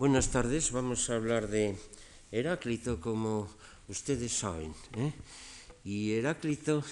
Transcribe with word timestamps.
Buenas 0.00 0.30
tardes, 0.30 0.72
vamos 0.72 1.10
a 1.10 1.16
hablar 1.16 1.48
de 1.48 1.76
Heráclito 2.32 3.02
como 3.02 3.50
ustedes 3.86 4.32
saben. 4.32 4.72
¿eh? 4.96 5.12
Y 5.84 6.12
Heráclito 6.12 6.82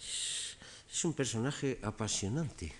es 0.00 1.04
un 1.04 1.12
personaje 1.12 1.78
apasionante, 1.82 2.72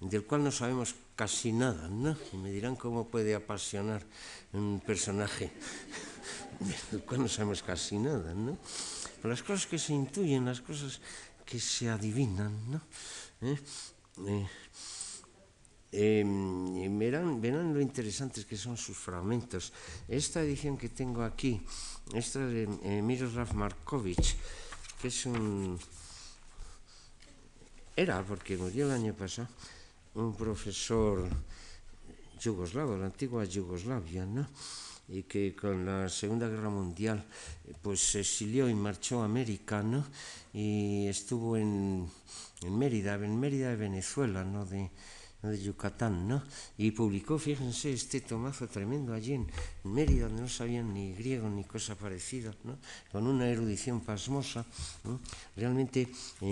del 0.00 0.24
cual 0.24 0.42
no 0.42 0.50
sabemos 0.50 0.96
casi 1.14 1.52
nada, 1.52 1.86
¿no? 1.86 2.16
Y 2.32 2.38
me 2.38 2.50
dirán 2.50 2.74
cómo 2.74 3.06
puede 3.06 3.36
apasionar 3.36 4.02
un 4.52 4.82
personaje 4.84 5.52
del 6.90 7.04
cual 7.04 7.22
no 7.22 7.28
sabemos 7.28 7.62
casi 7.62 7.98
nada, 7.98 8.34
¿no? 8.34 8.58
las 9.22 9.44
cosas 9.44 9.68
que 9.68 9.78
se 9.78 9.92
intuyen, 9.92 10.44
las 10.44 10.60
cosas 10.60 10.98
que 11.46 11.60
se 11.60 11.88
adivinan, 11.88 12.68
¿no? 12.68 12.80
¿Eh? 13.42 13.58
Eh, 14.26 14.48
eh, 15.96 16.88
verán, 16.90 17.40
verán, 17.40 17.72
lo 17.72 17.80
interesantes 17.80 18.44
que 18.44 18.56
son 18.56 18.76
sus 18.76 18.96
fragmentos. 18.96 19.72
Esta 20.08 20.42
edición 20.42 20.76
que 20.76 20.88
tengo 20.88 21.22
aquí, 21.22 21.62
esta 22.12 22.44
de 22.44 22.68
eh, 22.82 23.00
Miroslav 23.00 23.54
Markovich, 23.54 24.34
que 25.00 25.08
es 25.08 25.26
un... 25.26 25.78
Era, 27.94 28.24
porque 28.26 28.56
murió 28.56 28.86
el 28.86 28.92
año 28.92 29.14
pasado, 29.14 29.48
un 30.14 30.34
profesor 30.34 31.28
yugoslavo, 32.40 32.96
la 32.96 33.06
antigua 33.06 33.44
Yugoslavia, 33.44 34.26
¿no? 34.26 34.48
y 35.06 35.24
que 35.24 35.54
con 35.54 35.84
la 35.84 36.08
Segunda 36.08 36.48
Guerra 36.48 36.70
Mundial 36.70 37.24
pues 37.82 38.00
se 38.00 38.20
exilió 38.20 38.68
y 38.68 38.74
marchó 38.74 39.20
a 39.20 39.26
América, 39.26 39.82
¿no? 39.82 40.06
Y 40.52 41.06
estuvo 41.08 41.58
en, 41.58 42.08
en 42.62 42.78
Mérida, 42.78 43.14
en 43.16 43.38
Mérida 43.38 43.68
de 43.68 43.76
Venezuela, 43.76 44.44
¿no? 44.44 44.64
De, 44.64 44.90
de 45.48 45.62
Yucatán, 45.62 46.28
¿no? 46.28 46.42
Y 46.78 46.90
publicó, 46.90 47.38
fíjense, 47.38 47.92
este 47.92 48.20
tomazo 48.20 48.68
tremendo 48.68 49.12
allí 49.12 49.34
en 49.34 49.46
Mérida, 49.84 50.26
donde 50.28 50.42
no 50.42 50.48
sabían 50.48 50.92
ni 50.92 51.12
griego 51.14 51.48
ni 51.48 51.64
cosa 51.64 51.94
parecida, 51.94 52.54
¿no? 52.64 52.78
Con 53.12 53.26
una 53.26 53.48
erudición 53.48 54.00
pasmosa, 54.00 54.64
realmente 55.56 56.08
eh, 56.40 56.46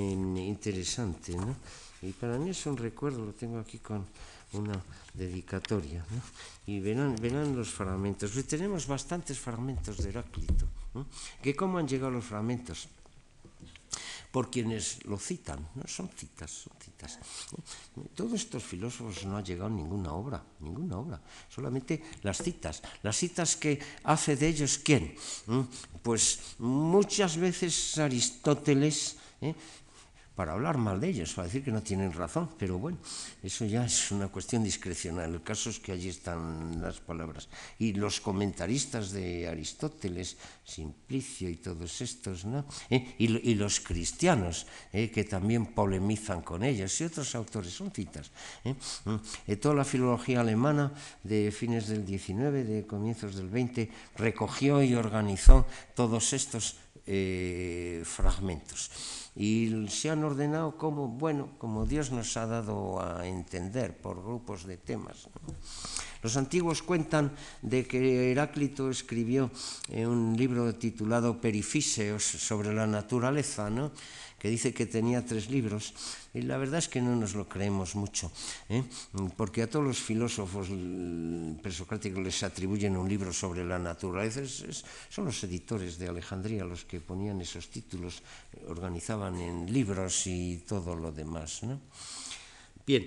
interesante, 0.47 1.37
¿no? 1.37 1.57
Y 2.03 2.13
para 2.13 2.39
mí 2.39 2.51
es 2.51 2.67
un 2.67 2.77
recuerdo, 2.77 3.25
lo 3.25 3.33
tengo 3.33 3.59
aquí 3.59 3.79
con 3.79 4.05
una 4.53 4.83
dedicatoria, 5.15 6.05
¿no? 6.11 6.21
Y 6.67 6.81
verán, 6.81 7.17
verán 7.17 7.57
los 7.57 7.71
fragmentos. 7.71 8.31
Pues 8.33 8.47
tenemos 8.47 8.87
bastantes 8.87 9.39
fragmentos 9.39 9.99
de 9.99 10.11
Heráclito, 10.11 10.67
¿no? 10.95 11.07
¿Que 11.43 11.55
cómo 11.55 11.79
han 11.79 11.89
llegado 11.89 12.11
los 12.11 12.25
fragmentos? 12.25 12.89
Por 14.33 14.51
quienes 14.51 15.05
lo 15.05 15.19
citan, 15.19 15.69
¿no? 15.75 15.87
son 15.87 16.09
citas, 16.09 16.51
son 16.51 16.73
citas. 16.81 17.19
Todos 18.15 18.33
estos 18.33 18.65
filósofos 18.65 19.25
no 19.27 19.37
han 19.37 19.45
llegado 19.45 19.67
a 19.67 19.71
ninguna 19.71 20.15
obra, 20.15 20.43
ninguna 20.61 20.97
obra, 20.99 21.21
solamente 21.51 22.03
las 22.23 22.39
citas. 22.39 22.83
Las 23.03 23.17
citas 23.17 23.57
que 23.57 23.79
hace 24.05 24.35
de 24.37 24.49
ellos 24.49 24.81
quién? 24.83 25.15
¿Mm? 25.47 25.61
Pues 26.03 26.57
muchas 26.59 27.37
veces 27.37 27.99
Aristóteles, 27.99 29.17
¿eh? 29.43 29.55
Para 30.43 30.55
hablar 30.55 30.77
mal 30.77 30.99
de 30.99 31.07
ellos, 31.07 31.35
para 31.35 31.47
decir 31.47 31.63
que 31.63 31.71
no 31.71 31.85
tienen 31.85 32.13
razón, 32.13 32.51
pero 32.59 32.77
bueno, 32.77 32.99
eso 33.45 33.65
ya 33.65 33.87
es 33.87 34.11
una 34.11 34.27
cuestión 34.27 34.65
discrecional. 34.65 35.33
El 35.35 35.43
caso 35.45 35.71
es 35.71 35.79
que 35.79 35.93
allí 35.93 36.09
están 36.09 36.83
las 36.83 36.99
palabras. 36.99 37.49
Y 37.79 37.93
los 37.93 38.21
comentaristas 38.21 39.13
de 39.13 39.47
Aristóteles, 39.47 40.37
Simplicio 40.65 41.49
y 41.49 41.55
todos 41.63 42.01
estos, 42.01 42.45
¿no? 42.45 42.67
¿Eh? 42.91 43.15
Y, 43.19 43.55
los 43.55 43.79
cristianos, 43.79 44.67
¿eh? 44.93 45.13
que 45.13 45.23
también 45.23 45.67
polemizan 45.67 46.43
con 46.43 46.65
ellos, 46.65 47.01
y 47.01 47.05
otros 47.05 47.37
autores, 47.37 47.73
son 47.73 47.93
citas. 47.93 48.33
¿eh? 48.65 48.75
¿eh? 49.47 49.55
toda 49.55 49.77
la 49.77 49.85
filología 49.85 50.41
alemana 50.41 50.93
de 51.23 51.53
fines 51.53 51.87
del 51.87 52.05
19, 52.05 52.65
de 52.65 52.85
comienzos 52.85 53.37
del 53.37 53.49
20, 53.49 53.89
recogió 54.17 54.83
y 54.83 54.97
organizó 54.97 55.69
todos 55.95 56.33
estos 56.33 56.79
fragmentos 58.05 58.91
y 59.35 59.87
se 59.89 60.11
han 60.11 60.25
ordenado 60.25 60.77
como, 60.77 61.09
bueno, 61.09 61.51
como 61.59 61.87
Dios 61.87 62.11
nos 62.11 62.37
ha 62.37 62.47
dado 62.47 63.01
a 63.01 63.27
entender 63.27 63.97
por 63.97 64.23
grupos 64.23 64.67
de 64.67 64.77
temas. 64.77 65.29
¿no? 65.35 65.55
Los 66.23 66.37
antiguos 66.37 66.83
cuentan 66.83 67.33
de 67.63 67.85
que 67.85 68.31
Heráclito 68.31 68.91
escribió 68.91 69.51
eh, 69.89 70.07
un 70.07 70.37
libro 70.37 70.73
titulado 70.75 71.41
Perifiseos 71.41 72.23
sobre 72.23 72.73
la 72.73 72.87
naturaleza, 72.87 73.69
¿no? 73.71 73.91
Que 74.43 74.51
dice 74.51 74.75
que 74.75 74.91
tenía 74.91 75.23
tres 75.25 75.55
libros, 75.55 75.95
y 76.35 76.43
la 76.43 76.59
verdad 76.59 76.83
es 76.83 76.89
que 76.89 77.01
no 77.01 77.15
nos 77.15 77.39
lo 77.39 77.47
creemos 77.47 77.95
mucho, 77.95 78.27
¿eh? 78.69 78.83
porque 79.39 79.63
a 79.63 79.71
todos 79.71 79.87
los 79.87 80.03
filósofos 80.03 80.67
presocráticos 81.63 82.19
les 82.19 82.43
atribuyen 82.43 82.97
un 82.97 83.07
libro 83.09 83.33
sobre 83.33 83.63
la 83.63 83.79
naturaleza, 83.79 84.43
es, 84.43 84.67
es, 84.67 84.85
son 85.09 85.27
los 85.27 85.39
editores 85.45 85.97
de 85.97 86.09
Alejandría 86.09 86.65
los 86.65 86.83
que 86.83 86.99
ponían 86.99 87.41
esos 87.41 87.71
títulos, 87.71 88.19
organizaban 88.67 89.39
en 89.39 89.73
libros 89.73 90.27
y 90.27 90.65
todo 90.67 90.97
lo 90.97 91.13
demás. 91.13 91.63
¿no? 91.63 91.79
Bien, 92.85 93.07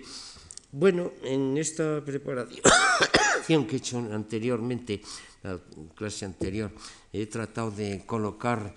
bueno, 0.72 1.12
en 1.22 1.58
esta 1.58 2.00
preparación 2.00 3.68
que 3.68 3.76
he 3.76 3.80
hecho 3.84 3.98
anteriormente, 4.00 5.02
la 5.44 5.60
clase 5.96 6.24
anterior, 6.24 6.72
he 7.12 7.26
tratado 7.28 7.72
de 7.72 8.06
colocar 8.06 8.74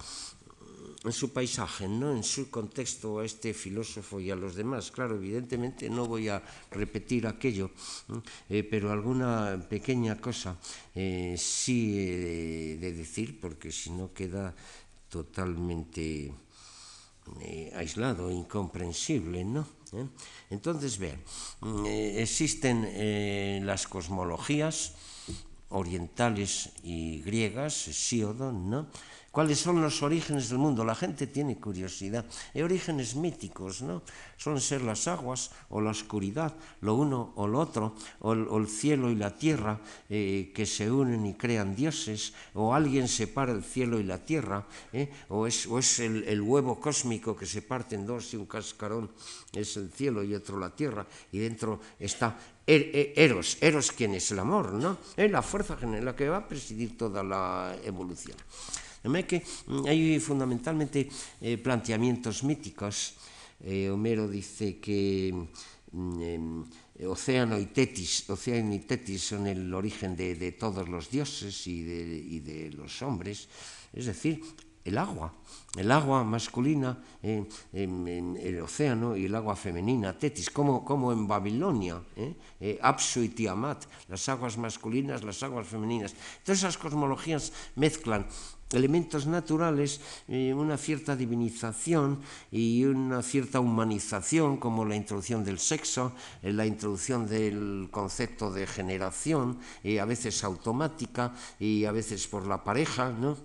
en 1.05 1.13
su 1.13 1.33
paisaje, 1.33 1.87
¿no? 1.87 2.11
en 2.11 2.25
su 2.25 2.51
contexto 2.51 3.21
a 3.21 3.25
este 3.25 3.55
filósofo 3.55 4.19
y 4.21 4.31
a 4.31 4.37
los 4.37 4.55
demás. 4.55 4.91
Claro, 4.91 5.15
evidentemente 5.17 5.89
no 5.89 6.07
voy 6.07 6.29
a 6.29 6.43
repetir 6.71 7.27
aquello, 7.27 7.71
eh, 8.49 8.65
pero 8.65 8.91
alguna 8.91 9.65
pequeña 9.69 10.21
cosa 10.21 10.57
eh, 10.95 11.37
sí 11.39 11.99
he 11.99 12.17
de, 12.17 12.77
de, 12.79 12.93
decir, 12.93 13.39
porque 13.41 13.71
si 13.71 13.91
no 13.91 14.13
queda 14.13 14.55
totalmente 15.09 16.33
eh, 17.41 17.71
aislado, 17.77 18.31
incomprensible, 18.31 19.45
¿no? 19.45 19.67
¿Eh? 19.93 20.07
Entonces, 20.51 20.99
vean, 20.99 21.21
eh, 21.87 22.23
existen 22.23 23.65
las 23.65 23.87
cosmologías 23.87 24.95
orientales 25.71 26.71
y 26.83 27.21
griegas, 27.21 27.75
Síodo, 27.75 28.53
¿no? 28.53 28.89
¿Cuáles 29.38 29.60
son 29.60 29.81
los 29.81 30.03
orígenes 30.03 30.49
del 30.49 30.59
mundo? 30.59 30.84
La 30.84 30.97
gente 30.97 31.28
tiene 31.28 31.60
curiosidad. 31.60 32.26
Hay 32.56 32.62
orígenes 32.62 33.15
míticos, 33.15 33.82
¿no? 33.82 34.03
Suelen 34.37 34.60
ser 34.60 34.82
las 34.82 35.06
aguas 35.06 35.53
o 35.71 35.81
la 35.81 35.91
oscuridad, 35.91 36.56
lo 36.81 36.97
uno 36.97 37.34
o 37.37 37.47
lo 37.47 37.60
otro, 37.60 37.94
o 38.19 38.32
el, 38.32 38.66
cielo 38.66 39.12
y 39.12 39.15
la 39.15 39.37
tierra 39.37 39.78
eh, 40.10 40.50
que 40.53 40.66
se 40.66 40.91
unen 40.91 41.25
y 41.25 41.34
crean 41.34 41.76
dioses, 41.76 42.34
o 42.54 42.75
alguien 42.75 43.06
separa 43.06 43.53
el 43.53 43.62
cielo 43.62 44.00
y 44.00 44.03
la 44.03 44.19
tierra, 44.19 44.66
¿eh? 44.93 45.09
o 45.28 45.47
es, 45.47 45.69
o 45.69 45.78
es 45.78 46.00
el, 46.00 46.43
huevo 46.43 46.81
cósmico 46.81 47.37
que 47.37 47.47
se 47.47 47.62
parte 47.62 47.94
en 47.94 48.06
dos 48.06 48.34
y 48.34 48.37
un 48.38 48.47
cascarón 48.47 49.09
es 49.53 49.76
el 49.76 49.93
cielo 49.93 50.25
y 50.25 50.34
otro 50.34 50.59
la 50.59 50.75
tierra, 50.75 51.06
y 51.31 51.38
dentro 51.38 51.78
está 52.00 52.37
er, 52.66 52.91
er, 52.93 53.12
Eros. 53.15 53.56
Eros, 53.60 53.93
¿quién 53.93 54.16
es? 54.16 54.32
El 54.32 54.41
amor, 54.41 54.72
¿no? 54.72 54.99
Es 55.16 55.31
la 55.31 55.43
fuerza 55.43 55.76
general 55.76 56.06
la 56.06 56.16
que 56.16 56.28
va 56.28 56.38
a 56.38 56.49
presidir 56.49 56.99
toda 56.99 57.22
la 57.22 57.76
evolución. 57.84 58.37
De 59.13 59.25
que 59.27 59.43
mm, 59.67 59.87
hay 59.87 60.21
fundamentalmente 60.21 61.09
eh, 61.41 61.57
planteamientos 61.59 62.45
míticos. 62.45 63.15
Eh, 63.65 63.91
Homero 63.91 64.29
dice 64.29 64.79
que 64.79 65.33
eh, 65.33 67.07
Océano 67.07 67.59
y 67.59 67.67
Tetis, 67.67 68.27
son 69.23 69.47
el 69.47 69.73
origen 69.73 70.17
de, 70.17 70.53
todos 70.53 70.89
los 70.89 71.11
dioses 71.11 71.67
y 71.67 71.83
de, 72.41 72.71
los 72.77 73.03
hombres, 73.03 73.49
es 73.93 74.07
decir, 74.07 74.43
el 74.85 74.99
agua, 74.99 75.33
el 75.77 75.91
agua 75.93 76.25
masculina 76.25 76.99
en, 77.23 77.47
en, 77.73 78.09
en, 78.09 78.37
el 78.37 78.61
océano 78.61 79.17
y 79.17 79.27
el 79.27 79.35
agua 79.35 79.55
femenina, 79.55 80.17
Tetis, 80.17 80.51
como, 80.51 80.85
como 80.85 81.13
en 81.13 81.29
Babilonia, 81.29 82.01
¿eh? 82.17 82.35
Eh, 82.61 82.79
Apsu 82.83 83.23
y 83.23 83.29
Tiamat, 83.29 83.85
las 84.09 84.29
aguas 84.29 84.57
masculinas, 84.57 85.23
las 85.23 85.43
aguas 85.43 85.67
femeninas. 85.67 86.15
Todas 86.43 86.59
esas 86.59 86.79
cosmologías 86.79 87.53
mezclan 87.77 88.27
elementos 88.73 89.26
naturales, 89.26 90.00
eh, 90.29 90.53
una 90.53 90.76
cierta 90.76 91.17
divinización 91.17 92.20
y 92.50 92.85
una 92.85 93.23
cierta 93.23 93.61
humanización, 93.61 94.59
como 94.59 94.85
la 94.85 94.97
introducción 94.97 95.44
del 95.44 95.59
sexo, 95.59 96.12
eh, 96.43 96.53
la 96.53 96.67
introducción 96.67 97.26
del 97.26 97.88
concepto 97.91 98.50
de 98.50 98.67
generación, 98.67 99.59
eh, 99.82 100.00
a 100.00 100.05
veces 100.05 100.44
automática 100.44 101.35
y 101.59 101.85
a 101.85 101.93
veces 101.93 102.26
por 102.26 102.47
la 102.47 102.62
pareja, 102.62 103.11
¿no? 103.11 103.37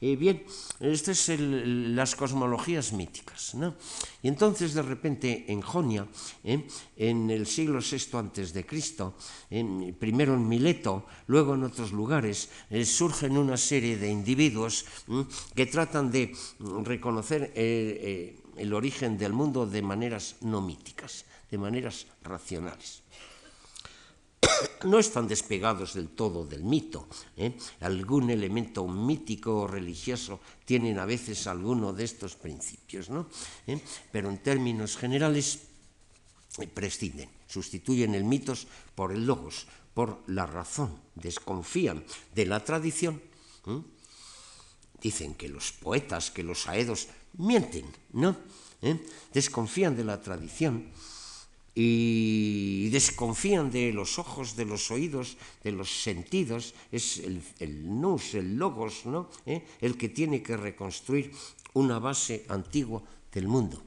Eh, 0.00 0.14
bien, 0.14 0.44
estas 0.78 1.18
son 1.18 1.34
el, 1.34 1.96
las 1.96 2.14
cosmologías 2.14 2.92
míticas. 2.92 3.54
¿no? 3.54 3.74
Y 4.22 4.28
entonces, 4.28 4.74
de 4.74 4.82
repente, 4.82 5.44
en 5.48 5.60
Jonia, 5.60 6.06
¿eh? 6.44 6.66
en 6.96 7.30
el 7.30 7.46
siglo 7.46 7.80
VI 7.80 8.18
antes 8.18 8.52
de 8.52 8.64
Cristo, 8.64 9.14
primero 9.98 10.34
en 10.34 10.46
Mileto, 10.46 11.06
luego 11.26 11.54
en 11.54 11.64
otros 11.64 11.90
lugares, 11.90 12.50
eh, 12.70 12.84
surgen 12.84 13.36
una 13.36 13.56
serie 13.56 13.96
de 13.96 14.10
individuos 14.10 14.84
que 15.54 15.66
tratan 15.66 16.12
de 16.12 16.32
reconocer 16.84 17.52
el 17.56 18.72
origen 18.72 19.18
del 19.18 19.32
mundo 19.32 19.66
de 19.66 19.82
maneras 19.82 20.36
no 20.42 20.60
míticas, 20.60 21.24
de 21.50 21.58
maneras 21.58 22.06
racionales. 22.22 23.02
No 24.84 24.98
están 24.98 25.26
despegados 25.26 25.94
del 25.94 26.10
todo 26.10 26.44
del 26.44 26.62
mito. 26.62 27.08
¿eh? 27.36 27.56
Algún 27.80 28.30
elemento 28.30 28.86
mítico 28.86 29.62
o 29.62 29.66
religioso 29.66 30.40
tienen 30.64 30.98
a 30.98 31.06
veces 31.06 31.46
alguno 31.46 31.92
de 31.92 32.04
estos 32.04 32.36
principios, 32.36 33.10
¿no? 33.10 33.28
¿Eh? 33.66 33.80
Pero 34.12 34.30
en 34.30 34.38
términos 34.38 34.96
generales 34.96 35.60
eh, 36.58 36.66
prescinden, 36.66 37.30
sustituyen 37.46 38.14
el 38.14 38.24
mitos 38.24 38.66
por 38.94 39.12
el 39.12 39.26
logos, 39.26 39.66
por 39.94 40.22
la 40.28 40.46
razón, 40.46 41.00
desconfían 41.14 42.04
de 42.34 42.46
la 42.46 42.62
tradición. 42.62 43.20
Dicen 45.00 45.34
que 45.34 45.48
los 45.48 45.72
poetas, 45.72 46.30
que 46.30 46.42
los 46.42 46.66
aedos 46.66 47.08
mienten, 47.34 47.84
¿no? 48.12 48.36
Desconfían 49.34 49.96
de 49.96 50.04
la 50.04 50.22
tradición 50.22 50.90
y 51.80 52.88
desconfían 52.90 53.70
de 53.70 53.92
los 53.92 54.18
ojos, 54.18 54.56
de 54.56 54.64
los 54.64 54.90
oídos, 54.90 55.38
de 55.62 55.70
los 55.70 56.02
sentidos, 56.02 56.74
es 56.90 57.22
el, 57.22 57.38
nous, 57.86 58.34
el 58.34 58.58
logos, 58.58 59.06
¿no? 59.06 59.30
¿Eh? 59.46 59.62
el 59.80 59.96
que 59.96 60.08
tiene 60.08 60.42
que 60.42 60.56
reconstruir 60.56 61.30
una 61.74 62.00
base 62.00 62.42
antigua 62.48 63.00
del 63.30 63.46
mundo. 63.46 63.80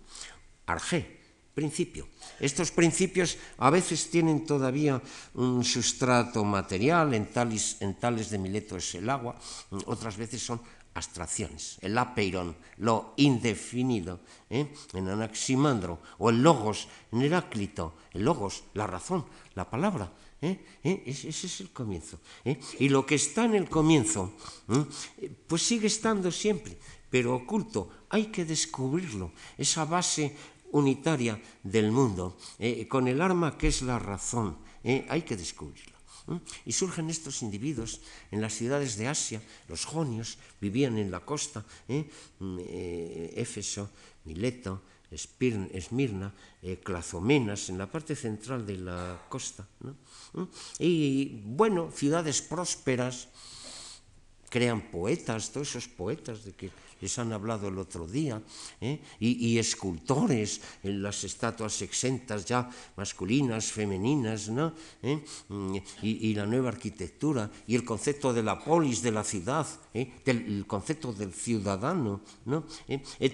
Arge, 0.67 1.19
principio. 1.53 2.07
Estos 2.39 2.71
principios 2.71 3.35
a 3.57 3.69
veces 3.69 4.09
tienen 4.09 4.45
todavía 4.45 5.01
un 5.33 5.65
sustrato 5.65 6.45
material, 6.45 7.13
en 7.13 7.25
tales, 7.27 7.75
en 7.81 7.99
tales 7.99 8.29
de 8.29 8.37
Mileto 8.39 8.77
es 8.77 8.95
el 8.95 9.09
agua, 9.09 9.35
otras 9.83 10.15
veces 10.15 10.41
son 10.41 10.61
abstracciones, 10.93 11.77
el 11.81 11.97
apeiron, 11.97 12.55
lo 12.77 13.13
indefinido, 13.17 14.19
¿eh? 14.49 14.73
en 14.93 15.07
Anaximandro, 15.07 15.99
o 16.17 16.29
el 16.29 16.41
logos, 16.43 16.87
en 17.11 17.21
Heráclito, 17.21 17.95
el 18.13 18.23
logos, 18.23 18.63
la 18.73 18.87
razón, 18.87 19.25
la 19.55 19.69
palabra. 19.69 20.11
¿eh? 20.41 20.59
¿Eh? 20.83 21.03
Ese 21.05 21.29
es 21.29 21.61
el 21.61 21.69
comienzo. 21.69 22.19
¿eh? 22.43 22.59
Y 22.79 22.89
lo 22.89 23.05
que 23.05 23.15
está 23.15 23.45
en 23.45 23.55
el 23.55 23.69
comienzo, 23.69 24.33
pues 25.47 25.61
sigue 25.61 25.87
estando 25.87 26.31
siempre, 26.31 26.77
pero 27.09 27.35
oculto. 27.35 27.89
Hay 28.09 28.25
que 28.25 28.43
descubrirlo, 28.43 29.31
esa 29.57 29.85
base 29.85 30.35
unitaria 30.71 31.41
del 31.63 31.91
mundo, 31.91 32.37
con 32.89 33.07
el 33.07 33.21
arma 33.21 33.57
que 33.57 33.67
es 33.67 33.81
la 33.81 33.99
razón. 33.99 34.57
Hay 34.83 35.21
que 35.21 35.37
descubrirlo. 35.37 35.90
Y 36.65 36.71
surgen 36.71 37.09
estos 37.09 37.41
individuos 37.41 38.01
en 38.31 38.41
las 38.41 38.53
ciudades 38.53 38.97
de 38.97 39.07
Asia, 39.07 39.41
los 39.67 39.85
jonios 39.85 40.37
vivían 40.59 40.97
en 40.97 41.11
la 41.11 41.19
costa, 41.21 41.65
¿eh? 41.87 42.09
Mm, 42.39 42.59
eh, 42.61 43.33
Éfeso, 43.37 43.89
Mileto, 44.25 44.81
Esmirna, 45.11 46.33
eh, 46.61 46.79
Clazomenas, 46.79 47.69
en 47.69 47.77
la 47.77 47.91
parte 47.91 48.15
central 48.15 48.65
de 48.65 48.77
la 48.77 49.19
costa. 49.27 49.67
¿Mm? 50.33 50.43
Y 50.79 51.41
bueno, 51.43 51.91
ciudades 51.91 52.41
prósperas, 52.41 53.27
crean 54.51 54.91
poetas, 54.91 55.49
todos 55.49 55.69
esos 55.69 55.87
poetas 55.87 56.43
de 56.43 56.51
que 56.51 56.69
les 56.99 57.17
han 57.17 57.31
hablado 57.31 57.69
el 57.69 57.79
otro 57.79 58.05
día, 58.05 58.43
¿eh? 58.79 58.99
y, 59.17 59.57
escultores 59.57 60.61
en 60.83 61.01
las 61.01 61.23
estatuas 61.23 61.81
exentas 61.81 62.45
ya 62.45 62.69
masculinas, 62.95 63.71
femeninas, 63.71 64.49
¿no? 64.49 64.73
¿Eh? 65.01 65.23
Mm, 65.47 65.77
y, 66.03 66.35
la 66.35 66.45
nueva 66.45 66.69
arquitectura, 66.69 67.49
y 67.65 67.75
el 67.75 67.83
concepto 67.83 68.33
de 68.33 68.43
la 68.43 68.59
polis, 68.59 69.01
de 69.01 69.11
la 69.11 69.23
ciudad, 69.23 69.65
¿eh? 69.93 70.21
del, 70.23 70.45
el 70.45 70.67
concepto 70.67 71.11
del 71.11 71.33
ciudadano, 71.33 72.21
¿no? 72.45 72.65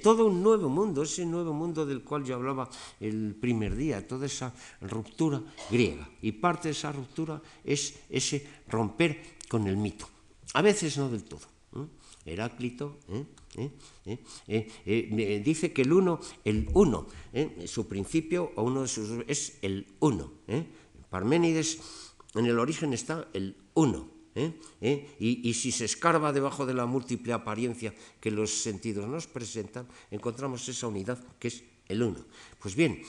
todo 0.02 0.28
un 0.28 0.42
nuevo 0.42 0.70
mundo, 0.70 1.02
ese 1.02 1.26
nuevo 1.26 1.52
mundo 1.52 1.86
del 1.86 2.04
cual 2.04 2.24
yo 2.24 2.36
hablaba 2.36 2.70
el 3.00 3.36
primer 3.36 3.76
día, 3.76 4.08
toda 4.08 4.28
esa 4.28 4.54
ruptura 4.82 5.42
griega. 5.70 6.08
Y 6.22 6.32
parte 6.34 6.70
de 6.70 6.74
esa 6.74 6.92
ruptura 6.92 7.42
es 7.66 7.96
ese 8.10 8.48
romper 8.70 9.38
con 9.50 9.68
el 9.68 9.76
mito. 9.76 10.17
A 10.54 10.62
veces 10.62 10.98
no 10.98 11.10
del 11.10 11.24
todo. 11.24 11.48
Heráclito 12.26 12.98
¿eh? 13.10 13.72
¿Eh? 14.48 14.68
¿Eh? 14.86 15.42
dice 15.44 15.72
que 15.72 15.84
el 15.84 15.94
uno, 15.94 16.20
el 16.44 16.70
uno, 16.74 17.08
su 17.66 17.88
principio 17.88 18.52
o 18.56 18.64
uno 18.64 18.82
de 18.82 18.88
sus 18.88 19.24
es 19.28 19.58
el 19.62 19.88
uno. 20.00 20.32
Parménides, 21.10 21.80
en 22.36 22.46
el 22.46 22.60
origen 22.60 22.94
está 22.94 23.28
el 23.34 23.56
uno. 23.74 24.10
Y, 25.20 25.54
si 25.54 25.72
se 25.72 25.86
escarba 25.86 26.34
debajo 26.34 26.66
de 26.66 26.74
la 26.74 26.86
múltiple 26.86 27.34
apariencia 27.34 27.94
que 28.20 28.30
los 28.30 28.52
sentidos 28.52 29.08
nos 29.08 29.26
presentan, 29.26 29.88
encontramos 30.12 30.68
esa 30.68 30.88
unidad 30.88 31.18
que 31.40 31.48
es 31.48 31.64
el 31.88 32.04
uno. 32.04 32.24
Pues 32.60 32.76
bien, 32.76 33.02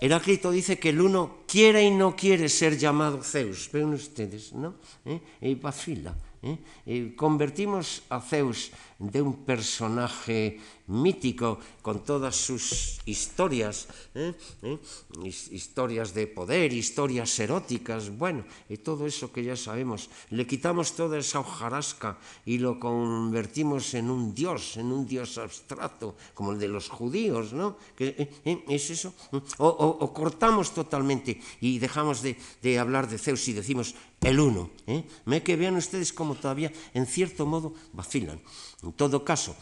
Heráclito 0.00 0.50
dice 0.50 0.78
que 0.78 0.90
el 0.90 1.00
uno 1.00 1.38
quiere 1.46 1.82
y 1.82 1.90
no 1.90 2.14
quiere 2.14 2.48
ser 2.48 2.76
llamado 2.76 3.22
Zeus. 3.22 3.70
Ven 3.72 3.94
ustedes, 3.94 4.52
¿no? 4.52 4.74
¿Eh? 5.04 5.20
Y 5.40 5.54
vacila. 5.54 6.14
¿eh? 6.42 7.14
convertimos 7.16 8.02
a 8.10 8.20
Zeus 8.20 8.70
de 8.98 9.22
un 9.22 9.44
personaje 9.44 10.60
mítico 10.86 11.58
con 11.80 12.04
todas 12.04 12.36
sus 12.36 13.00
historias, 13.06 13.88
¿eh? 14.14 14.34
¿Eh? 14.62 14.78
historias 15.24 16.12
de 16.12 16.26
poder, 16.26 16.72
historias 16.72 17.38
eróticas, 17.38 18.10
bueno, 18.16 18.44
y 18.68 18.76
todo 18.78 19.06
eso 19.06 19.32
que 19.32 19.44
ya 19.44 19.56
sabemos. 19.56 20.10
Le 20.30 20.46
quitamos 20.46 20.92
toda 20.92 21.18
esa 21.18 21.40
hojarasca 21.40 22.18
y 22.44 22.58
lo 22.58 22.78
convertimos 22.78 23.94
en 23.94 24.10
un 24.10 24.34
dios, 24.34 24.76
en 24.76 24.92
un 24.92 25.06
dios 25.06 25.38
abstracto, 25.38 26.16
como 26.34 26.52
el 26.52 26.58
de 26.58 26.68
los 26.68 26.88
judíos, 26.88 27.52
¿no? 27.52 27.76
¿Qué, 27.96 28.28
¿Es 28.68 28.90
eso? 28.90 29.14
O, 29.58 30.12
cortamos 30.12 30.74
totalmente 30.74 31.40
y 31.60 31.78
dejamos 31.78 32.22
de, 32.22 32.36
de 32.62 32.78
hablar 32.78 33.08
de 33.08 33.18
Zeus 33.18 33.48
y 33.48 33.52
decimos 33.52 33.94
el 34.20 34.40
uno. 34.40 34.70
¿eh? 34.86 35.04
Me 35.24 35.42
que 35.42 35.56
vean 35.56 35.76
ustedes 35.76 36.12
como 36.12 36.34
todavía, 36.34 36.72
en 36.94 37.06
cierto 37.06 37.46
modo, 37.46 37.74
vacilan. 37.92 38.40
En 38.84 38.92
todo 38.92 39.24
caso, 39.24 39.56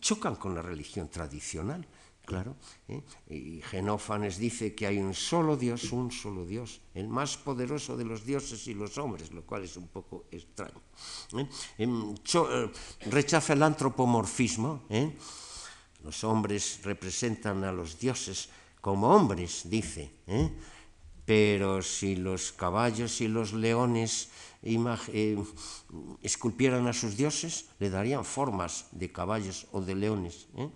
chocan 0.00 0.36
con 0.36 0.54
la 0.54 0.62
religión 0.62 1.08
tradicional, 1.08 1.84
claro. 2.24 2.54
¿eh? 2.88 3.02
Y 3.28 3.60
Genófanes 3.62 4.38
dice 4.38 4.74
que 4.74 4.86
hay 4.86 4.98
un 4.98 5.14
solo 5.14 5.56
Dios, 5.56 5.92
un 5.92 6.12
solo 6.12 6.46
Dios, 6.46 6.80
el 6.94 7.08
más 7.08 7.36
poderoso 7.36 7.96
de 7.96 8.04
los 8.04 8.24
dioses 8.24 8.66
y 8.68 8.74
los 8.74 8.96
hombres, 8.98 9.32
lo 9.32 9.42
cual 9.42 9.64
es 9.64 9.76
un 9.76 9.88
poco 9.88 10.26
extraño. 10.30 10.80
¿eh? 11.36 11.48
Em, 11.78 12.14
eh 12.14 12.70
rechaza 13.10 13.52
el 13.54 13.62
antropomorfismo. 13.62 14.84
Los 16.04 16.22
hombres 16.22 16.80
representan 16.84 17.64
a 17.64 17.72
los 17.72 17.98
dioses 17.98 18.48
como 18.80 19.08
hombres, 19.08 19.68
dice. 19.68 20.12
Pero 21.26 21.82
si 21.82 22.14
los 22.14 22.52
caballos 22.52 23.20
y 23.20 23.28
los 23.28 23.52
leones 23.52 24.30
eh, 24.62 25.36
esculpieran 26.22 26.86
a 26.86 26.94
sus 26.94 27.16
dioses, 27.16 27.66
le 27.78 27.90
darían 27.90 28.24
formas 28.24 28.86
de 28.92 29.10
caballos 29.10 29.66
o 29.72 29.82
de 29.82 29.94
leones. 29.94 30.46
¿eh? 30.56 30.70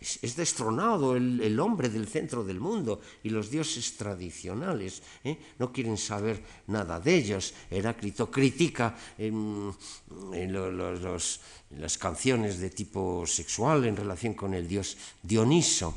Es, 0.00 0.36
destronado 0.36 1.16
el, 1.16 1.60
hombre 1.60 1.90
del 1.90 2.08
centro 2.08 2.44
del 2.44 2.60
mundo 2.60 3.00
y 3.22 3.28
los 3.28 3.50
dioses 3.50 3.96
tradicionales 3.96 5.02
¿eh? 5.22 5.36
no 5.58 5.70
quieren 5.70 5.98
saber 5.98 6.42
nada 6.66 7.00
de 7.00 7.16
ellos. 7.16 7.52
Heráclito 7.70 8.30
critica 8.30 8.96
em, 9.18 9.70
las 11.76 11.98
canciones 11.98 12.58
de 12.58 12.70
tipo 12.70 13.26
sexual 13.26 13.84
en 13.84 13.96
relación 13.96 14.32
con 14.32 14.54
el 14.54 14.66
dios 14.66 14.96
Dioniso 15.22 15.92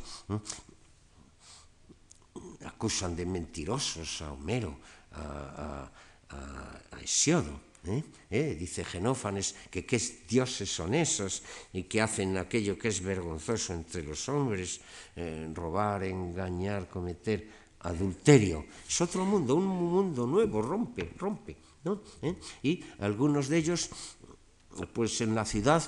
acusan 2.65 3.15
de 3.15 3.25
mentirosos 3.25 4.22
a 4.22 4.32
Homero, 4.32 4.77
a, 5.13 5.89
a, 6.29 7.00
Hesiodo. 7.01 7.74
¿Eh? 7.86 8.01
¿Eh? 8.32 8.55
Dice 8.58 8.86
Genófanes 8.86 9.55
que 9.70 9.86
qué 9.86 10.00
dioses 10.29 10.72
son 10.72 10.93
esos 10.93 11.43
y 11.74 11.84
que 11.84 12.00
hacen 12.00 12.38
aquello 12.38 12.79
que 12.79 12.88
es 12.88 13.03
vergonzoso 13.03 13.74
entre 13.74 14.03
los 14.03 14.29
hombres, 14.29 14.79
eh, 15.17 15.51
robar, 15.53 16.03
engañar, 16.05 16.88
cometer 16.88 17.46
adulterio. 17.82 18.65
Es 18.88 19.01
otro 19.01 19.25
mundo, 19.25 19.55
un 19.55 19.67
mundo 19.67 20.25
nuevo, 20.25 20.62
rompe, 20.62 21.12
rompe. 21.17 21.58
¿no? 21.84 22.01
Y 22.62 22.82
algunos 23.00 23.50
de 23.50 23.58
ellos, 23.58 23.89
pues 24.93 25.20
en 25.20 25.36
la 25.36 25.43
ciudad 25.43 25.84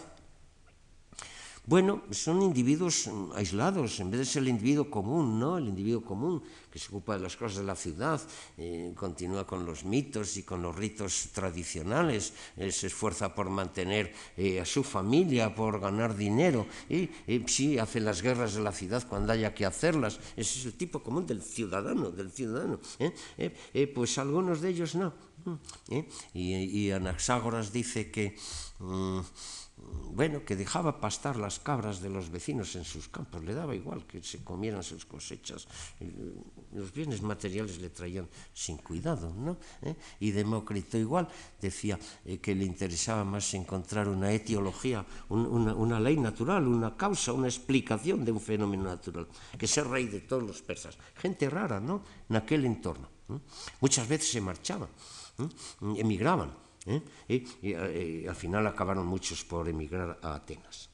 bueno, 1.68 2.04
son 2.12 2.42
individuos 2.42 3.10
aislados, 3.34 4.00
en 4.00 4.12
vez 4.12 4.20
de 4.20 4.26
ser 4.26 4.44
el 4.44 4.50
individuo 4.50 4.90
común, 4.90 5.40
¿no? 5.40 5.58
El 5.58 5.68
individuo 5.68 6.04
común 6.04 6.44
que 6.70 6.78
se 6.78 6.90
ocupa 6.90 7.16
de 7.16 7.24
las 7.24 7.36
cosas 7.36 7.60
de 7.60 7.64
la 7.64 7.76
ciudad, 7.76 8.22
eh, 8.58 8.94
continúa 8.96 9.48
con 9.48 9.66
los 9.66 9.84
mitos 9.84 10.38
y 10.38 10.44
con 10.44 10.62
los 10.62 10.76
ritos 10.76 11.30
tradicionales, 11.34 12.34
eh, 12.58 12.72
se 12.72 12.88
esfuerza 12.88 13.34
por 13.34 13.50
mantener 13.50 14.14
eh, 14.38 14.60
a 14.60 14.66
su 14.66 14.84
familia, 14.84 15.56
por 15.56 15.80
ganar 15.80 16.16
dinero, 16.16 16.68
y 16.90 17.10
sí, 17.48 17.80
hace 17.80 18.00
las 18.00 18.22
guerras 18.22 18.54
de 18.54 18.62
la 18.62 18.72
ciudad 18.72 19.08
cuando 19.08 19.34
haya 19.34 19.54
que 19.54 19.66
hacerlas. 19.66 20.20
Ese 20.36 20.60
es 20.60 20.66
el 20.66 20.74
tipo 20.74 21.02
común 21.02 21.26
del 21.26 21.42
ciudadano, 21.42 22.12
del 22.12 22.32
ciudadano. 22.32 22.80
Pues 23.94 24.18
algunos 24.18 24.62
de 24.62 24.70
ellos 24.70 24.96
no. 24.96 25.14
¿Eh? 25.90 26.08
Y, 26.34 26.92
Anaxágoras 26.92 27.72
dice 27.72 28.12
que, 28.12 28.36
mm, 28.80 29.20
bueno, 30.14 30.46
que 30.46 30.56
dejaba 30.56 31.00
pastar 31.00 31.36
las 31.36 31.60
cabras 31.60 32.02
de 32.02 32.10
los 32.10 32.30
vecinos 32.30 32.76
en 32.76 32.86
sus 32.86 33.10
campos, 33.10 33.44
le 33.44 33.54
daba 33.54 33.76
igual 33.76 34.08
que 34.08 34.24
se 34.24 34.44
comieran 34.44 34.84
sus 34.84 35.06
cosechas, 35.06 35.68
los 36.72 36.94
bienes 36.94 37.22
materiales 37.22 37.80
le 37.80 37.90
traían 37.90 38.28
sin 38.54 38.78
cuidado, 38.78 39.34
¿no? 39.34 39.58
¿Eh? 39.82 39.96
Y 40.20 40.32
Demócrito 40.32 40.98
igual 40.98 41.28
decía 41.62 42.00
eh, 42.26 42.40
que 42.40 42.56
le 42.56 42.66
interesaba 42.66 43.24
más 43.24 43.54
encontrar 43.54 44.08
una 44.08 44.32
etiología, 44.32 45.06
un, 45.30 45.46
una, 45.46 46.00
ley 46.00 46.18
natural, 46.18 46.68
una 46.68 46.96
causa, 46.96 47.34
una 47.34 47.48
explicación 47.48 48.24
de 48.24 48.32
un 48.32 48.42
fenómeno 48.42 48.84
natural, 48.84 49.28
que 49.58 49.68
ser 49.68 49.88
rey 49.88 50.08
de 50.08 50.22
todos 50.22 50.44
los 50.44 50.62
persas. 50.62 50.98
Gente 51.16 51.50
rara, 51.50 51.80
¿no? 51.80 52.02
En 52.30 52.38
aquel 52.38 52.66
entorno. 52.66 53.10
¿no? 53.28 53.42
Muchas 53.82 54.08
veces 54.08 54.32
se 54.32 54.42
marchaban, 54.42 54.90
¿no? 55.38 55.50
emigraban, 55.96 56.54
¿eh? 56.86 57.02
y, 57.28 57.70
y 57.70 58.28
al 58.28 58.36
final 58.36 58.66
acabaron 58.68 59.06
muchos 59.06 59.44
por 59.44 59.68
emigrar 59.68 60.20
a 60.22 60.36
Atenas. 60.36 60.90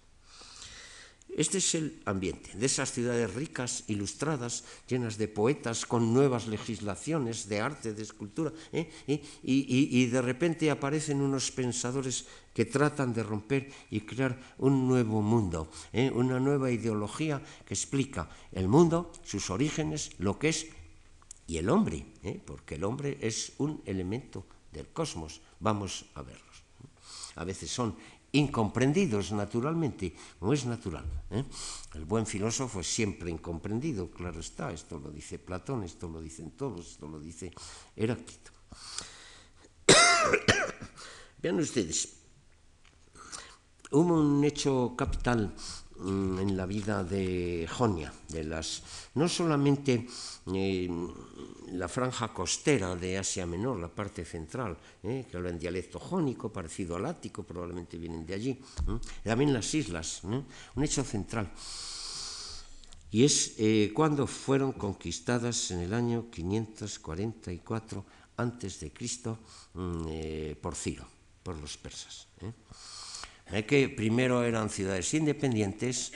Este 1.32 1.60
es 1.60 1.76
el 1.76 2.02
ambiente 2.04 2.52
de 2.58 2.66
esas 2.66 2.92
ciudades 2.92 3.34
ricas, 3.34 3.86
ilustradas, 3.88 4.66
llenas 4.86 5.18
de 5.18 5.30
poetas, 5.30 5.86
con 5.86 6.14
nuevas 6.14 6.48
legislaciones 6.48 7.48
de 7.48 7.62
arte, 7.62 7.94
de 7.94 8.04
escultura, 8.04 8.52
¿eh? 8.74 8.92
y, 9.42 10.06
de 10.08 10.22
repente 10.22 10.70
aparecen 10.70 11.22
unos 11.22 11.52
pensadores 11.52 12.28
que 12.54 12.66
tratan 12.66 13.14
de 13.14 13.24
romper 13.24 13.72
y 13.90 14.02
crear 14.02 14.38
un 14.58 14.90
nuevo 14.90 15.22
mundo, 15.22 15.72
¿eh? 15.94 16.12
una 16.14 16.38
nueva 16.38 16.70
ideología 16.70 17.42
que 17.66 17.76
explica 17.76 18.28
el 18.52 18.68
mundo, 18.68 19.14
sus 19.24 19.50
orígenes, 19.50 20.12
lo 20.20 20.38
que 20.38 20.50
es, 20.50 20.68
y 21.51 21.58
el 21.58 21.70
hombre, 21.70 22.05
¿eh? 22.24 22.39
porque 22.46 22.75
el 22.75 22.86
hombre 22.86 23.17
es 23.20 23.51
un 23.58 23.81
elemento 23.86 24.46
del 24.72 24.88
cosmos. 24.88 25.41
Vamos 25.60 26.05
a 26.15 26.22
verlos. 26.22 26.63
A 27.36 27.43
veces 27.43 27.70
son 27.70 27.98
incomprendidos 28.31 29.34
naturalmente, 29.34 30.15
no 30.39 30.53
es 30.53 30.65
natural. 30.65 31.03
¿eh? 31.29 31.43
El 31.96 32.05
buen 32.05 32.25
filósofo 32.25 32.79
es 32.79 32.88
siempre 32.88 33.29
incomprendido, 33.29 34.10
claro 34.10 34.39
está, 34.39 34.72
esto 34.72 34.98
lo 34.98 35.12
dice 35.12 35.39
Platón, 35.39 35.84
esto 35.84 36.08
lo 36.08 36.22
dicen 36.22 36.51
todos, 36.51 36.91
esto 36.91 37.10
lo 37.10 37.20
dice 37.20 37.51
Heráclito. 37.98 38.51
Vean 41.43 41.60
ustedes, 41.60 42.15
hubo 43.91 44.22
un 44.22 44.41
hecho 44.46 44.96
capital 44.96 45.53
en 46.03 46.58
la 46.58 46.65
vida 46.65 47.03
de 47.03 47.67
Jonia, 47.70 48.12
de 48.29 48.43
las 48.43 48.84
no 49.15 49.27
solamente 49.27 50.08
eh, 50.53 50.89
la 51.72 51.88
franja 51.88 52.34
costera 52.34 52.96
de 52.96 53.17
Asia 53.17 53.46
Menor, 53.46 53.79
la 53.79 53.88
parte 53.88 54.25
central, 54.25 54.77
eh, 55.03 55.25
que 55.29 55.38
habla 55.38 55.50
en 55.50 55.60
dialecto 55.60 56.00
jónico, 56.00 56.51
parecido 56.51 56.96
al 56.96 57.05
ático, 57.05 57.43
probablemente 57.43 57.98
vienen 57.98 58.25
de 58.25 58.34
allí, 58.34 58.51
eh, 58.51 59.00
también 59.24 59.53
las 59.53 59.74
islas, 59.74 60.22
¿eh? 60.25 60.41
un 60.75 60.84
hecho 60.84 61.03
central. 61.03 61.51
Y 63.12 63.25
es 63.25 63.55
eh, 63.58 63.91
cuando 63.93 64.25
fueron 64.25 64.72
conquistadas 64.72 65.72
en 65.72 65.79
el 65.79 65.93
año 65.93 66.29
544 66.31 68.05
antes 68.38 68.79
de 68.79 68.91
Cristo 68.91 69.39
mm, 69.74 70.55
por 70.62 70.75
Ciro, 70.75 71.05
por 71.43 71.58
los 71.58 71.77
persas. 71.77 72.27
¿Eh? 73.51 73.65
que 73.65 73.89
primero 73.89 74.43
eran 74.43 74.70
ciudades 74.70 75.13
independientes, 75.13 76.13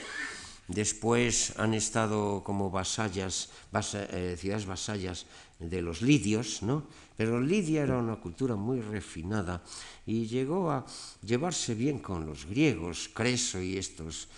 después 0.68 1.54
han 1.56 1.74
estado 1.74 2.42
como 2.42 2.70
vasallas, 2.70 3.50
vasa, 3.72 4.04
eh, 4.10 4.36
ciudades 4.38 4.66
vasallas 4.66 5.26
de 5.58 5.80
los 5.80 6.02
lidios, 6.02 6.62
¿no? 6.62 6.84
Pero 7.16 7.40
Lidia 7.40 7.82
era 7.82 7.96
una 7.96 8.16
cultura 8.16 8.56
muy 8.56 8.80
refinada 8.80 9.62
y 10.04 10.26
llegó 10.26 10.70
a 10.70 10.84
llevarse 11.24 11.74
bien 11.74 11.98
con 11.98 12.26
los 12.26 12.44
griegos, 12.44 13.08
Creso 13.08 13.60
y 13.60 13.78
estos 13.78 14.28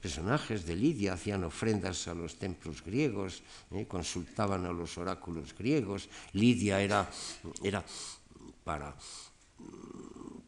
personajes 0.00 0.64
de 0.64 0.76
Lidia 0.76 1.14
hacían 1.14 1.42
ofrendas 1.42 2.06
a 2.06 2.14
los 2.14 2.38
templos 2.38 2.84
griegos, 2.84 3.42
¿eh? 3.72 3.86
consultaban 3.86 4.64
a 4.64 4.72
los 4.72 4.96
oráculos 4.96 5.52
griegos. 5.58 6.08
Lidia 6.32 6.80
era, 6.80 7.10
era 7.64 7.84
para 8.62 8.94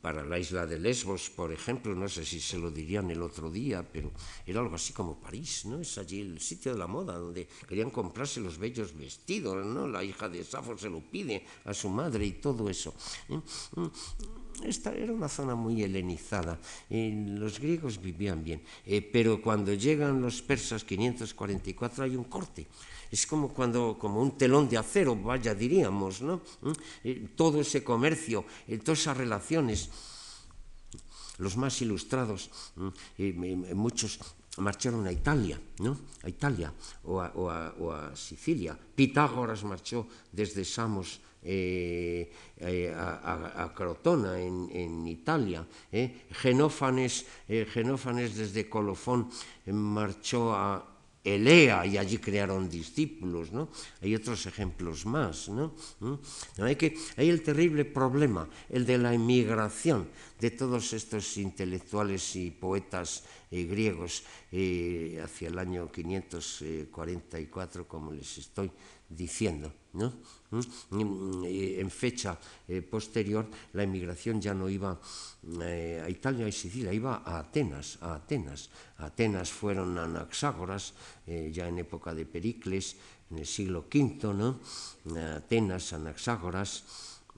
para 0.03 0.25
la 0.25 0.37
isla 0.37 0.67
de 0.67 0.81
Lesbos, 0.81 1.31
por 1.31 1.53
ejemplo, 1.53 1.95
no 1.95 2.09
sé 2.09 2.27
si 2.27 2.41
se 2.41 2.59
lo 2.59 2.71
dirían 2.71 3.09
el 3.11 3.23
otro 3.23 3.51
día, 3.51 3.87
pero 3.91 4.11
era 4.45 4.61
algo 4.61 4.75
así 4.75 4.93
como 4.93 5.21
París, 5.21 5.65
¿no? 5.65 5.79
Es 5.79 5.97
allí 5.97 6.21
el 6.21 6.41
sitio 6.41 6.73
de 6.73 6.79
la 6.79 6.89
moda, 6.89 7.17
donde 7.17 7.47
querían 7.69 7.91
comprarse 7.91 8.41
los 8.41 8.59
bellos 8.59 8.97
vestidos, 8.99 9.65
¿no? 9.65 9.87
La 9.87 10.03
hija 10.03 10.29
de 10.29 10.43
Safo 10.43 10.77
se 10.77 10.91
lo 10.91 11.01
pide 11.01 11.47
a 11.65 11.73
su 11.73 11.89
madre 11.89 12.27
y 12.27 12.33
todo 12.33 12.69
eso. 12.69 12.93
¿eh? 13.29 13.41
Esta 14.65 14.93
era 14.95 15.13
una 15.13 15.29
zona 15.29 15.55
muy 15.55 15.83
helenizada. 15.83 16.59
Eh, 16.89 17.13
los 17.39 17.59
griegos 17.59 18.01
vivían 18.01 18.45
bien, 18.45 18.63
eh, 18.87 19.03
pero 19.03 19.41
cuando 19.43 19.75
llegan 19.75 20.21
los 20.21 20.43
persas 20.43 20.85
544 20.85 22.05
hay 22.05 22.17
un 22.17 22.25
corte 22.25 22.67
es 23.13 23.27
como 23.27 23.53
cuando 23.53 23.99
como 24.01 24.23
un 24.23 24.39
telón 24.39 24.69
de 24.69 24.79
acero, 24.79 25.15
vaya 25.15 25.55
diríamos, 25.55 26.23
¿no? 26.23 26.41
Eh, 27.05 27.29
todo 27.37 27.61
ese 27.61 27.85
comercio, 27.85 28.45
eh, 28.67 28.79
todas 28.79 29.01
esas 29.01 29.19
relaciones, 29.19 29.91
los 31.37 31.59
más 31.59 31.77
ilustrados, 31.83 32.51
eh, 33.19 33.37
muchos 33.77 34.19
marcharon 34.57 35.07
a 35.07 35.13
Italia, 35.13 35.61
¿no? 35.81 35.99
A 36.25 36.29
Italia 36.29 36.73
o 37.05 37.21
a, 37.21 37.29
o 37.37 37.93
a 37.93 38.17
Sicilia. 38.17 38.73
Pitágoras 38.73 39.63
marchó 39.63 40.09
desde 40.33 40.65
Samos 40.65 41.21
eh, 41.45 42.31
eh, 42.59 42.95
a, 42.95 43.73
Crotona, 43.75 44.41
en, 44.41 45.07
Italia. 45.07 45.67
Eh. 45.91 46.27
Genófanes, 46.31 47.27
Genófanes 47.49 48.37
desde 48.37 48.69
Colofón 48.69 49.29
marchó 49.67 50.55
a, 50.55 50.93
Elea 51.25 51.87
y 51.87 51.99
allí 51.99 52.19
crearon 52.19 52.69
discípulos, 52.69 53.53
¿no? 53.53 53.69
Hay 54.01 54.15
otros 54.15 54.45
ejemplos 54.47 55.07
más, 55.07 55.49
¿no? 55.49 55.73
¿no? 56.01 56.21
Hay, 56.59 56.75
que, 56.75 56.99
hay 57.17 57.31
el 57.31 57.43
terrible 57.43 57.85
problema, 57.85 58.49
el 58.69 58.85
de 58.85 58.99
la 58.99 59.15
emigración 59.15 60.09
de 60.41 60.51
todos 60.51 60.93
estos 60.93 61.37
intelectuales 61.37 62.35
y 62.35 62.51
poetas 62.51 63.23
eh, 63.53 63.65
griegos 63.65 64.25
eh, 64.51 65.21
hacia 65.23 65.49
el 65.49 65.59
año 65.59 65.93
544, 65.93 67.87
como 67.87 68.13
les 68.13 68.39
estoy 68.39 68.71
diciendo. 69.17 69.73
¿no? 69.93 70.13
¿Mm? 70.51 71.45
En 71.45 71.91
fecha 71.91 72.39
eh, 72.69 72.83
posterior, 72.83 73.49
la 73.73 73.83
emigración 73.83 74.41
ya 74.41 74.55
no 74.55 74.69
iba 74.69 74.99
eh, 75.63 76.03
a 76.05 76.09
Italia 76.09 76.49
y 76.49 76.53
Sicilia, 76.53 76.93
iba 76.93 77.23
a 77.25 77.39
Atenas. 77.41 77.99
A 78.01 78.15
Atenas, 78.15 78.71
Atenas 78.99 79.51
fueron 79.51 79.99
Anaxágoras, 79.99 80.95
eh, 81.27 81.51
ya 81.53 81.69
en 81.69 81.79
época 81.79 82.15
de 82.15 82.25
Pericles, 82.25 82.97
en 83.31 83.39
el 83.39 83.47
siglo 83.47 83.87
V, 83.93 84.35
¿no? 84.35 84.61
Atenas, 85.37 85.93
Anaxágoras, 85.93 86.85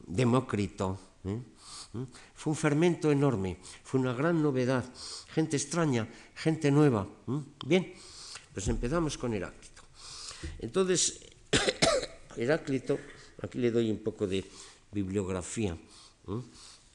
Demócrito. 0.07 0.99
¿Mm? 1.23 2.03
Fue 2.35 2.51
un 2.51 2.57
fermento 2.57 3.11
enorme, 3.13 3.59
fue 3.85 4.01
una 4.01 4.13
gran 4.13 4.43
novedad, 4.43 4.85
gente 5.29 5.57
extraña, 5.57 6.09
gente 6.35 6.71
nueva. 6.71 7.07
¿Mm? 7.27 7.39
Bien, 7.65 7.95
pues 8.53 8.67
empezamos 8.69 9.17
con 9.17 9.33
Heráclito. 9.33 9.83
Entonces, 10.59 11.21
Heráclito, 12.37 12.99
aquí 13.43 13.59
le 13.59 13.71
doy 13.71 13.91
un 13.91 13.99
poco 13.99 14.27
de 14.27 14.45
bibliografía. 14.93 15.77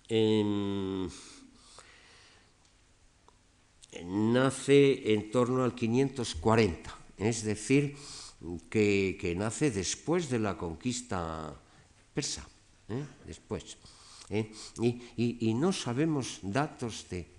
Eh, 0.10 1.08
nace 4.06 5.14
en 5.14 5.32
torno 5.32 5.64
al 5.64 5.76
540, 5.76 6.98
es 7.18 7.44
decir, 7.44 7.96
que, 8.70 9.18
que 9.20 9.36
nace 9.36 9.72
después 9.72 10.30
de 10.30 10.40
la 10.40 10.58
conquista 10.58 11.54
persa, 12.14 12.48
¿eh? 12.88 13.04
después. 13.26 13.78
¿eh? 14.30 14.52
Y, 14.82 15.38
y, 15.50 15.54
no 15.54 15.72
sabemos 15.72 16.40
datos 16.42 17.08
de. 17.10 17.39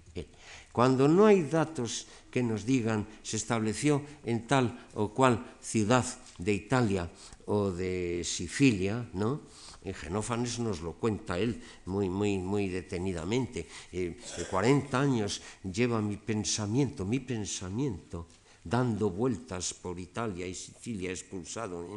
Cuando 0.73 1.09
no 1.09 1.27
hay 1.27 1.43
datos 1.43 2.07
que 2.31 2.43
nos 2.43 2.65
digan 2.65 3.07
se 3.23 3.37
estableció 3.37 4.03
en 4.25 4.47
tal 4.47 4.87
o 4.95 5.11
cual 5.11 5.59
ciudad 5.61 6.07
de 6.39 6.55
Italia 6.55 7.11
o 7.47 7.71
de 7.71 8.23
Sicilia, 8.25 9.09
¿no? 9.13 9.43
En 9.83 9.95
Genófanes 9.95 10.59
nos 10.59 10.81
lo 10.81 10.93
cuenta 10.93 11.39
él 11.39 11.61
muy, 11.87 12.09
muy, 12.09 12.39
muy 12.39 12.69
detenidamente. 12.69 13.67
Eh, 13.93 14.17
de 14.37 14.45
40 14.45 15.01
años 15.01 15.41
lleva 15.65 16.03
mi 16.03 16.17
pensamiento, 16.17 17.05
mi 17.05 17.19
pensamiento, 17.19 18.29
dando 18.63 19.11
vueltas 19.11 19.73
por 19.73 19.99
Italia 19.99 20.47
y 20.47 20.55
Sicilia 20.55 21.11
expulsado. 21.11 21.83
¿eh? 21.83 21.89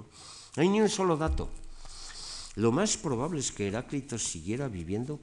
No 0.56 0.62
hay 0.64 0.70
ni 0.70 0.80
un 0.80 0.90
solo 0.90 1.18
dato. 1.18 1.50
Lo 2.56 2.72
más 2.72 2.96
probable 2.98 3.40
es 3.40 3.52
que 3.52 3.68
Heráclito 3.68 4.18
siguiera 4.18 4.70
viviendo 4.70 5.20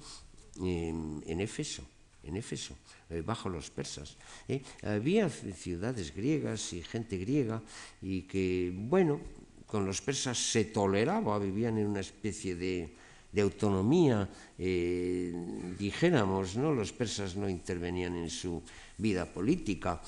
en, 0.61 1.25
en 1.27 1.41
Éfeso, 1.41 1.83
en 2.31 2.37
Éfeso, 2.37 2.75
eh, 3.11 3.23
bajo 3.23 3.49
los 3.49 3.71
persas. 3.71 4.17
¿eh? 4.49 4.63
Había 4.83 5.29
ciudades 5.29 6.15
griegas 6.15 6.73
y 6.73 6.83
gente 6.83 7.19
griega 7.19 7.61
y 8.01 8.23
que, 8.23 8.73
bueno, 8.75 9.21
con 9.67 9.85
los 9.85 10.01
persas 10.01 10.39
se 10.39 10.65
toleraba, 10.65 11.39
vivían 11.39 11.79
en 11.79 11.87
una 11.87 12.01
especie 12.01 12.55
de 12.57 12.91
autonomía, 13.39 14.29
eh, 14.59 15.33
dijéramos, 15.79 16.57
¿no? 16.57 16.75
los 16.75 16.93
persas 16.93 17.37
no 17.37 17.49
intervenían 17.49 18.17
en 18.17 18.31
su 18.31 18.63
vida 18.99 19.27
política. 19.27 20.01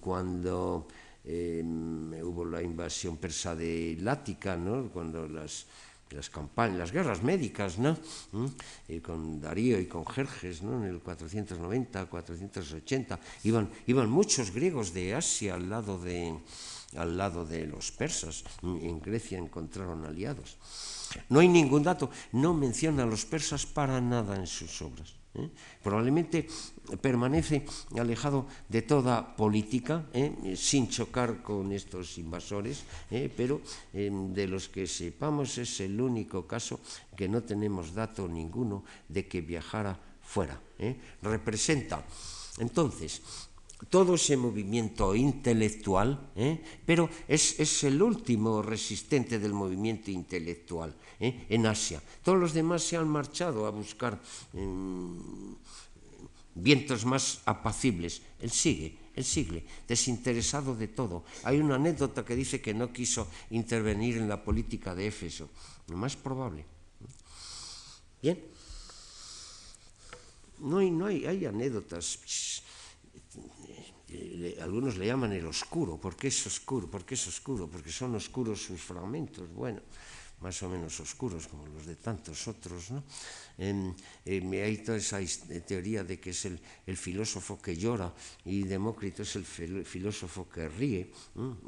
Cuando 0.00 0.88
eh, 1.24 1.62
hubo 2.22 2.44
la 2.44 2.62
invasión 2.62 3.16
persa 3.16 3.54
de 3.54 3.96
Lática, 4.00 4.56
¿no? 4.56 4.88
cuando 4.90 5.28
las 5.28 5.66
las 6.10 6.30
las 6.56 6.92
guerras 6.92 7.22
médicas, 7.22 7.78
¿no? 7.78 7.96
¿Mm? 8.32 8.46
con 9.02 9.40
Darío 9.40 9.80
y 9.80 9.86
con 9.86 10.06
Jerjes, 10.06 10.62
¿no? 10.62 10.84
En 10.84 10.90
el 10.90 11.00
490, 11.00 12.06
480, 12.06 13.18
iban, 13.44 13.70
iban 13.86 14.10
muchos 14.10 14.52
griegos 14.52 14.92
de 14.92 15.14
Asia 15.14 15.54
al 15.54 15.68
lado 15.68 15.98
de, 15.98 16.38
al 16.96 17.16
lado 17.16 17.44
de 17.44 17.66
los 17.66 17.90
persas. 17.90 18.44
En 18.62 19.00
Grecia 19.00 19.38
encontraron 19.38 20.04
aliados. 20.04 20.56
No 21.28 21.40
hay 21.40 21.48
ningún 21.48 21.82
dato, 21.82 22.10
no 22.32 22.54
menciona 22.54 23.02
a 23.02 23.06
los 23.06 23.24
persas 23.24 23.66
para 23.66 24.00
nada 24.00 24.36
en 24.36 24.46
sus 24.46 24.82
obras. 24.82 25.23
¿Eh? 25.34 25.50
Probablemente 25.82 26.46
permanece 27.00 27.64
alejado 27.98 28.46
de 28.68 28.82
toda 28.82 29.36
política, 29.36 30.06
¿eh? 30.12 30.54
sin 30.56 30.88
chocar 30.88 31.42
con 31.42 31.72
estos 31.72 32.18
invasores, 32.18 32.84
¿eh? 33.10 33.32
pero 33.34 33.60
de 33.92 34.46
los 34.46 34.68
que 34.68 34.86
sepamos 34.86 35.58
es 35.58 35.80
el 35.80 36.00
único 36.00 36.46
caso 36.46 36.80
que 37.16 37.28
no 37.28 37.42
tenemos 37.42 37.94
dato 37.94 38.28
ninguno 38.28 38.84
de 39.08 39.26
que 39.26 39.40
viajara 39.40 39.98
fuera. 40.22 40.60
Representa 41.22 42.04
entonces 42.58 43.22
todo 43.90 44.14
ese 44.14 44.36
movimiento 44.36 45.14
intelectual, 45.14 46.32
pero 46.86 47.10
es, 47.28 47.60
es, 47.60 47.84
el 47.84 48.00
último 48.00 48.62
resistente 48.62 49.38
del 49.38 49.52
movimiento 49.52 50.10
intelectual 50.10 50.94
¿eh? 51.24 51.46
en 51.48 51.66
Asia. 51.66 52.02
Todos 52.22 52.38
los 52.38 52.52
demás 52.52 52.82
se 52.82 52.96
han 52.96 53.08
marchado 53.08 53.66
a 53.66 53.70
buscar 53.70 54.20
eh, 54.52 54.66
vientos 56.54 57.04
más 57.04 57.40
apacibles. 57.44 58.22
Él 58.40 58.50
sigue, 58.50 58.98
él 59.14 59.24
sigue, 59.24 59.64
desinteresado 59.88 60.74
de 60.74 60.88
todo. 60.88 61.24
Hay 61.44 61.58
una 61.58 61.76
anécdota 61.76 62.24
que 62.24 62.36
dice 62.36 62.60
que 62.60 62.74
no 62.74 62.92
quiso 62.92 63.28
intervenir 63.50 64.18
en 64.18 64.28
la 64.28 64.42
política 64.42 64.94
de 64.94 65.06
Éfeso. 65.08 65.48
Lo 65.88 65.96
más 65.96 66.16
probable. 66.16 66.64
Bien. 68.22 68.40
No 70.60 70.78
hay, 70.78 70.90
no 70.90 71.06
hay 71.06 71.44
anécdotas 71.44 72.18
algunos 74.60 74.96
le 74.96 75.06
llaman 75.06 75.32
el 75.32 75.46
oscuro. 75.46 75.96
¿Por 75.98 76.16
qué 76.16 76.28
es 76.28 76.46
oscuro? 76.46 76.88
¿Por 76.88 77.04
qué 77.04 77.14
es 77.14 77.26
oscuro? 77.26 77.68
Porque 77.68 77.90
son 77.90 78.14
oscuros 78.14 78.62
sus 78.62 78.80
fragmentos. 78.80 79.52
Bueno, 79.52 79.80
más 80.44 80.62
o 80.62 80.68
menos 80.68 81.00
oscuros 81.00 81.48
como 81.48 81.64
los 81.72 81.88
de 81.88 81.96
tantos 81.96 82.46
otros. 82.46 82.92
¿no? 82.92 83.00
hay 83.56 84.76
toda 84.84 84.98
esa 84.98 85.18
teoría 85.64 86.04
de 86.04 86.20
que 86.20 86.36
es 86.36 86.44
el, 86.44 86.60
filósofo 86.96 87.56
que 87.56 87.74
llora 87.74 88.12
y 88.44 88.64
Demócrito 88.64 89.22
es 89.22 89.36
el 89.36 89.44
filósofo 89.88 90.46
que 90.46 90.68
ríe. 90.68 91.08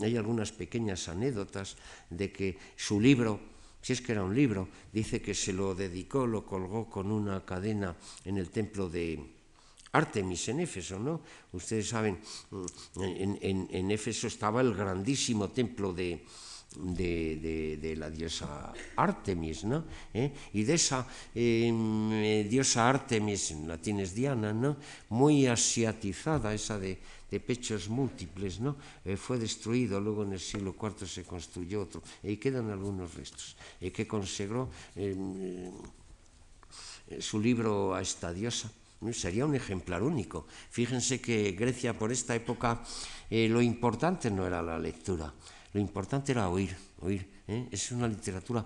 Hay 0.02 0.14
algunas 0.16 0.52
pequeñas 0.52 1.08
anécdotas 1.08 1.80
de 2.10 2.30
que 2.30 2.58
su 2.76 3.00
libro, 3.00 3.40
si 3.80 3.94
es 3.94 4.02
que 4.02 4.12
era 4.12 4.22
un 4.22 4.36
libro, 4.36 4.68
dice 4.92 5.22
que 5.22 5.32
se 5.32 5.54
lo 5.54 5.74
dedicó, 5.74 6.26
lo 6.26 6.44
colgó 6.44 6.90
con 6.90 7.10
una 7.10 7.46
cadena 7.46 7.96
en 8.26 8.36
el 8.36 8.50
templo 8.50 8.90
de, 8.90 9.36
Artemis 9.92 10.48
en 10.48 10.60
Éfeso, 10.60 10.98
¿no? 10.98 11.22
Ustedes 11.52 11.88
saben, 11.88 12.20
en, 13.00 13.90
Éfeso 13.90 14.26
estaba 14.26 14.60
el 14.60 14.74
grandísimo 14.74 15.48
templo 15.48 15.94
de, 15.94 16.20
de, 16.76 17.94
la 17.96 18.10
diosa 18.10 18.72
Artemis, 18.96 19.64
¿no? 19.64 19.84
¿Eh? 20.12 20.32
Y 20.52 20.64
de 20.64 20.74
esa 20.74 21.06
em, 21.34 22.12
eh, 22.12 22.46
diosa 22.48 22.88
Artemis, 22.88 23.52
en 23.52 23.68
latín 23.68 24.00
es 24.00 24.14
Diana, 24.14 24.52
¿no? 24.52 24.76
Muy 25.10 25.46
asiatizada, 25.46 26.52
esa 26.54 26.78
de, 26.78 26.98
pechos 27.36 27.90
múltiples, 27.90 28.60
¿no? 28.60 28.76
Eh, 29.04 29.16
fue 29.16 29.38
destruido, 29.38 30.00
luego 30.00 30.22
en 30.22 30.32
el 30.32 30.40
siglo 30.40 30.74
IV 30.80 31.06
se 31.06 31.24
construyó 31.24 31.82
otro, 31.82 32.02
y 32.22 32.36
quedan 32.38 32.70
algunos 32.70 33.14
restos, 33.14 33.56
que 33.78 34.06
consagró 34.06 34.70
em, 34.96 35.70
su 37.20 37.38
libro 37.38 37.94
a 37.94 38.00
esta 38.00 38.32
diosa 38.32 38.70
sería 39.12 39.44
un 39.44 39.54
ejemplar 39.54 40.02
único. 40.02 40.46
Fíjense 40.70 41.20
que 41.20 41.52
Grecia 41.52 41.96
por 41.98 42.10
esta 42.10 42.34
época 42.34 42.82
lo 43.30 43.60
importante 43.60 44.30
no 44.30 44.46
era 44.46 44.62
la 44.62 44.78
lectura, 44.78 45.32
lo 45.76 45.82
importante 45.82 46.32
era 46.32 46.48
oír, 46.48 46.74
oír. 47.02 47.28
¿eh? 47.46 47.68
Es 47.70 47.92
una 47.92 48.08
literatura 48.08 48.64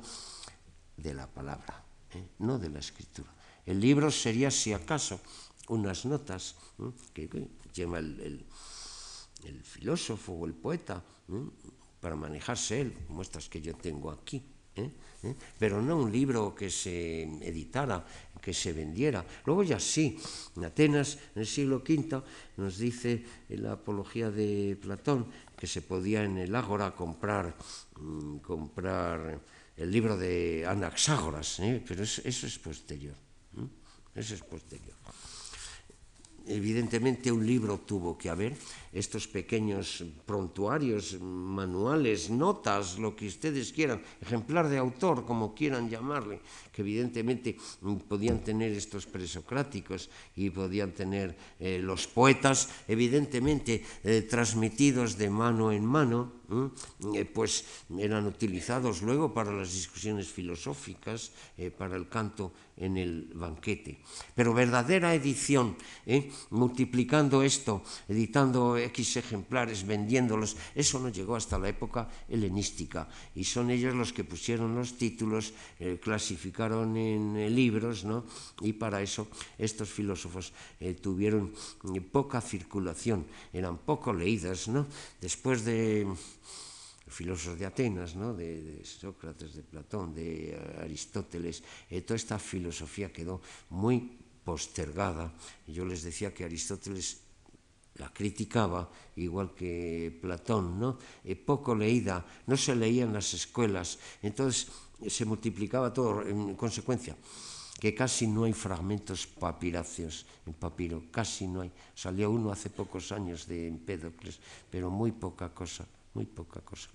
de 0.97 1.13
la 1.13 1.27
palabra, 1.27 1.83
¿eh? 2.15 2.23
no 2.39 2.57
de 2.57 2.71
la 2.71 2.79
escritura. 2.79 3.29
El 3.67 3.81
libro 3.81 4.13
sería, 4.13 4.49
si 4.49 4.73
acaso, 4.73 5.19
unas 5.71 6.05
notas 6.05 6.55
que, 7.13 7.29
lleva 7.75 7.99
el, 7.99 8.47
el, 9.43 9.61
filósofo 9.65 10.35
o 10.35 10.47
el 10.47 10.55
poeta 10.55 11.03
para 12.01 12.15
manejarse 12.15 12.81
él, 12.81 12.95
como 13.09 13.23
estas 13.23 13.49
que 13.49 13.61
yo 13.61 13.75
tengo 13.75 14.13
aquí. 14.13 14.45
pero 15.59 15.83
no 15.83 15.97
un 15.97 16.13
libro 16.13 16.55
que 16.55 16.71
se 16.71 17.25
editara 17.25 18.07
que 18.41 18.55
se 18.55 18.73
vendiera. 18.73 19.25
Luego 19.45 19.63
ya 19.63 19.79
sí, 19.79 20.19
en 20.57 20.65
Atenas, 20.65 21.19
en 21.35 21.43
el 21.43 21.47
siglo 21.47 21.85
V, 21.87 22.23
nos 22.57 22.79
dice 22.79 23.25
en 23.49 23.63
la 23.63 23.73
apología 23.73 24.31
de 24.31 24.77
Platón 24.81 25.27
que 25.61 25.67
se 25.67 25.83
podía 25.83 26.25
en 26.25 26.39
el 26.39 26.57
Ágora 26.57 26.97
comprar, 26.97 27.55
mm, 28.01 28.39
comprar 28.39 29.39
el 29.77 29.91
libro 29.91 30.17
de 30.17 30.65
Anaxágoras, 30.67 31.61
¿eh? 31.61 31.85
pero 31.87 32.03
eso, 32.03 32.23
es 32.25 32.59
posterior. 32.59 33.15
Eso 34.15 34.35
es 34.35 34.43
posterior. 34.43 34.97
Evidentemente 36.51 37.31
un 37.31 37.47
libro 37.47 37.79
tuvo 37.79 38.19
que 38.19 38.29
haber, 38.29 38.57
estos 38.93 39.29
pequeños 39.29 40.03
prontuarios, 40.27 41.21
manuales, 41.21 42.29
notas, 42.29 42.99
lo 42.99 43.15
que 43.15 43.29
ustedes 43.29 43.73
quieran, 43.73 44.03
ejemplar 44.21 44.69
de 44.69 44.79
autor, 44.79 45.25
como 45.25 45.55
quieran 45.55 45.89
llamarle, 45.89 46.41
que 46.73 46.83
evidentemente 46.83 47.57
podían 48.09 48.43
tener 48.43 48.73
estos 48.73 49.07
presocráticos 49.07 50.11
y 50.35 50.51
podían 50.51 50.91
tener 50.91 51.39
eh, 51.61 51.79
los 51.79 52.09
poetas, 52.09 52.69
evidentemente 52.89 53.85
eh, 54.03 54.23
transmitidos 54.23 55.17
de 55.17 55.31
mano 55.31 55.71
en 55.71 55.87
mano, 55.87 56.40
eh, 57.15 57.25
pues 57.25 57.65
eran 57.99 58.27
utilizados 58.27 59.03
luego 59.03 59.33
para 59.33 59.53
las 59.53 59.73
discusiones 59.73 60.29
filosóficas, 60.29 61.33
para 61.77 61.97
el 61.97 62.09
canto 62.09 62.53
en 62.77 62.97
el 62.97 63.31
banquete. 63.35 64.01
Pero 64.35 64.55
verdadera 64.55 65.15
edición, 65.15 65.77
multiplicando 66.51 67.43
esto, 67.43 67.83
editando 68.09 68.79
X 68.79 69.17
ejemplares, 69.17 69.87
vendiéndolos, 69.87 70.57
eso 70.75 70.99
no 70.99 71.11
llegó 71.11 71.37
hasta 71.37 71.59
la 71.59 71.69
época 71.69 72.09
helenística. 72.29 73.09
Y 73.35 73.45
son 73.45 73.71
ellos 73.71 73.95
los 73.95 74.13
que 74.13 74.25
pusieron 74.25 74.75
los 74.75 74.97
títulos, 74.97 75.53
eh, 75.79 75.99
clasificaron 76.03 76.97
en 76.97 77.37
eh, 77.37 77.51
libros, 77.51 78.05
¿no? 78.05 78.25
Y 78.61 78.73
para 78.73 79.03
eso 79.03 79.29
estos 79.59 79.89
filósofos 79.91 80.53
eh, 80.81 80.95
tuvieron 80.95 81.53
poca 82.13 82.41
circulación, 82.41 83.27
eran 83.53 83.79
poco 83.79 84.13
leídas, 84.13 84.69
¿no? 84.69 84.87
Después 85.21 85.65
de 85.65 86.07
filósofos 87.11 87.59
de 87.59 87.67
Atenas, 87.67 88.17
¿no? 88.17 88.33
de, 88.35 88.81
Sócrates, 88.85 89.55
de 89.55 89.63
Platón, 89.63 90.15
de 90.15 90.57
Aristóteles, 90.81 91.63
toda 92.07 92.17
esta 92.17 92.39
filosofía 92.39 93.13
quedó 93.13 93.41
muy 93.71 94.19
postergada. 94.45 95.33
Yo 95.67 95.85
les 95.85 96.03
decía 96.03 96.33
que 96.33 96.45
Aristóteles 96.45 97.21
la 97.97 98.13
criticaba, 98.13 98.91
igual 99.17 99.55
que 99.55 100.17
Platón, 100.23 100.81
¿no? 100.81 100.97
Eh, 101.25 101.37
poco 101.37 101.75
leída, 101.75 102.25
no 102.47 102.57
se 102.57 102.75
leía 102.75 103.05
en 103.05 103.13
las 103.13 103.35
escuelas, 103.35 103.99
entonces 104.23 104.69
se 105.07 105.25
multiplicaba 105.25 105.93
todo 105.93 106.23
en 106.23 106.55
consecuencia 106.57 107.17
que 107.81 107.95
casi 107.95 108.27
no 108.27 108.45
hay 108.45 108.53
fragmentos 108.53 109.27
papiráceos 109.27 110.27
en 110.45 110.53
papiro, 110.53 111.09
casi 111.11 111.49
no 111.49 111.63
hay. 111.63 111.73
Salió 111.95 112.31
uno 112.31 112.53
hace 112.53 112.69
pocos 112.69 113.11
años 113.11 113.49
de 113.49 113.69
Empédocles, 113.69 114.39
pero 114.69 114.91
muy 114.91 115.13
poca 115.13 115.49
cosa, 115.49 115.87
muy 116.15 116.27
poca 116.27 116.61
cosa. 116.61 116.89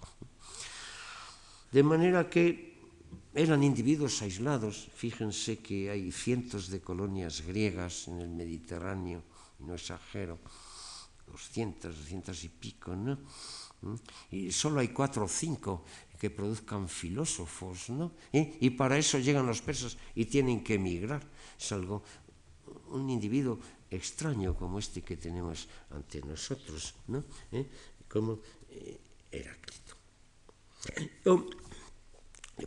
De 1.71 1.83
manera 1.83 2.29
que 2.29 2.75
eran 3.33 3.63
individuos 3.63 4.21
aislados, 4.21 4.87
fíjense 4.95 5.59
que 5.59 5.89
hay 5.89 6.11
cientos 6.11 6.69
de 6.69 6.79
colonias 6.79 7.41
griegas 7.41 8.07
en 8.07 8.21
el 8.21 8.29
Mediterráneo, 8.29 9.23
no 9.59 9.75
exagero, 9.75 10.39
200, 11.27 11.95
200 11.95 12.43
y 12.43 12.49
pico, 12.49 12.95
¿no? 12.95 13.19
Y 14.31 14.51
solo 14.51 14.79
hay 14.79 14.89
cuatro 14.89 15.25
o 15.25 15.27
cinco 15.27 15.83
que 16.17 16.29
produzcan 16.31 16.87
filósofos, 16.87 17.89
¿no? 17.89 18.13
¿Eh? 18.31 18.57
Y 18.61 18.71
para 18.71 18.97
eso 18.97 19.19
llegan 19.19 19.45
los 19.45 19.61
persas 19.61 19.97
y 20.15 20.25
tienen 20.25 20.63
que 20.63 20.75
emigrar. 20.75 21.21
Es 21.59 21.71
algo, 21.71 22.03
un 22.89 23.09
individuo 23.09 23.59
extraño 23.91 24.55
como 24.55 24.79
este 24.79 25.01
que 25.01 25.17
tenemos 25.17 25.67
ante 25.91 26.21
nosotros, 26.21 26.95
¿no? 27.07 27.23
¿Eh? 27.51 27.67
Eh, 28.75 28.99
Heráclito. 29.31 29.95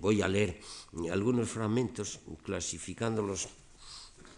voy 0.01 0.23
a 0.23 0.29
leer 0.29 0.61
algunos 1.11 1.49
fragmentos 1.51 2.21
clasificándolos 2.43 3.49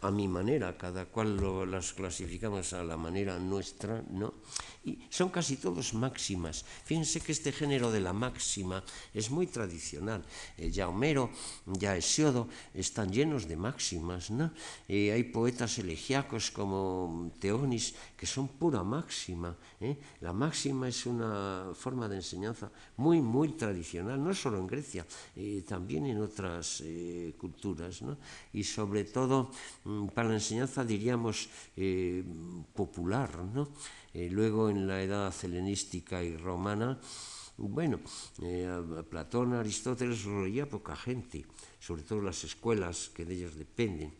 a 0.02 0.10
mi 0.10 0.28
manera, 0.28 0.76
cada 0.76 1.06
cual 1.06 1.36
las 1.70 1.92
clasificamos 1.92 2.72
a 2.72 2.84
la 2.84 2.96
manera 2.96 3.38
nuestra, 3.38 4.02
¿no? 4.10 4.34
Y 4.84 4.98
son 5.10 5.28
casi 5.28 5.56
todos 5.56 5.92
máximas. 5.92 6.64
Fíjense 6.84 7.20
que 7.20 7.32
este 7.32 7.52
género 7.52 7.92
de 7.92 8.00
la 8.00 8.12
máxima 8.12 8.82
es 9.12 9.30
muy 9.30 9.46
tradicional. 9.46 10.24
Eh, 10.56 10.70
ya 10.70 10.88
Homero, 10.88 11.30
ya 11.66 11.96
Hesiodo 11.96 12.48
están 12.72 13.12
llenos 13.12 13.46
de 13.46 13.56
máximas, 13.56 14.30
¿no? 14.30 14.52
Eh, 14.88 15.12
hay 15.12 15.24
poetas 15.24 15.78
elegíacos 15.78 16.50
como 16.50 17.30
Teonis 17.38 17.94
que 18.16 18.26
son 18.26 18.48
pura 18.48 18.82
máxima. 18.82 19.56
¿eh? 19.80 19.96
La 20.20 20.32
máxima 20.32 20.88
es 20.88 21.06
una 21.06 21.72
forma 21.74 22.08
de 22.08 22.16
enseñanza 22.16 22.70
muy, 22.96 23.20
muy 23.20 23.50
tradicional, 23.52 24.22
no 24.22 24.34
solo 24.34 24.58
en 24.58 24.66
Grecia, 24.66 25.06
eh, 25.36 25.64
también 25.66 26.06
en 26.06 26.20
otras 26.20 26.82
eh, 26.84 27.34
culturas, 27.38 28.02
¿no? 28.02 28.18
Y 28.52 28.64
sobre 28.64 29.04
todo 29.04 29.50
para 30.14 30.28
la 30.28 30.34
enseñanza 30.34 30.84
diríamos 30.84 31.48
eh, 31.76 32.24
popular, 32.74 33.44
¿no? 33.44 33.68
Eh, 34.12 34.28
luego 34.30 34.70
en 34.70 34.86
la 34.86 35.02
edad 35.02 35.34
helenística 35.42 36.22
y 36.22 36.36
romana, 36.36 36.98
bueno, 37.56 38.00
eh, 38.42 38.68
Platón, 39.08 39.52
Aristóteles 39.52 40.24
lo 40.24 40.68
poca 40.68 40.96
gente, 40.96 41.44
sobre 41.78 42.02
todo 42.02 42.22
las 42.22 42.42
escuelas 42.44 43.10
que 43.14 43.24
de 43.24 43.34
ellas 43.34 43.54
dependen 43.54 44.14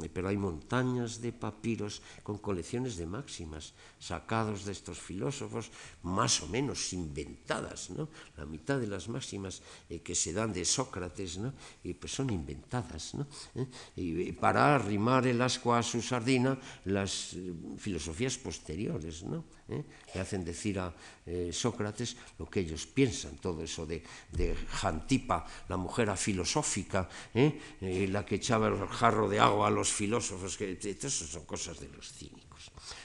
Eh, 0.00 0.08
pero 0.08 0.32
hai 0.32 0.40
montañas 0.40 1.20
de 1.20 1.36
papiros 1.36 2.00
con 2.24 2.40
colecciones 2.40 2.96
de 2.96 3.04
máximas 3.04 3.76
sacados 4.00 4.64
destos 4.64 4.96
filósofos 4.96 5.68
más 6.00 6.40
o 6.40 6.48
menos 6.48 6.96
inventadas, 6.96 7.92
¿no? 7.92 8.08
La 8.40 8.48
mitad 8.48 8.80
de 8.80 8.88
las 8.88 9.12
máximas 9.12 9.60
eh, 9.92 10.00
que 10.00 10.16
se 10.16 10.32
dan 10.32 10.56
de 10.56 10.64
Sócrates, 10.64 11.36
¿no? 11.36 11.52
Y 11.84 11.92
pues 11.92 12.16
son 12.16 12.32
inventadas, 12.32 13.12
¿no? 13.12 13.28
¿Eh? 13.52 13.68
Y 14.00 14.32
para 14.32 14.80
arrimar 14.80 15.28
el 15.28 15.36
asco 15.44 15.76
a 15.76 15.84
su 15.84 16.00
sardina 16.00 16.56
las 16.88 17.36
eh, 17.36 17.52
filosofías 17.76 18.40
posteriores, 18.40 19.22
¿no? 19.28 19.44
¿eh? 19.68 19.82
e 20.14 20.20
hacen 20.20 20.44
decir 20.44 20.78
a 20.78 20.92
eh, 21.26 21.50
Sócrates 21.52 22.16
lo 22.38 22.48
que 22.50 22.60
ellos 22.60 22.86
piensan, 22.86 23.36
todo 23.38 23.62
eso 23.62 23.86
de, 23.86 24.02
de 24.32 24.54
Jantipa, 24.54 25.46
la 25.68 25.76
mujer 25.76 26.10
filosófica, 26.16 27.08
¿eh? 27.34 27.78
Eh, 27.80 28.08
la 28.08 28.24
que 28.26 28.36
echaba 28.36 28.68
el 28.68 28.76
jarro 28.88 29.28
de 29.28 29.38
agua 29.38 29.68
a 29.68 29.70
los 29.70 29.92
filósofos, 29.92 30.56
que, 30.56 30.78
eso 30.80 31.26
son 31.26 31.44
cosas 31.44 31.80
de 31.80 31.88
los 31.88 32.12
cínicos. 32.12 32.51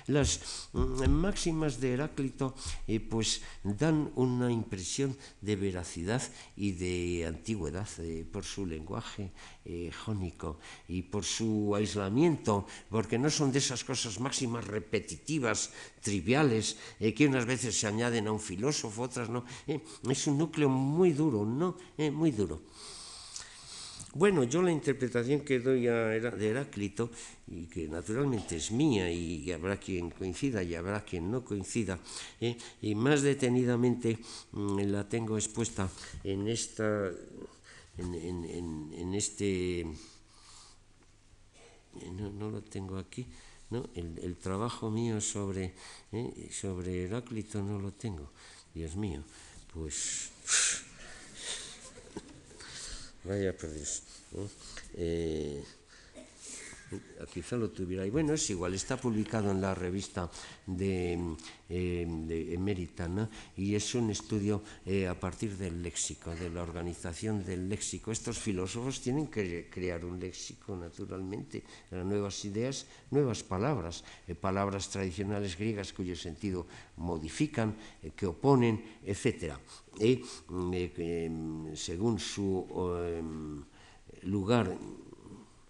Las 0.08 0.70
mm, 0.72 1.04
máximas 1.10 1.80
de 1.80 1.94
Heráclito 1.94 2.56
eh, 2.88 3.00
pues 3.00 3.42
dan 3.64 4.10
una 4.16 4.50
impresión 4.52 5.18
de 5.42 5.56
veracidad 5.56 6.24
y 6.56 6.72
de 6.72 7.26
antigüedad 7.28 7.88
eh, 8.00 8.26
por 8.32 8.46
su 8.46 8.66
lenguaje 8.66 9.32
eh, 9.66 9.92
jónico 9.92 10.60
y 10.88 11.02
por 11.04 11.26
su 11.26 11.76
aislamiento, 11.76 12.66
porque 12.90 13.20
no 13.20 13.30
son 13.30 13.52
de 13.52 13.60
esas 13.60 13.84
cosas 13.84 14.20
máximas 14.20 14.64
repetitivas, 14.64 15.72
triviales, 16.02 16.78
eh, 17.02 17.14
que 17.14 17.28
unas 17.28 17.46
veces 17.46 17.78
se 17.78 17.88
añaden 17.88 18.28
a 18.28 18.32
un 18.32 18.40
filósofo, 18.40 19.04
otras 19.04 19.28
no. 19.28 19.44
Eh, 19.68 19.84
es 20.10 20.28
un 20.28 20.38
núcleo 20.38 20.70
muy 20.70 21.12
duro, 21.12 21.44
¿no? 21.44 21.76
Eh, 21.98 22.12
muy 22.12 22.32
duro. 22.32 22.62
Bueno, 24.14 24.44
yo 24.46 24.62
la 24.62 24.72
interpretación 24.72 25.42
que 25.42 25.60
doy 25.60 25.88
a, 25.88 26.08
de 26.08 26.48
Heráclito, 26.50 27.12
y 27.48 27.66
que 27.66 27.88
naturalmente 27.88 28.56
es 28.56 28.72
mía, 28.72 29.12
y, 29.12 29.52
habrá 29.52 29.78
quien 29.78 30.12
coincida 30.12 30.64
y 30.64 30.76
habrá 30.76 31.04
quien 31.04 31.30
no 31.30 31.44
coincida, 31.44 32.00
eh, 32.40 32.58
y 32.82 32.96
más 32.96 33.22
detenidamente 33.22 34.18
mmm, 34.54 34.80
la 34.92 35.08
tengo 35.08 35.38
expuesta 35.38 35.90
en 36.24 36.48
esta, 36.48 37.12
en, 37.98 38.14
en, 38.16 38.46
en, 38.46 38.94
en 38.94 39.14
este, 39.14 39.86
no, 42.14 42.32
no 42.32 42.50
lo 42.50 42.62
tengo 42.62 42.98
aquí, 42.98 43.28
¿no? 43.70 43.90
El, 43.94 44.18
el, 44.20 44.38
trabajo 44.38 44.90
mío 44.90 45.20
sobre, 45.20 45.74
eh, 46.14 46.50
sobre 46.52 47.04
Heráclito 47.04 47.62
no 47.62 47.78
lo 47.78 47.92
tengo, 47.92 48.32
Dios 48.74 48.96
mío, 48.96 49.22
pues 49.74 50.32
vaya 53.28 53.56
por 53.56 53.72
Dios. 53.72 54.04
Eh, 54.96 55.64
quizá 57.34 57.56
lo 57.58 57.70
tuviera. 57.70 58.06
Y 58.06 58.10
bueno, 58.10 58.34
es 58.34 58.50
igual, 58.50 58.74
está 58.74 58.98
publicado 58.98 59.52
en 59.52 59.62
la 59.62 59.76
revista 59.76 60.30
de, 60.66 61.36
eh, 61.70 62.58
¿no? 63.10 63.30
y 63.56 63.76
es 63.76 63.96
un 63.96 64.10
estudio 64.10 64.64
eh, 64.86 65.08
a 65.08 65.20
partir 65.20 65.58
del 65.58 65.82
léxico, 65.82 66.36
de 66.36 66.50
la 66.50 66.64
organización 66.64 67.44
del 67.46 67.70
léxico. 67.70 68.12
Estos 68.12 68.38
filósofos 68.38 69.02
tienen 69.02 69.28
que 69.28 69.70
crear 69.70 70.06
un 70.06 70.20
léxico, 70.20 70.76
naturalmente, 70.76 71.64
nuevas 71.92 72.46
ideas, 72.46 72.86
nuevas 73.12 73.44
palabras, 73.44 74.04
eh, 74.28 74.36
palabras 74.36 74.90
tradicionales 74.90 75.58
griegas 75.58 75.94
cuyo 75.94 76.16
sentido 76.16 76.68
modifican, 76.98 77.76
eh, 78.04 78.12
que 78.16 78.26
oponen, 78.26 79.00
etc. 79.04 79.56
Y 80.00 80.22
eh, 80.74 81.72
según 81.76 82.20
su 82.20 82.68
lugar 84.24 84.78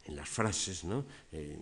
en 0.07 0.15
las 0.15 0.29
frases, 0.29 0.83
¿no? 0.83 1.05
Eh, 1.31 1.57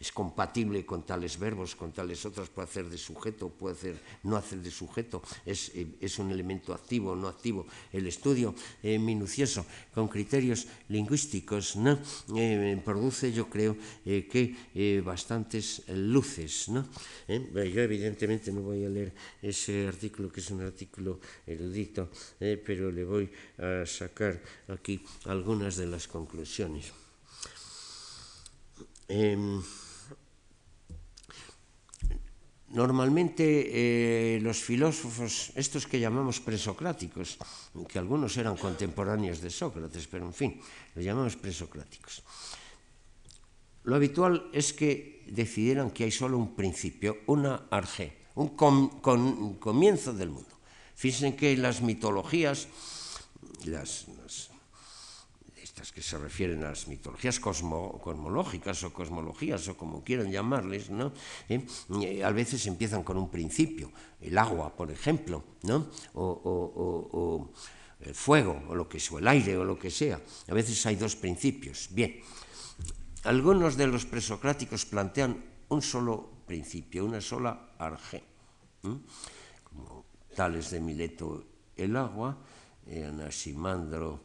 es 0.00 0.10
compatible 0.10 0.84
con 0.84 1.04
tales 1.06 1.38
verbos, 1.38 1.76
con 1.76 1.92
tales 1.92 2.24
otras, 2.26 2.48
puede 2.48 2.68
hacer 2.68 2.88
de 2.88 2.98
sujeto, 2.98 3.48
puede 3.50 3.76
hacer 3.76 3.96
no 4.24 4.36
hacer 4.36 4.58
de 4.58 4.70
sujeto, 4.70 5.22
es, 5.46 5.70
eh, 5.74 5.86
es 6.00 6.18
un 6.18 6.30
elemento 6.30 6.74
activo 6.74 7.12
o 7.12 7.16
no 7.16 7.28
activo. 7.28 7.66
El 7.92 8.06
estudio 8.06 8.54
eh, 8.82 8.98
minucioso 8.98 9.64
con 9.94 10.08
criterios 10.08 10.66
lingüísticos 10.88 11.76
¿no? 11.76 11.98
Eh, 12.36 12.80
produce, 12.84 13.32
yo 13.32 13.48
creo, 13.48 13.76
que 14.04 15.02
bastantes 15.04 15.82
luces. 15.88 16.68
¿no? 16.68 16.86
yo 17.28 17.82
evidentemente 17.82 18.52
no 18.52 18.62
voy 18.62 18.84
a 18.84 18.88
leer 18.88 19.12
ese 19.40 19.86
artículo, 19.86 20.30
que 20.30 20.40
es 20.40 20.50
un 20.50 20.62
artículo 20.62 21.20
erudito, 21.46 22.10
pero 22.38 22.90
le 22.90 23.04
voy 23.04 23.30
a 23.58 23.86
sacar 23.86 24.40
aquí 24.68 25.00
algunas 25.26 25.76
de 25.76 25.86
las 25.86 26.08
conclusiones. 26.08 27.01
Eh, 29.08 29.36
normalmente 32.72 33.44
eh, 34.36 34.40
los 34.40 34.62
filósofos, 34.62 35.52
estos 35.54 35.86
que 35.86 36.00
llamamos 36.00 36.40
presocráticos, 36.40 37.38
que 37.88 37.98
algunos 37.98 38.36
eran 38.36 38.56
contemporáneos 38.56 39.40
de 39.40 39.50
Sócrates, 39.50 40.06
pero 40.08 40.26
en 40.26 40.34
fin, 40.34 40.60
los 40.94 41.04
llamamos 41.04 41.36
presocráticos. 41.36 42.22
Lo 43.84 43.96
habitual 43.96 44.48
es 44.52 44.72
que 44.72 45.24
decidieran 45.28 45.90
que 45.90 46.04
hay 46.04 46.12
solo 46.12 46.38
un 46.38 46.54
principio, 46.54 47.18
una 47.26 47.66
arge, 47.70 48.16
un 48.34 48.56
comienzo 49.58 50.12
del 50.14 50.30
mundo. 50.30 50.56
Fíjense 50.94 51.36
que 51.36 51.56
las 51.56 51.82
mitologías, 51.82 52.68
las, 53.66 54.06
las 54.22 54.51
estas 55.82 55.92
que 55.92 56.00
se 56.00 56.16
refieren 56.16 56.62
a 56.62 56.70
las 56.70 56.86
mitologías 56.86 57.40
cosmo, 57.40 57.98
cosmológicas 57.98 58.84
o 58.84 58.94
cosmologías 58.94 59.66
o 59.66 59.74
como 59.74 60.06
quieran 60.06 60.30
llamarles, 60.30 60.90
¿no? 60.94 61.10
¿Eh? 61.50 62.22
a 62.22 62.30
veces 62.30 62.66
empiezan 62.70 63.02
con 63.02 63.18
un 63.18 63.28
principio, 63.28 63.90
el 64.20 64.38
agua, 64.38 64.70
por 64.76 64.92
ejemplo, 64.92 65.42
¿no? 65.64 65.90
o, 66.14 67.50
el 67.98 68.14
fuego, 68.14 68.62
o 68.68 68.74
lo 68.74 68.88
que 68.88 68.98
sea, 68.98 69.18
el 69.18 69.26
aire, 69.26 69.56
o 69.58 69.64
lo 69.64 69.78
que 69.78 69.90
sea. 69.90 70.20
A 70.48 70.54
veces 70.54 70.86
hay 70.86 70.94
dos 70.94 71.14
principios. 71.16 71.88
Bien, 71.90 72.18
algunos 73.24 73.76
de 73.76 73.86
los 73.86 74.06
presocráticos 74.06 74.86
plantean 74.86 75.42
un 75.68 75.82
solo 75.82 76.46
principio, 76.46 77.04
una 77.04 77.20
sola 77.20 77.74
arge, 77.78 78.22
¿eh? 78.86 78.98
como 79.64 80.04
Tales 80.34 80.70
de 80.70 80.80
Mileto 80.80 81.42
el 81.74 81.96
agua, 81.96 82.38
eh, 82.86 83.04
Anaximandro 83.04 84.22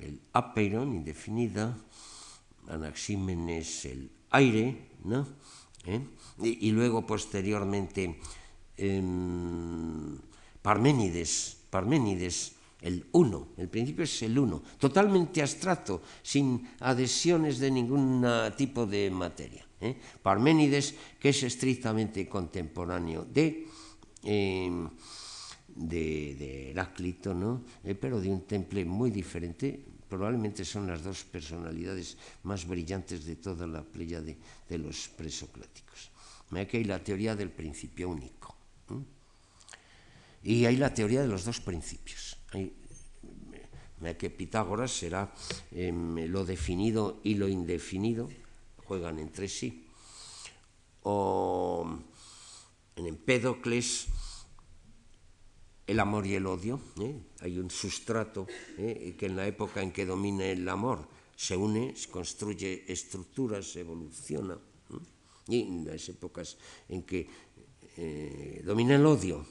el 0.00 0.20
apeiron 0.32 0.94
indefinida, 0.94 1.76
Anaxímenes 2.68 3.84
el 3.84 4.10
aire, 4.30 4.88
¿no? 5.04 5.26
¿Eh? 5.86 6.00
Y, 6.42 6.70
luego 6.70 7.06
posteriormente 7.06 8.18
eh, 8.76 9.02
Parménides, 10.62 11.58
Parménides, 11.68 12.52
el 12.80 13.06
uno, 13.12 13.48
el 13.56 13.68
principio 13.68 14.04
es 14.04 14.22
el 14.22 14.38
uno, 14.38 14.62
totalmente 14.78 15.42
abstracto, 15.42 16.02
sin 16.22 16.68
adhesiones 16.80 17.58
de 17.58 17.70
ningún 17.70 18.26
tipo 18.56 18.86
de 18.86 19.10
materia. 19.10 19.66
¿eh? 19.80 19.96
Parménides, 20.22 20.94
que 21.20 21.30
es 21.30 21.42
estrictamente 21.42 22.28
contemporáneo 22.28 23.24
de... 23.24 23.68
Eh, 24.22 24.88
de, 25.74 26.34
de 26.36 26.70
Heráclito, 26.70 27.34
¿no? 27.34 27.64
Eh, 27.82 27.94
pero 27.94 28.20
de 28.20 28.28
un 28.28 28.42
temple 28.42 28.84
muy 28.84 29.10
diferente. 29.10 29.84
Probablemente 30.08 30.64
son 30.64 30.86
las 30.86 31.02
dos 31.02 31.24
personalidades 31.24 32.16
más 32.44 32.66
brillantes 32.66 33.24
de 33.24 33.36
toda 33.36 33.66
la 33.66 33.82
playa 33.82 34.20
de, 34.20 34.36
de 34.68 34.78
los 34.78 35.08
presocráticos. 35.08 36.10
Hay 36.52 36.84
la 36.84 37.02
teoría 37.02 37.34
del 37.34 37.50
principio 37.50 38.08
único. 38.08 38.54
Y 40.42 40.66
hay 40.66 40.76
la 40.76 40.92
teoría 40.92 41.22
de 41.22 41.28
los 41.28 41.44
dos 41.44 41.60
principios. 41.60 42.36
Hay, 42.52 42.72
que 44.18 44.28
Pitágoras 44.28 44.92
será 44.92 45.32
em, 45.72 46.28
lo 46.28 46.44
definido 46.44 47.20
y 47.24 47.36
lo 47.36 47.48
indefinido, 47.48 48.28
juegan 48.84 49.18
entre 49.18 49.48
sí. 49.48 49.88
O 51.02 51.88
en 52.96 53.06
Empédocles, 53.06 54.08
el 55.86 56.00
amor 56.00 56.26
y 56.26 56.34
el 56.34 56.46
odio. 56.46 56.80
¿eh? 57.00 57.14
Hay 57.40 57.58
un 57.58 57.70
sustrato 57.70 58.46
¿eh? 58.78 59.14
que 59.18 59.26
en 59.26 59.36
la 59.36 59.46
época 59.46 59.82
en 59.82 59.92
que 59.92 60.06
domina 60.06 60.44
el 60.46 60.68
amor 60.68 61.06
se 61.36 61.56
une, 61.56 61.94
se 61.96 62.08
construye 62.10 62.84
estructuras, 62.88 63.76
evoluciona. 63.76 64.54
¿eh? 64.54 64.96
Y 65.48 65.60
en 65.62 65.84
las 65.84 66.08
épocas 66.08 66.56
en 66.88 67.02
que 67.02 67.28
domina 68.64 68.96
el 68.96 69.06
odio, 69.06 69.46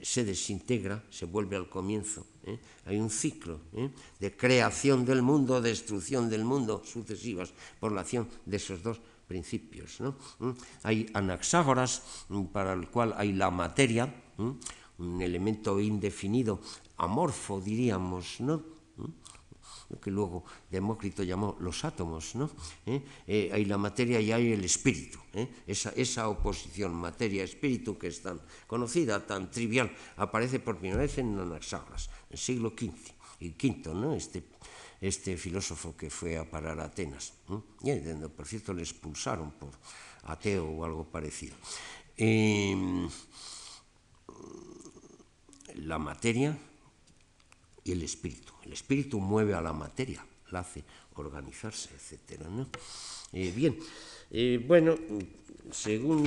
se 0.00 0.24
desintegra, 0.24 1.04
se 1.10 1.26
vuelve 1.26 1.56
al 1.56 1.68
comienzo. 1.68 2.24
Hay 2.86 2.96
un 2.96 3.10
ciclo 3.10 3.60
de 4.18 4.34
creación 4.34 5.04
del 5.04 5.20
mundo, 5.20 5.60
destrucción 5.60 6.30
del 6.30 6.44
mundo, 6.44 6.82
sucesivas 6.86 7.52
por 7.80 7.92
la 7.92 8.00
acción 8.00 8.26
de 8.46 8.56
esos 8.56 8.82
dos 8.82 8.98
principios. 9.28 10.00
¿no? 10.00 10.16
Hay 10.84 11.10
anaxágoras, 11.12 12.02
para 12.50 12.72
el 12.72 12.88
cual 12.88 13.12
hay 13.18 13.34
la 13.34 13.50
materia, 13.50 14.08
un 14.38 15.22
elemento 15.22 15.80
indefinido, 15.80 16.60
amorfo 16.96 17.60
diríamos, 17.60 18.40
¿no? 18.40 18.76
lo 19.88 20.00
que 20.00 20.10
luego 20.10 20.44
Demócrito 20.70 21.22
llamó 21.22 21.56
los 21.60 21.84
átomos, 21.84 22.34
¿no? 22.34 22.50
¿Eh? 22.86 23.02
Eh, 23.26 23.50
hay 23.52 23.64
la 23.64 23.78
materia 23.78 24.20
y 24.20 24.32
hay 24.32 24.52
el 24.52 24.64
espíritu. 24.64 25.18
¿eh? 25.32 25.48
Esa, 25.66 26.28
oposición 26.28 26.94
materia-espíritu 26.94 27.98
que 27.98 28.08
es 28.08 28.22
tan 28.22 28.40
conocida, 28.66 29.24
tan 29.26 29.50
trivial, 29.50 29.90
aparece 30.16 30.58
por 30.60 30.78
primera 30.78 31.02
vez 31.02 31.18
en 31.18 31.38
Anaxágoras, 31.38 32.08
en 32.08 32.32
el 32.32 32.38
siglo 32.38 32.70
XV, 32.70 33.14
y 33.40 33.50
V, 33.50 33.94
¿no? 33.94 34.14
este, 34.14 34.42
este 35.00 35.36
filósofo 35.36 35.96
que 35.96 36.10
fue 36.10 36.38
a 36.38 36.50
parar 36.50 36.80
a 36.80 36.84
Atenas, 36.86 37.34
y 37.82 37.92
por 38.28 38.46
cierto 38.46 38.72
le 38.72 38.82
expulsaron 38.82 39.52
por 39.52 39.70
ateo 40.24 40.66
o 40.66 40.84
algo 40.84 41.04
parecido. 41.04 41.54
La 45.76 45.98
materia 45.98 46.56
y 47.84 47.92
el 47.92 48.02
espíritu. 48.02 48.52
El 48.64 48.72
espíritu 48.72 49.20
mueve 49.20 49.54
a 49.54 49.60
la 49.60 49.72
materia, 49.72 50.24
la 50.50 50.60
hace 50.60 50.84
organizarse, 51.14 51.90
etc. 51.94 52.40
Eh, 53.32 53.52
bien, 53.54 53.78
eh, 54.30 54.62
bueno, 54.66 54.96
según 55.70 56.24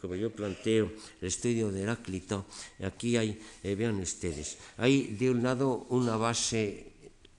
como 0.00 0.14
yo 0.14 0.30
planteo 0.30 0.92
el 1.20 1.28
estudio 1.28 1.70
de 1.70 1.82
Heráclito, 1.82 2.46
aquí 2.82 3.16
hay, 3.16 3.38
eh, 3.62 3.74
vean 3.74 4.00
ustedes, 4.00 4.58
hay 4.76 5.14
de 5.18 5.30
un 5.30 5.42
lado 5.42 5.86
una 5.90 6.16
base 6.16 6.92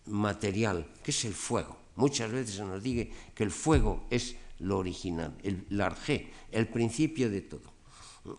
material, 0.05 0.87
que 1.03 1.11
es 1.11 1.25
el 1.25 1.33
fuego. 1.33 1.77
Muchas 1.95 2.31
veces 2.31 2.55
se 2.55 2.63
nos 2.63 2.81
dice 2.81 3.11
que 3.35 3.43
el 3.43 3.51
fuego 3.51 4.07
es 4.09 4.35
lo 4.59 4.77
original, 4.77 5.35
el 5.43 5.65
largé, 5.69 6.31
el 6.51 6.67
principio 6.67 7.29
de 7.29 7.41
todo. 7.41 7.73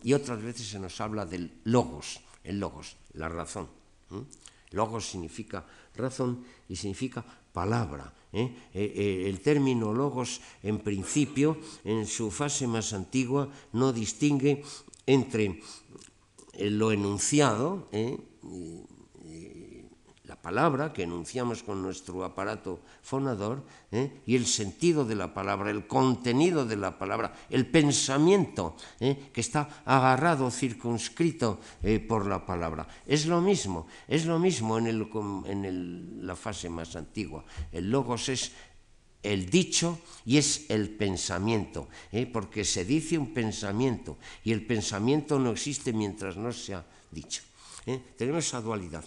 Y 0.02 0.12
otras 0.12 0.42
veces 0.42 0.66
se 0.66 0.78
nos 0.78 1.00
habla 1.00 1.26
del 1.26 1.50
logos, 1.64 2.20
el 2.44 2.60
logos, 2.60 2.96
la 3.14 3.28
razón. 3.28 3.68
¿eh? 4.12 4.22
Logos 4.70 5.10
significa 5.10 5.66
razón 5.94 6.44
y 6.68 6.76
significa 6.76 7.24
palabra. 7.52 8.12
¿eh? 8.32 8.54
Eh, 8.74 9.24
el 9.26 9.40
término 9.40 9.92
logos, 9.92 10.40
en 10.62 10.78
principio, 10.78 11.58
en 11.84 12.06
su 12.06 12.30
fase 12.30 12.66
más 12.66 12.92
antigua, 12.92 13.50
no 13.72 13.92
distingue 13.92 14.62
entre 15.06 15.60
lo 16.58 16.92
enunciado, 16.92 17.88
¿eh? 17.92 18.18
Palabra 20.40 20.92
que 20.92 21.04
enunciamos 21.04 21.62
con 21.62 21.82
nuestro 21.82 22.24
aparato 22.24 22.80
fonador 23.02 23.62
¿eh? 23.92 24.22
y 24.26 24.36
el 24.36 24.46
sentido 24.46 25.04
de 25.04 25.14
la 25.14 25.32
palabra, 25.32 25.70
el 25.70 25.86
contenido 25.86 26.64
de 26.64 26.76
la 26.76 26.98
palabra, 26.98 27.34
el 27.50 27.66
pensamiento 27.66 28.76
¿eh? 29.00 29.30
que 29.32 29.40
está 29.40 29.82
agarrado, 29.84 30.50
circunscrito 30.50 31.60
eh, 31.82 32.00
por 32.00 32.26
la 32.26 32.44
palabra. 32.44 32.88
Es 33.06 33.26
lo 33.26 33.40
mismo, 33.40 33.86
es 34.08 34.24
lo 34.24 34.38
mismo 34.38 34.78
en, 34.78 34.86
el, 34.86 35.08
en 35.46 36.26
la 36.26 36.36
fase 36.36 36.68
más 36.68 36.96
antigua. 36.96 37.44
El 37.72 37.90
logos 37.90 38.28
es 38.28 38.52
el 39.22 39.50
dicho 39.50 40.00
y 40.24 40.38
es 40.38 40.70
el 40.70 40.88
pensamiento, 40.88 41.88
porque 42.32 42.64
se 42.64 42.86
dice 42.86 43.18
un 43.18 43.34
pensamiento 43.34 44.16
y 44.44 44.52
el 44.52 44.64
pensamiento 44.64 45.38
no 45.38 45.50
existe 45.50 45.92
mientras 45.92 46.38
no 46.38 46.50
sea 46.52 46.86
dicho. 47.10 47.42
Tenemos 48.16 48.46
esa 48.46 48.62
dualidad. 48.62 49.04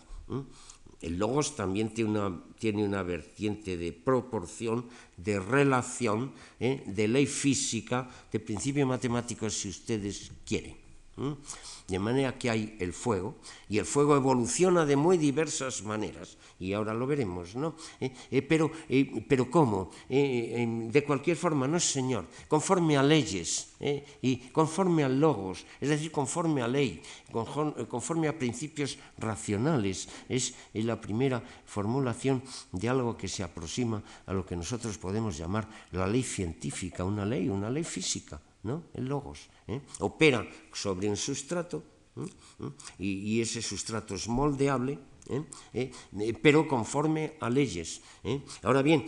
El 1.03 1.17
logos 1.17 1.57
también 1.57 1.93
tiene 1.93 2.85
una, 2.85 3.03
vertiente 3.03 3.75
de 3.75 3.91
proporción, 3.91 4.85
de 5.17 5.37
relación, 5.37 6.31
¿eh? 6.61 6.81
de 6.87 7.07
ley 7.09 7.25
física, 7.25 8.09
de 8.31 8.39
principio 8.39 8.87
matemático, 8.87 9.49
si 9.49 9.67
ustedes 9.67 10.31
quieren. 10.47 10.82
De 11.87 11.99
manera 11.99 12.39
que 12.39 12.49
hay 12.49 12.75
el 12.79 12.91
fuego, 12.91 13.35
y 13.69 13.77
el 13.77 13.85
fuego 13.85 14.15
evoluciona 14.15 14.85
de 14.85 14.95
muy 14.95 15.17
diversas 15.17 15.83
maneras, 15.83 16.37
y 16.59 16.73
ahora 16.73 16.93
lo 16.93 17.05
veremos, 17.05 17.55
¿no? 17.55 17.75
Eh, 17.99 18.11
eh, 18.31 18.41
pero, 18.41 18.71
eh, 18.89 19.23
pero 19.27 19.51
¿cómo? 19.51 19.91
de 20.09 21.03
cualquier 21.05 21.37
forma, 21.37 21.67
no, 21.67 21.79
Señor, 21.79 22.25
conforme 22.47 22.97
a 22.97 23.03
leyes 23.03 23.73
y 24.21 24.37
conforme 24.49 25.03
a 25.03 25.09
logos, 25.09 25.65
es 25.79 25.89
decir, 25.89 26.11
conforme 26.11 26.61
a 26.61 26.67
ley, 26.67 27.01
conforme 27.31 28.27
a 28.27 28.37
principios 28.37 28.97
racionales. 29.17 30.07
Es 30.29 30.55
la 30.73 30.99
primera 30.99 31.43
formulación 31.65 32.41
de 32.71 32.89
algo 32.89 33.17
que 33.17 33.27
se 33.27 33.43
aproxima 33.43 34.01
a 34.25 34.33
lo 34.33 34.45
que 34.45 34.55
nosotros 34.55 34.97
podemos 34.97 35.37
llamar 35.37 35.67
la 35.91 36.07
ley 36.07 36.23
científica, 36.23 37.03
una 37.03 37.25
ley, 37.25 37.49
una 37.49 37.69
ley 37.69 37.83
física. 37.83 38.39
¿No? 38.63 38.83
el 38.93 39.05
logos. 39.05 39.49
¿eh? 39.67 39.81
Opera 39.99 40.47
sobre 40.71 41.09
un 41.09 41.17
sustrato 41.17 41.83
¿eh? 42.17 42.25
¿Eh? 42.59 42.71
Y, 42.99 43.41
ese 43.41 43.61
sustrato 43.61 44.15
es 44.15 44.27
moldeable, 44.27 44.99
pero 46.41 46.67
conforme 46.67 47.37
a 47.39 47.49
leyes. 47.49 48.01
Ahora 48.61 48.81
bien, 48.81 49.05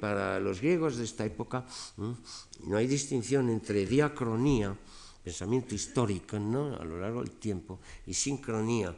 para 0.00 0.40
los 0.40 0.60
griegos 0.60 0.96
de 0.96 1.04
esta 1.04 1.24
época 1.24 1.64
no 1.96 2.76
hay 2.76 2.86
distinción 2.86 3.48
entre 3.48 3.86
diacronía, 3.86 4.76
pensamiento 5.22 5.74
histórico 5.74 6.38
¿no? 6.38 6.74
a 6.76 6.84
lo 6.84 6.98
largo 6.98 7.22
del 7.22 7.32
tiempo, 7.38 7.80
y 8.06 8.14
sincronía. 8.14 8.94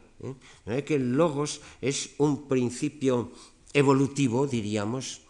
¿eh? 0.66 0.84
que 0.84 0.96
el 0.96 1.12
logos 1.12 1.60
es 1.80 2.14
un 2.18 2.48
principio 2.48 3.32
evolutivo, 3.72 4.46
diríamos, 4.46 5.20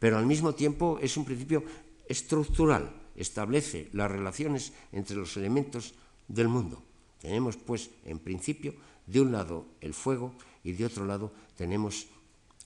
pero 0.00 0.18
al 0.18 0.26
mismo 0.26 0.54
tiempo 0.54 0.98
es 1.00 1.16
un 1.16 1.24
principio 1.24 1.62
estructural 2.08 3.03
establece 3.16 3.88
las 3.92 4.10
relaciones 4.10 4.72
entre 4.92 5.16
los 5.16 5.36
elementos 5.36 5.94
del 6.28 6.48
mundo. 6.48 6.82
Tenemos, 7.20 7.56
pues, 7.56 7.90
en 8.04 8.18
principio, 8.18 8.74
de 9.06 9.20
un 9.20 9.32
lado 9.32 9.66
el 9.80 9.94
fuego 9.94 10.34
y 10.62 10.72
de 10.72 10.86
otro 10.86 11.04
lado 11.04 11.32
tenemos 11.56 12.06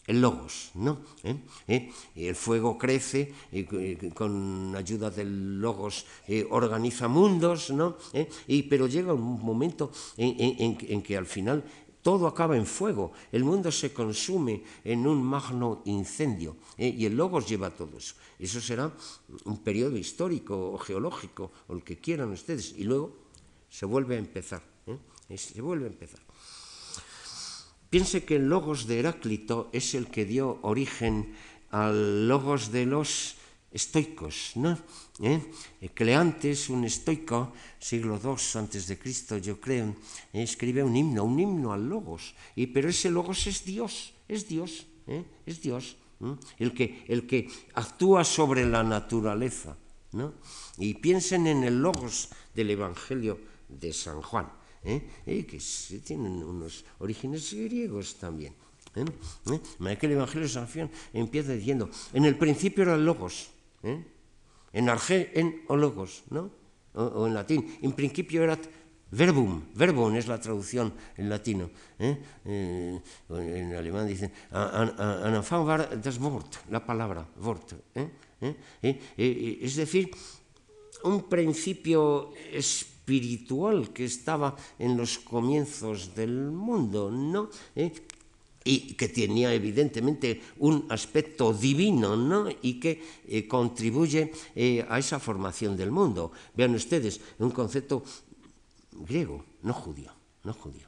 el 0.07 0.23
logos, 0.23 0.71
¿no? 0.75 1.01
¿Eh? 1.23 1.37
¿Eh? 1.69 1.93
El 2.17 2.35
fuego 2.35 2.79
crece 2.79 3.35
y 3.53 3.65
con 4.11 4.75
ayuda 4.75 5.11
del 5.11 5.61
logos 5.61 6.07
eh, 6.27 6.47
organiza 6.51 7.09
mundos, 7.09 7.71
¿no? 7.71 7.99
Y, 8.47 8.63
pero 8.63 8.87
llega 8.87 9.13
un 9.13 9.43
momento 9.43 9.93
en 10.17 11.03
que 11.03 11.17
al 11.17 11.27
final 11.27 11.63
todo 12.09 12.27
acaba 12.27 12.57
en 12.57 12.65
fuego, 12.65 13.13
el 13.33 13.45
mundo 13.45 13.71
se 13.71 13.93
consume 13.93 14.65
en 14.83 15.07
un 15.07 15.23
magno 15.23 15.83
incendio 15.85 16.57
¿eh? 16.79 16.89
y 16.89 17.05
el 17.05 17.15
logos 17.15 17.47
lleva 17.47 17.69
todo 17.69 17.99
eso. 17.99 18.15
Eso 18.39 18.63
será 18.63 18.91
un 19.45 19.59
periodo 19.59 19.95
histórico 19.99 20.73
o 20.73 20.79
geológico 20.79 21.53
o 21.69 21.75
el 21.77 21.85
que 21.85 21.99
quieran 22.01 22.33
ustedes 22.33 22.73
y 22.79 22.85
luego 22.85 23.13
se 23.69 23.85
vuelve 23.85 24.17
a 24.17 24.21
empezar. 24.21 24.63
¿eh? 24.87 25.37
Se 25.37 25.61
vuelve 25.61 25.85
a 25.85 25.89
empezar. 25.89 26.21
Piense 27.91 28.25
que 28.25 28.37
el 28.37 28.49
logos 28.49 28.87
de 28.87 29.01
Heráclito 29.01 29.69
es 29.75 29.93
el 29.93 30.09
que 30.09 30.25
dio 30.25 30.61
origen 30.63 31.37
al 31.69 32.27
logos 32.27 32.73
de 32.73 32.87
los 32.87 33.37
estoicos, 33.73 34.53
¿no? 34.57 34.79
¿Eh? 35.21 35.41
Cleantes, 35.95 36.71
un 36.71 36.85
estoico, 36.85 37.53
siglo 37.79 38.19
II 38.23 38.37
antes 38.55 38.87
de 38.89 38.99
Cristo, 38.99 39.37
yo 39.37 39.61
creo, 39.61 39.95
¿eh? 40.33 40.43
escribe 40.43 40.83
un 40.83 40.97
himno, 40.97 41.25
un 41.25 41.39
himno 41.39 41.73
al 41.73 41.89
logos, 41.89 42.35
y, 42.57 42.69
pero 42.69 42.89
ese 42.89 43.11
logos 43.11 43.47
es 43.47 43.65
Dios, 43.65 44.15
es 44.27 44.49
Dios, 44.49 44.87
¿eh? 45.07 45.25
es 45.45 45.61
Dios, 45.61 45.97
el, 46.59 46.73
que, 46.73 47.05
el 47.09 47.27
que 47.27 47.49
actúa 47.75 48.25
sobre 48.25 48.65
la 48.67 48.83
naturaleza, 48.83 49.77
¿no? 50.13 50.35
Y 50.79 50.95
piensen 50.95 51.47
en 51.47 51.63
el 51.65 51.81
logos 51.81 52.31
del 52.55 52.71
Evangelio 52.71 53.39
de 53.69 53.93
San 53.93 54.23
Juan, 54.23 54.51
que 54.83 55.61
tienen 56.05 56.43
unos 56.43 56.85
orígenes 56.99 57.53
griegos 57.53 58.17
también. 58.17 58.55
¿Eh? 58.95 59.05
¿Eh? 59.51 59.97
que 59.97 60.07
el 60.07 60.13
Evangelio 60.13 60.49
de 60.49 60.53
San 60.53 60.67
Juan 60.67 60.91
empieza 61.13 61.53
diciendo, 61.53 61.91
en 62.13 62.25
el 62.25 62.37
principio 62.37 62.83
era 62.83 62.95
el 62.95 63.05
logos, 63.05 63.51
¿eh? 63.83 64.05
en 64.73 64.89
argé, 64.89 65.33
en 65.35 65.63
o 65.69 65.77
logos, 65.77 66.25
¿no? 66.31 66.51
O, 66.95 67.27
en 67.27 67.35
latín, 67.35 67.79
en 67.83 67.93
principio 67.93 68.43
erat 68.43 68.67
Verbum, 69.11 69.63
verbum 69.75 70.17
es 70.17 70.29
la 70.29 70.39
traducción 70.39 70.93
en 71.17 71.31
latino. 71.31 71.71
¿eh? 71.99 72.21
Eh, 72.45 73.01
en 73.31 73.75
alemán 73.75 74.07
dicen, 74.07 74.31
an 74.53 75.41
war 75.65 75.89
das 75.97 76.21
Wort, 76.21 76.69
la 76.69 76.85
palabra, 76.85 77.27
Wort. 77.41 77.73
¿eh? 77.95 79.01
es 79.17 79.77
decir, 79.77 80.11
un 81.05 81.23
principio 81.25 82.35
espiritual 82.53 83.95
que 83.95 84.05
estaba 84.05 84.55
en 84.79 84.99
los 84.99 85.19
comienzos 85.21 86.15
del 86.15 86.51
mundo, 86.51 87.11
¿no? 87.11 87.49
Y 88.69 88.93
que 88.93 89.09
tenía 89.09 89.53
evidentemente 89.55 90.43
un 90.59 90.85
aspecto 90.91 91.55
divino 91.55 92.17
¿no? 92.17 92.49
y 92.61 92.79
que 92.79 93.49
contribuye 93.49 94.31
a 94.89 94.99
esa 94.99 95.19
formación 95.19 95.75
del 95.75 95.91
mundo. 95.91 96.33
Vean 96.55 96.75
ustedes, 96.75 97.19
un 97.39 97.51
concepto 97.51 98.05
griego, 98.93 99.45
no 99.63 99.73
judío, 99.73 100.13
no 100.45 100.53
judío. 100.53 100.87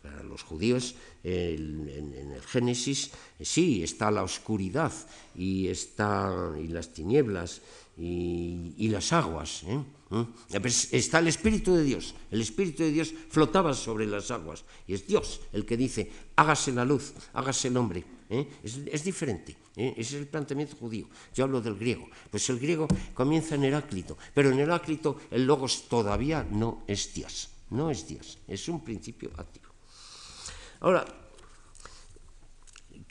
Para 0.00 0.22
los 0.22 0.42
judíos, 0.42 0.94
en, 1.22 1.86
el 2.34 2.42
Génesis, 2.42 3.10
sí, 3.38 3.82
está 3.82 4.10
la 4.10 4.24
oscuridad 4.24 4.92
y, 5.36 5.68
está, 5.68 6.52
y 6.58 6.68
las 6.68 6.92
tinieblas 6.92 7.60
y, 7.98 8.88
las 8.88 9.12
aguas. 9.12 9.62
¿eh? 9.64 9.78
¿Mm? 10.12 10.28
Está 10.92 11.20
el 11.20 11.28
Espíritu 11.28 11.74
de 11.74 11.84
Dios. 11.84 12.14
El 12.30 12.42
Espíritu 12.42 12.82
de 12.82 12.92
Dios 12.92 13.14
flotaba 13.30 13.72
sobre 13.72 14.04
las 14.04 14.30
aguas. 14.30 14.62
Y 14.86 14.92
es 14.92 15.06
Dios 15.06 15.40
el 15.54 15.64
que 15.64 15.78
dice, 15.78 16.12
hágase 16.36 16.70
la 16.70 16.84
luz, 16.84 17.14
hágase 17.32 17.68
el 17.68 17.76
hombre. 17.78 18.04
¿eh? 18.28 18.46
Es, 18.62 19.04
diferente. 19.04 19.56
¿eh? 19.74 19.94
Ese 19.96 20.16
es 20.16 20.20
el 20.20 20.26
planteamiento 20.26 20.76
judío. 20.76 21.08
Yo 21.34 21.44
hablo 21.44 21.62
del 21.62 21.78
griego. 21.78 22.10
Pues 22.30 22.46
el 22.50 22.58
griego 22.58 22.86
comienza 23.14 23.54
en 23.54 23.64
Heráclito, 23.64 24.18
pero 24.34 24.50
en 24.50 24.60
Heráclito 24.60 25.16
el 25.30 25.46
logos 25.46 25.88
todavía 25.88 26.46
no 26.50 26.84
es 26.86 27.14
Dios. 27.14 27.48
No 27.70 27.90
es 27.90 28.06
Dios, 28.06 28.38
es 28.46 28.68
un 28.68 28.84
principio 28.84 29.30
activo. 29.38 29.68
Ahora, 30.80 31.06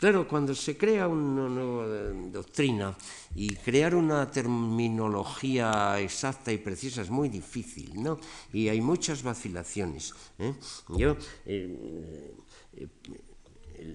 claro, 0.02 0.28
cuando 0.28 0.56
se 0.56 0.76
crea 0.76 1.08
una 1.08 1.48
nueva 1.48 1.86
doctrina 2.32 2.98
y 3.36 3.56
crear 3.56 3.94
una 3.94 4.32
terminología 4.32 6.00
exacta 6.00 6.52
y 6.52 6.58
precisa 6.58 7.04
es 7.04 7.12
muy 7.12 7.30
difícil, 7.30 8.02
¿no? 8.02 8.20
Y 8.52 8.68
hay 8.68 8.82
muchas 8.82 9.22
vacilaciones. 9.22 10.12
¿eh? 10.40 10.56
Yo 10.98 11.16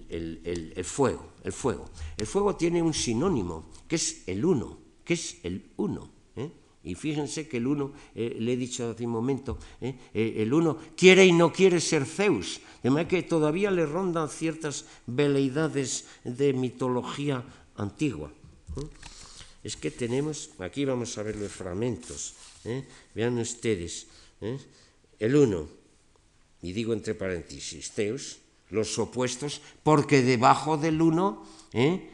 el, 0.09 0.85
fuego, 0.85 1.33
el 1.43 1.51
fuego. 1.51 1.89
El 2.17 2.25
fuego 2.25 2.55
tiene 2.55 2.81
un 2.81 2.93
sinónimo, 2.93 3.69
que 3.85 3.97
es 3.97 4.23
el 4.27 4.45
uno, 4.45 4.79
que 5.03 5.13
es 5.15 5.39
el 5.43 5.73
uno. 5.75 6.15
¿Eh? 6.87 6.91
Y 6.91 6.95
fíjense 6.95 7.47
que 7.47 7.57
el 7.57 7.67
uno, 7.67 7.93
eh, 8.15 8.37
le 8.39 8.53
he 8.53 8.57
dicho 8.57 8.89
hace 8.89 9.05
un 9.05 9.11
momento, 9.11 9.57
¿eh? 9.81 9.95
el 10.13 10.53
uno 10.53 10.77
quiere 10.95 11.25
y 11.25 11.31
no 11.31 11.51
quiere 11.51 11.79
ser 11.79 12.05
Zeus, 12.05 12.61
de 12.81 12.89
manera 12.89 13.09
que 13.09 13.23
todavía 13.23 13.71
le 13.71 13.85
rondan 13.85 14.29
ciertas 14.29 14.85
veleidades 15.05 16.05
de 16.23 16.53
mitología 16.53 17.43
antigua. 17.75 18.31
Es 19.63 19.75
que 19.75 19.91
tenemos, 19.91 20.51
aquí 20.59 20.85
vamos 20.85 21.17
a 21.17 21.23
ver 21.23 21.35
los 21.35 21.51
fragmentos, 21.51 22.35
vean 23.13 23.37
ustedes, 23.37 24.07
el 25.19 25.35
uno, 25.35 25.67
y 26.61 26.71
digo 26.71 26.93
entre 26.93 27.15
paréntesis, 27.15 27.91
Zeus, 27.91 28.39
los 28.69 28.97
opuestos, 28.99 29.61
porque 29.83 30.21
debajo 30.21 30.77
del 30.77 31.01
uno 31.01 31.45
¿eh? 31.73 32.09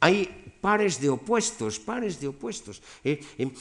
hay 0.00 0.56
pares 0.60 1.00
de 1.00 1.10
opuestos, 1.10 1.78
pares 1.80 2.20
de 2.20 2.28
opuestos. 2.28 2.82
¿eh? 3.04 3.20
Em, 3.38 3.52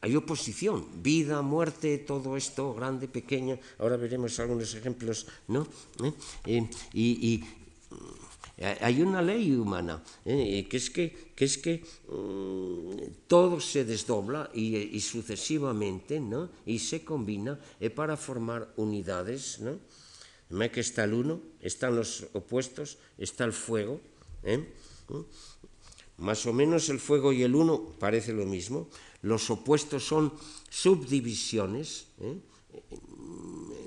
hay 0.00 0.16
oposición, 0.16 1.02
vida, 1.02 1.42
muerte, 1.42 1.98
todo 1.98 2.36
esto, 2.36 2.74
grande, 2.74 3.08
pequeño. 3.08 3.58
Ahora 3.78 3.96
veremos 3.96 4.38
algunos 4.38 4.74
ejemplos, 4.74 5.26
¿no? 5.48 5.66
¿Eh? 6.02 6.12
Em, 6.46 6.68
y, 6.92 7.42
hay 8.58 9.02
una 9.02 9.20
ley 9.20 9.52
humana, 9.52 10.02
¿eh? 10.24 10.66
que 10.68 10.78
es 10.78 10.88
que, 10.88 11.32
que, 11.36 11.44
es 11.44 11.58
que 11.58 11.84
mm, 12.08 13.26
todo 13.28 13.60
se 13.60 13.84
desdobla 13.84 14.50
y, 14.54 14.98
sucesivamente, 15.00 16.20
¿no? 16.20 16.48
y 16.64 16.78
se 16.78 17.04
combina 17.04 17.60
eh, 17.80 17.90
para 17.90 18.16
formar 18.16 18.72
unidades. 18.76 19.60
¿no? 19.60 19.78
que 20.70 20.80
está 20.80 21.04
el 21.04 21.12
uno, 21.12 21.40
están 21.60 21.96
los 21.96 22.28
opuestos, 22.32 22.96
está 23.18 23.44
el 23.44 23.52
fuego. 23.52 24.00
¿eh? 24.42 24.64
Más 26.16 26.46
o 26.46 26.52
menos 26.54 26.88
el 26.88 26.98
fuego 26.98 27.32
y 27.32 27.42
el 27.42 27.54
uno 27.54 27.92
parece 27.98 28.32
lo 28.32 28.46
mismo. 28.46 28.88
Los 29.26 29.50
opuestos 29.50 30.06
son 30.06 30.32
subdivisiones 30.70 32.06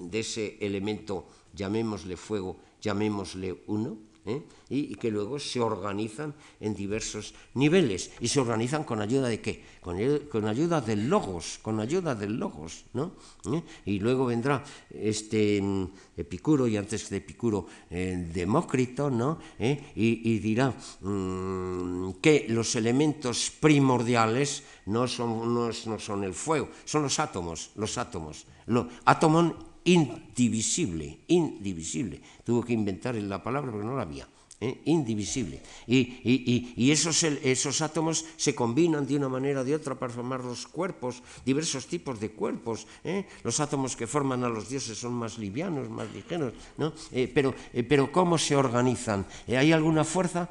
de 0.02 0.20
ese 0.20 0.58
elemento, 0.60 1.28
llamémosle 1.54 2.18
fuego, 2.18 2.60
llamémosle 2.82 3.64
uno. 3.68 4.09
¿Eh? 4.30 4.44
y, 4.70 4.96
que 4.96 5.12
luego 5.12 5.40
se 5.40 5.60
organizan 5.60 6.34
en 6.60 6.74
diversos 6.74 7.34
niveles. 7.56 8.12
¿Y 8.20 8.28
se 8.28 8.40
organizan 8.40 8.84
con 8.84 9.02
ayuda 9.02 9.28
de 9.28 9.42
qué? 9.42 9.64
Con, 9.82 10.48
ayuda 10.48 10.82
del 10.82 11.10
logos, 11.10 11.60
con 11.62 11.80
ayuda 11.80 12.16
del 12.16 12.38
logos, 12.38 12.86
¿no? 12.94 13.14
¿Eh? 13.52 13.64
Y 13.86 14.00
luego 14.00 14.26
vendrá 14.26 14.64
este 14.92 15.62
mm, 15.62 15.88
Epicuro, 16.18 16.68
y 16.68 16.78
antes 16.78 17.10
de 17.10 17.18
Epicuro, 17.18 17.66
eh, 17.90 18.30
Demócrito, 18.34 19.10
¿no? 19.10 19.40
Y, 19.60 20.40
dirá 20.40 20.74
mm, 21.02 22.12
que 22.22 22.46
los 22.50 22.76
elementos 22.76 23.52
primordiales 23.60 24.64
no 24.86 25.08
son, 25.08 25.54
no, 25.54 25.72
son 25.72 26.24
el 26.24 26.34
fuego, 26.34 26.70
son 26.86 27.04
los 27.04 27.20
átomos, 27.20 27.72
los 27.76 27.98
átomos. 27.98 28.46
Lo, 28.68 28.88
átomo 29.06 29.69
indivisible, 29.94 31.20
indivisible. 31.28 32.22
Tuvo 32.44 32.64
que 32.64 32.74
inventar 32.74 33.16
la 33.16 33.42
palabra 33.42 33.72
porque 33.72 33.86
no 33.86 33.96
la 33.96 34.04
había. 34.04 34.28
¿eh? 34.62 34.82
indivisible. 34.86 35.62
Y, 35.88 36.92
esos, 36.92 37.82
átomos 37.82 38.26
se 38.36 38.54
combinan 38.54 39.08
de 39.08 39.16
una 39.16 39.30
manera 39.30 39.62
o 39.62 39.64
de 39.64 39.76
otra 39.76 39.96
para 39.96 40.14
formar 40.14 40.44
los 40.44 40.68
cuerpos, 40.68 41.24
diversos 41.46 41.88
tipos 41.88 42.20
de 42.20 42.32
cuerpos. 42.32 42.88
¿eh? 43.04 43.26
Los 43.44 43.60
átomos 43.60 43.96
que 43.96 44.08
forman 44.08 44.44
a 44.44 44.50
los 44.50 44.70
dioses 44.70 44.98
son 44.98 45.14
más 45.14 45.38
livianos, 45.38 45.90
más 45.90 46.12
ligeros. 46.14 46.54
¿no? 46.78 46.94
Eh, 47.12 47.32
pero, 47.34 47.56
pero, 47.88 48.12
¿cómo 48.12 48.38
se 48.38 48.56
organizan? 48.56 49.26
¿Hay 49.48 49.72
alguna 49.72 50.04
fuerza? 50.04 50.50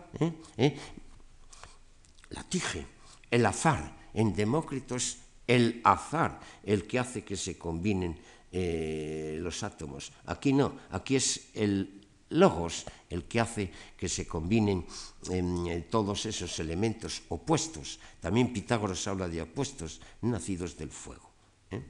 La 2.30 2.42
tige, 2.44 2.86
el 3.30 3.46
azar. 3.46 3.96
En 4.14 4.34
Demócrito 4.34 4.96
es 4.96 5.18
el 5.46 5.80
azar 5.84 6.40
el 6.64 6.86
que 6.86 6.98
hace 6.98 7.24
que 7.24 7.36
se 7.36 7.56
combinen 7.56 8.18
eh, 8.52 9.38
los 9.40 9.62
átomos. 9.62 10.12
Aquí 10.26 10.52
no, 10.52 10.74
aquí 10.90 11.16
es 11.16 11.50
el 11.54 11.98
logos 12.30 12.84
el 13.08 13.24
que 13.24 13.40
hace 13.40 13.72
que 13.96 14.08
se 14.08 14.26
combinen 14.26 14.84
todos 15.90 16.26
esos 16.26 16.58
elementos 16.60 17.22
opuestos. 17.28 17.98
También 18.20 18.52
Pitágoras 18.52 19.06
habla 19.08 19.28
de 19.28 19.42
opuestos 19.42 20.00
nacidos 20.22 20.76
del 20.76 20.90
fuego. 20.90 21.30
¿eh? 21.70 21.82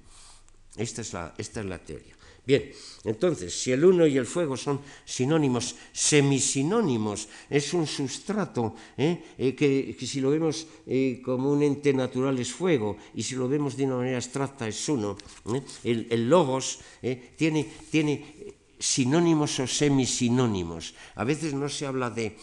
Esta, 0.76 1.02
es 1.02 1.12
la, 1.12 1.34
esta 1.38 1.60
es 1.60 1.66
la 1.66 1.78
teoría. 1.78 2.17
Bien, 2.48 2.72
entonces, 3.04 3.52
si 3.52 3.72
el 3.72 3.84
uno 3.84 4.06
y 4.06 4.16
el 4.16 4.24
fuego 4.24 4.56
son 4.56 4.80
sinónimos, 5.04 5.76
semisinónimos, 5.92 7.28
es 7.50 7.74
un 7.74 7.86
sustrato 7.86 8.74
¿eh? 8.96 9.22
Eh, 9.36 9.54
que, 9.54 9.94
si 10.06 10.22
lo 10.22 10.30
vemos 10.30 10.66
eh, 10.86 11.20
como 11.22 11.52
un 11.52 11.62
ente 11.62 11.92
natural 11.92 12.38
es 12.38 12.50
fuego 12.50 12.96
y 13.14 13.22
si 13.22 13.34
lo 13.34 13.50
vemos 13.50 13.76
de 13.76 13.84
una 13.84 13.96
manera 13.96 14.16
abstracta 14.16 14.66
es 14.66 14.88
uno. 14.88 15.18
El, 15.84 16.26
logos 16.26 16.78
tiene, 17.36 17.68
tiene 17.90 18.24
sinónimos 18.78 19.60
o 19.60 19.66
semisinónimos. 19.66 20.94
A 21.16 21.24
veces 21.24 21.52
no 21.52 21.68
se 21.68 21.84
habla 21.84 22.08
de 22.08 22.34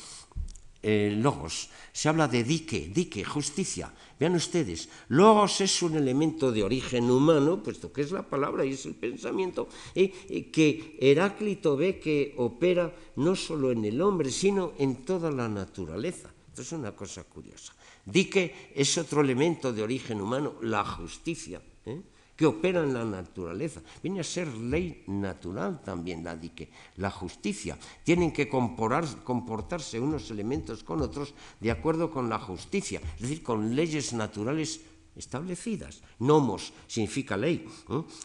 logos, 1.17 1.71
se 1.95 2.09
habla 2.09 2.27
de 2.27 2.43
dique, 2.43 2.91
dique, 2.93 3.23
justicia. 3.23 3.87
Vean 4.19 4.35
ustedes, 4.35 4.89
logos 5.07 5.61
es 5.61 5.81
un 5.81 5.95
elemento 5.95 6.51
de 6.51 6.61
origen 6.61 7.09
humano, 7.09 7.63
puesto 7.63 7.93
que 7.93 8.01
es 8.01 8.11
la 8.11 8.27
palabra 8.27 8.65
y 8.65 8.73
es 8.73 8.85
el 8.85 8.95
pensamiento, 8.95 9.69
que 9.95 10.97
Heráclito 10.99 11.77
ve 11.77 11.97
que 11.97 12.35
opera 12.35 12.93
no 13.15 13.33
solo 13.33 13.71
en 13.71 13.85
el 13.85 14.01
hombre, 14.01 14.29
sino 14.29 14.73
en 14.77 15.05
toda 15.05 15.31
la 15.31 15.47
naturaleza. 15.47 16.29
Esto 16.49 16.63
es 16.63 16.71
una 16.73 16.91
cosa 16.91 17.23
curiosa. 17.23 17.73
Dique 18.03 18.73
es 18.75 18.97
otro 18.97 19.21
elemento 19.21 19.71
de 19.71 19.81
origen 19.81 20.19
humano, 20.19 20.55
la 20.63 20.83
justicia. 20.83 21.61
¿eh? 21.85 22.01
Que 22.35 22.45
opera 22.45 22.83
en 22.83 22.93
la 22.93 23.05
naturaleza. 23.05 23.81
Viene 24.03 24.19
a 24.19 24.23
ser 24.23 24.47
ley 24.47 25.03
natural 25.07 25.81
también 25.83 26.23
la 26.23 26.35
dique, 26.35 26.69
la 26.97 27.09
justicia. 27.09 27.77
Tienen 28.03 28.31
que 28.31 28.49
comportarse 28.49 29.99
unos 29.99 30.29
elementos 30.31 30.83
con 30.83 31.01
otros 31.01 31.33
de 31.59 31.71
acuerdo 31.71 32.11
con 32.11 32.29
la 32.29 32.39
justicia, 32.39 33.01
es 33.15 33.21
decir, 33.21 33.43
con 33.43 33.75
leyes 33.75 34.13
naturales 34.13 34.81
establecidas. 35.15 36.01
Nomos 36.19 36.73
significa 36.87 37.37
ley, 37.37 37.65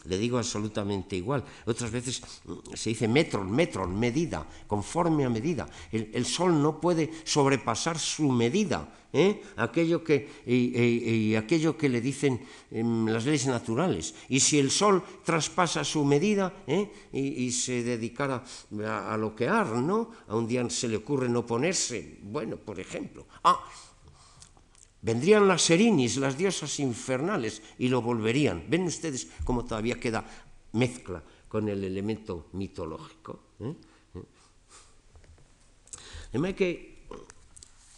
le 0.05 0.17
digo 0.17 0.37
absolutamente 0.37 1.15
igual. 1.15 1.43
Otras 1.65 1.91
veces 1.91 2.21
mm, 2.45 2.75
se 2.75 2.89
dice 2.89 3.07
metron, 3.07 3.51
metron, 3.51 3.97
medida, 3.97 4.45
conforme 4.67 5.25
a 5.25 5.29
medida. 5.29 5.67
El, 5.91 6.25
sol 6.25 6.61
no 6.61 6.79
puede 6.79 7.11
sobrepasar 7.23 7.97
su 7.97 8.31
medida, 8.31 8.87
¿eh? 9.13 9.41
aquello, 9.57 10.03
que, 10.03 10.43
y, 10.45 11.35
aquello 11.35 11.77
que 11.77 11.89
le 11.89 12.01
dicen 12.01 12.41
em, 12.71 13.07
las 13.07 13.25
leyes 13.25 13.47
naturales. 13.47 14.15
Y 14.29 14.39
si 14.39 14.59
el 14.59 14.71
sol 14.71 15.03
traspasa 15.23 15.83
su 15.83 16.03
medida 16.03 16.63
¿eh? 16.67 16.91
y, 17.13 17.51
se 17.51 17.83
dedicara 17.83 18.43
a, 18.85 19.13
a 19.13 19.17
loquear, 19.17 19.67
¿no? 19.77 20.11
a 20.27 20.35
un 20.35 20.47
día 20.47 20.69
se 20.69 20.87
le 20.87 20.97
ocurre 20.97 21.29
no 21.29 21.45
ponerse, 21.45 22.19
bueno, 22.23 22.57
por 22.57 22.79
ejemplo. 22.79 23.25
Ah, 23.43 23.59
Vendrían 25.01 25.47
las 25.47 25.63
Serinis, 25.63 26.17
las 26.17 26.37
diosas 26.37 26.79
infernales, 26.79 27.61
y 27.79 27.87
lo 27.87 28.01
volverían. 28.01 28.65
Ven 28.69 28.83
ustedes 28.83 29.27
cómo 29.43 29.65
todavía 29.65 29.99
queda 29.99 30.25
mezcla 30.73 31.23
con 31.47 31.67
el 31.69 31.83
elemento 31.83 32.47
mitológico. 32.53 33.39
¿Eh? 33.59 33.75
que 36.55 37.03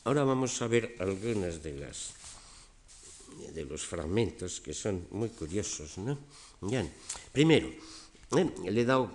ahora 0.06 0.24
vamos 0.24 0.60
a 0.62 0.68
ver 0.68 0.95
algunas 0.99 1.62
de 1.62 1.78
las 1.78 2.14
de 3.54 3.66
los 3.66 3.86
fragmentos 3.86 4.62
que 4.62 4.74
son 4.74 5.08
muy 5.12 5.30
curiosos. 5.30 5.97
¿no? 5.97 6.18
Bien. 6.62 6.91
Primero, 7.32 7.68
¿eh? 8.38 8.49
le 8.72 8.82
he 8.82 8.86
dado 8.86 9.12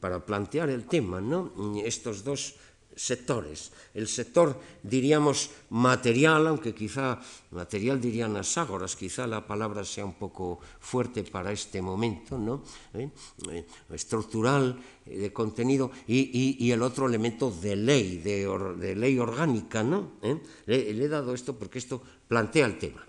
para 0.00 0.24
plantear 0.24 0.70
el 0.70 0.86
tema, 0.86 1.20
¿no? 1.20 1.52
estos 1.82 2.22
dos 2.22 2.54
sectores. 2.98 3.70
El 3.94 4.08
sector, 4.08 4.58
diríamos, 4.82 5.50
material, 5.70 6.48
aunque 6.48 6.74
quizá 6.74 7.22
material 7.52 8.00
dirían 8.00 8.34
las 8.34 8.58
ágoras, 8.58 8.96
quizá 8.96 9.26
la 9.26 9.46
palabra 9.46 9.84
sea 9.84 10.04
un 10.04 10.14
poco 10.14 10.58
fuerte 10.80 11.22
para 11.22 11.52
este 11.52 11.80
momento, 11.80 12.36
¿no? 12.36 12.62
¿Eh? 12.94 13.08
Eh, 13.50 13.66
estructural, 13.94 14.76
eh, 15.06 15.16
de 15.16 15.32
contenido, 15.32 15.92
y, 16.08 16.70
el 16.70 16.82
otro 16.82 17.06
elemento 17.06 17.50
de 17.50 17.76
ley, 17.76 18.18
de, 18.18 18.94
ley 18.96 19.18
orgánica, 19.18 19.82
¿no? 19.82 20.18
Le, 20.66 20.90
he 20.90 21.08
dado 21.08 21.34
esto 21.34 21.56
porque 21.56 21.78
esto 21.78 22.02
plantea 22.26 22.66
el 22.66 22.78
tema. 22.78 23.06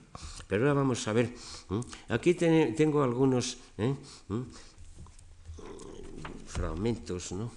Pero 0.48 0.64
ahora 0.64 0.82
vamos 0.82 1.08
a 1.08 1.14
ver, 1.14 1.34
aquí 2.10 2.34
tengo 2.34 3.04
algunos 3.04 3.58
fragmentos, 6.48 7.32
¿no? 7.32 7.52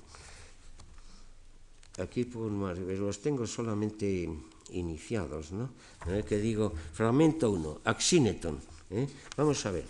Aquí 1.99 2.24
por 2.24 2.51
los 2.51 3.20
tengo 3.20 3.47
solamente 3.47 4.28
iniciados, 4.70 5.53
¿no? 5.53 5.70
Eh, 6.07 6.24
que 6.26 6.38
digo, 6.38 6.72
fragmento 6.93 7.51
1, 7.51 7.82
Axineton. 7.84 8.59
¿eh? 8.90 9.07
Vamos 9.36 9.64
a 9.66 9.70
ver. 9.70 9.84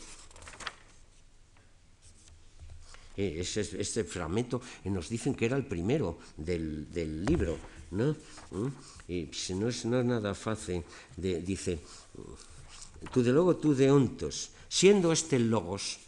Eh, 3.17 3.45
este 3.45 4.05
fragmento 4.05 4.61
nos 4.85 5.09
dicen 5.09 5.35
que 5.35 5.47
era 5.47 5.57
el 5.57 5.67
primero 5.67 6.19
del, 6.37 7.25
libro, 7.25 7.59
¿no? 7.93 8.17
Y 9.07 9.29
si 9.33 9.55
no 9.55 9.69
es, 9.69 9.85
no 9.85 10.01
es 10.01 10.07
nada 10.07 10.35
fácil, 10.35 10.83
dice, 11.17 11.79
tú 13.13 13.23
de 13.23 13.31
luego 13.31 13.57
tú 13.57 13.75
de 13.75 13.91
ontos, 13.91 14.51
siendo 14.69 15.13
este 15.13 15.39
logos, 15.39 15.99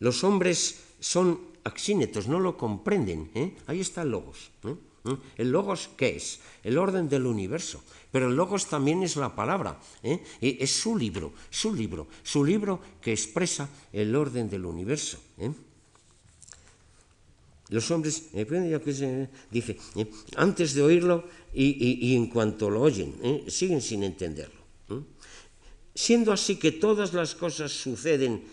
los 0.00 0.24
hombres 0.24 0.82
son 0.98 1.55
axínetos 1.66 2.30
no 2.30 2.38
lo 2.38 2.56
comprenden. 2.56 3.30
¿eh? 3.34 3.58
Ahí 3.66 3.80
está 3.82 4.02
el 4.02 4.10
logos. 4.14 4.54
¿eh? 4.64 4.74
¿Eh? 5.04 5.16
¿El 5.36 5.50
logos 5.50 5.90
qué 5.96 6.16
es? 6.16 6.38
El 6.62 6.78
orden 6.78 7.08
del 7.08 7.26
universo. 7.26 7.82
Pero 8.10 8.28
el 8.28 8.36
logos 8.36 8.66
también 8.66 9.02
es 9.02 9.16
la 9.16 9.34
palabra. 9.34 9.78
es 10.40 10.70
su 10.70 10.96
libro, 10.96 11.34
su 11.50 11.74
libro, 11.74 12.06
su 12.22 12.44
libro 12.44 12.80
que 13.02 13.12
expresa 13.12 13.68
el 13.92 14.14
orden 14.14 14.48
del 14.48 14.64
universo. 14.64 15.18
Los 17.68 17.90
hombres, 17.90 18.30
dice, 19.50 19.76
antes 20.36 20.74
de 20.74 20.82
oírlo 20.82 21.24
y, 21.52 22.14
en 22.14 22.28
cuanto 22.28 22.70
lo 22.70 22.80
oyen, 22.80 23.12
siguen 23.48 23.82
sin 23.82 24.04
entenderlo. 24.04 24.64
Siendo 25.94 26.32
así 26.32 26.56
que 26.56 26.72
todas 26.72 27.12
las 27.12 27.34
cosas 27.34 27.72
suceden 27.72 28.44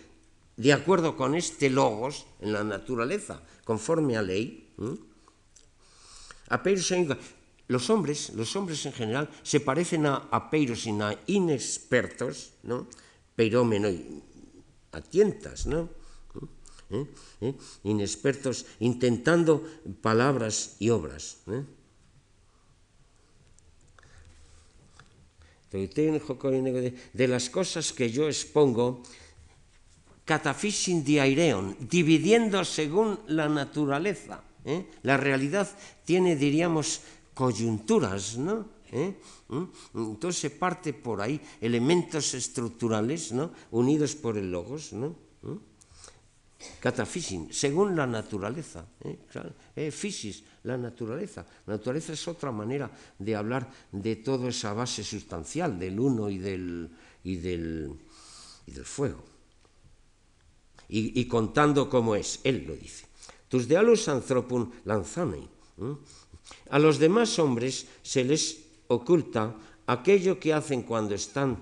de 0.57 0.73
acuerdo 0.73 1.15
con 1.17 1.35
este 1.35 1.69
logos 1.69 2.25
en 2.39 2.53
la 2.53 2.63
naturaleza, 2.63 3.41
conforme 3.63 4.17
a 4.17 4.21
ley, 4.21 4.73
los 7.67 7.89
hombres, 7.89 8.33
los 8.35 8.55
hombres 8.55 8.85
en 8.85 8.93
general, 8.93 9.29
se 9.41 9.59
parecen 9.59 10.05
a 10.05 10.27
apeiros 10.31 10.85
y 10.85 10.91
a 10.91 11.17
inexpertos, 11.27 12.53
¿no? 12.63 12.87
Perómeno 13.35 13.89
a 14.91 15.01
tientas, 15.01 15.65
¿no? 15.65 15.89
¿Eh? 16.91 17.07
¿Eh? 17.41 17.53
Inexpertos 17.83 18.65
intentando 18.79 19.65
palabras 20.01 20.75
y 20.79 20.89
obras. 20.89 21.39
¿eh? 21.47 21.63
De 27.13 27.27
las 27.27 27.49
cosas 27.49 27.93
que 27.93 28.11
yo 28.11 28.27
expongo, 28.27 29.01
catafisin 30.25 31.03
diaireon, 31.03 31.75
dividiendo 31.89 32.63
según 32.63 33.19
la 33.27 33.49
naturaleza. 33.49 34.41
¿eh? 34.65 34.87
La 35.03 35.17
realidad 35.17 35.67
tiene, 36.05 36.35
diríamos, 36.35 37.01
coyunturas, 37.33 38.37
¿no? 38.37 38.71
¿Eh? 38.91 39.17
¿Mm? 39.49 39.63
Entonces 40.13 40.41
se 40.41 40.49
parte 40.51 40.93
por 40.93 41.19
ahí 41.19 41.41
elementos 41.59 42.33
estructurales, 42.33 43.31
¿no? 43.31 43.51
Unidos 43.71 44.15
por 44.15 44.37
el 44.37 44.51
logos, 44.51 44.93
¿no? 44.93 45.15
¿Mm? 45.41 45.57
Catafisin, 46.79 47.51
según 47.51 47.95
la 47.95 48.07
naturaleza. 48.07 48.85
¿eh? 49.03 49.17
¿eh? 49.75 49.91
Fisis, 49.91 50.43
la 50.63 50.77
naturaleza. 50.77 51.45
La 51.65 51.73
naturaleza 51.73 52.13
es 52.13 52.25
otra 52.27 52.51
manera 52.51 52.89
de 53.19 53.35
hablar 53.35 53.69
de 53.91 54.15
toda 54.17 54.47
esa 54.47 54.71
base 54.71 55.03
sustancial 55.03 55.77
del 55.77 55.99
uno 55.99 56.29
y 56.29 56.37
del, 56.37 56.89
y 57.25 57.35
del, 57.35 57.91
y 58.67 58.71
del 58.71 58.85
fuego 58.85 59.32
y, 60.89 61.25
contando 61.25 61.89
cómo 61.89 62.15
es. 62.15 62.39
Él 62.43 62.65
lo 62.67 62.75
dice. 62.75 63.05
Tus 63.47 63.67
dealus 63.67 64.07
anthropum 64.07 64.71
lanzanei. 64.85 65.47
A 66.69 66.79
los 66.79 66.99
demás 66.99 67.39
hombres 67.39 67.87
se 68.01 68.23
les 68.23 68.65
oculta 68.87 69.55
aquello 69.87 70.39
que 70.39 70.53
hacen 70.53 70.83
cuando 70.83 71.15
están 71.15 71.57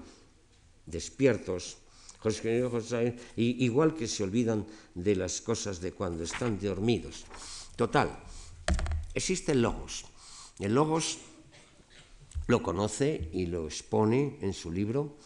despiertos, 0.85 1.77
igual 3.35 3.95
que 3.95 4.07
se 4.07 4.23
olvidan 4.23 4.65
de 4.95 5.15
las 5.15 5.41
cosas 5.41 5.81
de 5.81 5.91
cuando 5.91 6.23
están 6.23 6.59
dormidos. 6.59 7.25
Total, 7.75 8.11
existe 9.13 9.53
el 9.53 9.61
logos. 9.61 10.05
El 10.59 10.75
logos 10.75 11.17
lo 12.47 12.61
conoce 12.61 13.29
y 13.33 13.45
lo 13.47 13.65
expone 13.65 14.37
en 14.41 14.53
su 14.53 14.71
libro 14.71 15.17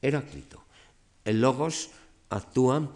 Heráclito. 0.00 0.64
El 1.24 1.40
logos 1.40 1.90
actúa 2.30 2.90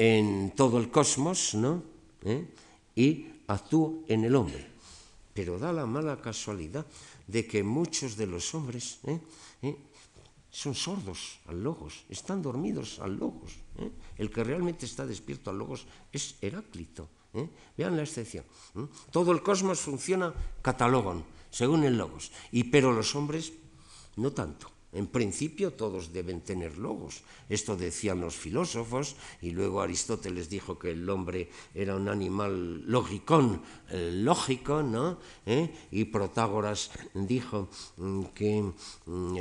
en 0.00 0.56
todo 0.56 0.80
el 0.80 0.88
cosmos, 0.88 1.52
¿no? 1.54 1.82
¿Eh? 2.24 2.48
Y 2.96 3.44
actúa 3.46 4.00
en 4.08 4.24
el 4.24 4.32
hombre. 4.34 4.64
Pero 5.36 5.60
da 5.60 5.76
la 5.76 5.84
mala 5.84 6.16
casualidad 6.16 6.88
de 7.28 7.44
que 7.44 7.60
muchos 7.60 8.16
de 8.16 8.24
los 8.24 8.54
hombres 8.56 8.96
¿eh? 9.04 9.20
¿Eh? 9.60 9.76
son 10.48 10.74
sordos 10.74 11.44
al 11.44 11.62
logos, 11.62 12.08
están 12.08 12.40
dormidos 12.40 12.98
al 12.98 13.20
logos. 13.20 13.60
El 14.16 14.32
que 14.32 14.42
realmente 14.42 14.88
está 14.88 15.04
despierto 15.04 15.50
al 15.50 15.58
logos 15.60 15.84
es 16.10 16.36
Heráclito. 16.40 17.06
Vean 17.76 17.94
la 17.94 18.02
excepción. 18.02 18.44
Todo 19.12 19.32
el 19.32 19.44
cosmos 19.44 19.80
funciona 19.80 20.32
catalogon, 20.62 21.22
según 21.50 21.84
el 21.84 21.96
logos, 21.96 22.32
y 22.50 22.64
pero 22.64 22.90
los 22.90 23.14
hombres 23.14 23.52
no 24.16 24.32
tanto. 24.32 24.79
En 24.92 25.06
principio 25.06 25.70
todos 25.72 26.10
deben 26.10 26.42
tener 26.42 26.74
logos. 26.74 27.22
Esto 27.48 27.76
decían 27.76 28.20
los 28.20 28.34
filósofos 28.34 29.14
y 29.40 29.50
luego 29.50 29.80
Aristóteles 29.80 30.50
dijo 30.50 30.78
que 30.78 30.90
el 30.90 31.08
hombre 31.08 31.48
era 31.74 31.94
un 31.94 32.08
animal 32.08 32.82
logicón, 32.90 33.62
eh, 33.90 34.10
lógico, 34.12 34.82
¿no? 34.82 35.18
¿Eh? 35.46 35.70
Y 35.92 36.06
Protágoras 36.06 36.90
dijo 37.14 37.68
mm, 37.98 38.34
que 38.34 38.62
mm, 39.06 39.36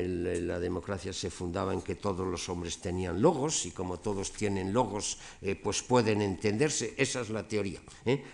la 0.45 0.59
democracia 0.59 1.13
se 1.13 1.31
fundaba 1.31 1.73
en 1.73 1.81
que 1.81 1.95
todos 1.95 2.27
los 2.27 2.47
hombres 2.49 2.77
tenían 2.77 3.19
logos 3.19 3.65
y 3.65 3.71
como 3.71 3.97
todos 3.97 4.31
tienen 4.31 4.71
logos, 4.71 5.17
eh, 5.41 5.55
pues 5.55 5.81
pueden 5.81 6.21
entenderse. 6.21 6.93
Esa 6.95 7.21
es 7.21 7.31
la 7.31 7.47
teoría. 7.47 7.81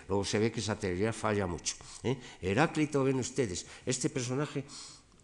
Luego 0.08 0.24
se 0.24 0.38
ve 0.38 0.52
que 0.52 0.60
esa 0.60 0.78
teoría 0.78 1.14
falla 1.14 1.46
mucho. 1.46 1.76
Heráclito, 2.42 3.04
ven 3.04 3.16
ustedes, 3.16 3.64
este 3.86 4.10
personaje 4.10 4.64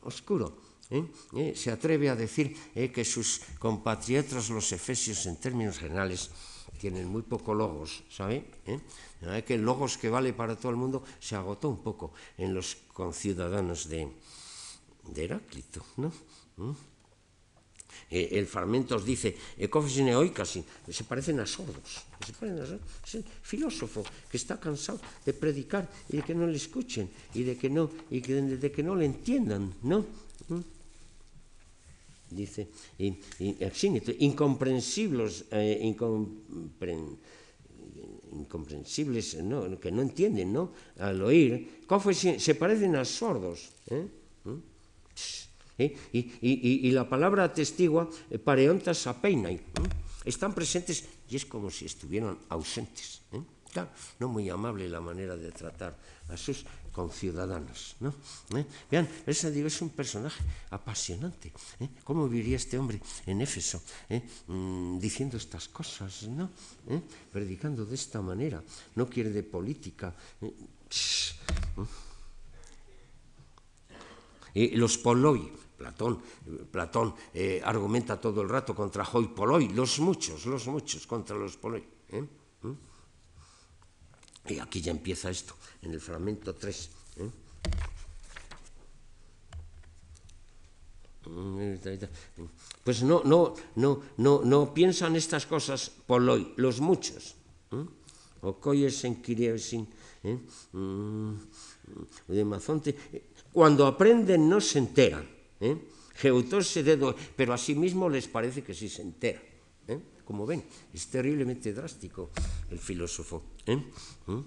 oscuro 0.03 0.72
¿eh? 0.93 1.05
¿Eh? 1.35 1.53
se 1.57 1.73
atreve 1.73 2.11
a 2.11 2.17
decir 2.17 2.55
¿eh? 2.75 2.93
que 2.93 3.05
sus 3.05 3.41
compatriotas 3.59 4.51
los 4.51 4.71
efesios 4.73 5.25
en 5.27 5.41
términos 5.41 5.79
generales 5.79 6.31
tienen 6.79 7.09
muy 7.09 7.23
poco 7.23 7.55
logos, 7.55 8.03
¿sabe? 8.11 8.45
que 9.47 9.55
el 9.55 9.63
logos 9.63 9.97
que 9.97 10.11
vale 10.11 10.33
para 10.33 10.57
todo 10.57 10.71
el 10.71 10.77
mundo 10.77 11.05
se 11.21 11.37
agotó 11.37 11.69
un 11.69 11.83
poco 11.83 12.13
en 12.37 12.53
los 12.53 12.77
conciudadanos 12.93 13.89
de, 13.89 14.09
de 15.09 15.25
Heráclito, 15.25 15.85
¿no? 15.97 16.13
¿Mm? 16.57 16.73
El 18.11 18.47
Fragmentos 18.47 19.05
dice, 19.05 19.37
casi 20.35 20.65
se 20.91 21.05
parecen 21.05 21.41
a 21.41 21.47
sordos, 21.47 22.05
se 22.25 22.33
parecen 22.33 22.61
a 22.61 22.67
sordos. 22.67 22.89
Es 23.05 23.15
el 23.15 23.25
filósofo 23.43 24.03
que 24.31 24.37
está 24.37 24.59
cansado 24.59 25.01
de 25.25 25.33
predicar 25.33 25.89
y 26.09 26.17
de 26.17 26.23
que 26.23 26.35
no 26.35 26.47
le 26.47 26.57
escuchen 26.57 27.09
y 27.33 27.43
de 27.43 27.57
que 27.57 27.71
no, 27.71 27.91
y 28.11 28.21
de 28.21 28.73
que 28.73 28.83
no 28.83 28.97
le 28.97 29.07
entiendan, 29.07 29.75
¿no? 29.83 30.05
Dice, 32.35 32.69
y, 32.99 33.09
y, 33.41 33.57
incomprensibles, 34.21 35.45
eh, 35.51 35.79
incompren, 35.83 37.19
incomprensibles, 38.33 39.43
¿no? 39.43 39.79
que 39.79 39.93
no 39.93 40.03
entienden, 40.03 40.53
¿no? 40.53 40.73
Al 40.99 41.23
oír, 41.23 41.85
se 42.39 42.55
parecen 42.55 42.97
a 42.97 43.05
sordos. 43.05 43.71
¿eh? 43.89 44.09
¿Mm? 44.45 44.59
¿eh? 45.79 45.97
y, 46.13 46.19
y, 46.41 46.89
y, 46.89 46.91
la 46.91 47.09
palabra 47.09 47.45
atestigua, 47.45 48.09
pareontas 48.45 49.07
apeinai, 49.07 49.57
¿eh? 49.57 49.89
están 50.25 50.55
presentes 50.55 51.05
y 51.29 51.37
es 51.37 51.45
como 51.47 51.71
si 51.71 51.87
estuvieran 51.87 52.39
ausentes. 52.49 53.21
Claro, 53.73 53.89
no 54.21 54.29
muy 54.29 54.51
amable 54.51 54.89
la 54.89 55.01
manera 55.01 55.35
de 55.35 55.51
tratar 55.51 55.97
a 56.29 56.37
sus 56.37 56.65
conciudadanos. 56.93 57.97
¿no? 58.01 58.15
¿Eh? 58.57 58.67
Vean, 58.91 59.09
ese 59.27 59.51
digo, 59.51 59.67
es 59.67 59.81
un 59.81 59.91
personaje 59.91 60.43
apasionante. 60.71 61.53
¿eh? 61.81 61.89
¿Cómo 62.05 62.29
viviría 62.29 62.57
este 62.57 62.79
hombre 62.79 63.01
en 63.27 63.41
Éfeso 63.41 63.83
¿eh? 64.09 64.23
mm, 64.47 64.99
diciendo 64.99 65.37
estas 65.37 65.69
cosas, 65.69 66.29
¿no? 66.29 66.51
Predicando 67.33 67.85
de 67.85 67.95
esta 67.95 68.21
manera? 68.21 68.63
No 68.95 69.09
quiere 69.09 69.31
de 69.31 69.43
política. 69.43 70.15
Y 74.55 74.77
los 74.77 74.99
poloi, 74.99 75.51
Platón, 75.79 76.21
Platón 76.71 77.15
argumenta 77.65 78.21
todo 78.21 78.43
el 78.43 78.49
rato 78.49 78.75
contra 78.75 79.03
Hoi 79.03 79.29
Poloi, 79.29 79.69
los 79.73 79.99
muchos, 80.01 80.45
los 80.45 80.67
muchos 80.67 81.07
contra 81.07 81.37
los 81.37 81.57
Poloi. 81.57 81.83
¿Mm? 84.45 84.53
Y 84.53 84.59
aquí 84.59 84.81
ya 84.81 84.91
empieza 84.91 85.31
esto, 85.31 85.55
en 85.83 85.93
el 85.93 86.01
fragmento 86.01 86.55
3. 86.55 86.91
¿eh? 87.19 87.31
Pues 92.83 93.03
no, 93.03 93.23
no, 93.25 93.55
no, 93.77 94.03
no, 94.17 94.43
no 94.45 94.75
piensan 94.75 95.17
estas 95.17 95.47
cosas 95.47 95.91
poloi, 96.07 96.55
los 96.57 96.81
muchos. 96.81 97.37
¿eh? 97.71 97.87
O 98.43 98.59
coyes 98.59 99.05
en 99.05 99.23
sin 99.59 99.87
¿eh? 100.25 100.39
Mm, 100.73 101.35
mazonte. 102.45 102.97
Cuando 103.53 103.87
aprenden 103.87 104.49
no 104.49 104.61
se 104.61 104.79
enteran. 104.79 105.29
¿eh? 105.61 105.79
pero 107.37 107.53
a 107.53 107.59
sí 107.59 107.75
mismo 107.75 108.09
les 108.09 108.27
parece 108.29 108.63
que 108.63 108.75
sí 108.75 108.89
se 108.89 109.03
entera. 109.03 109.41
Como 110.25 110.47
ven, 110.47 110.65
es 110.93 111.07
terriblemente 111.09 111.73
drástico 111.73 112.31
el 112.71 112.79
filósofo. 112.79 113.43
¿eh? 113.67 113.77
¿Mm? 114.27 114.41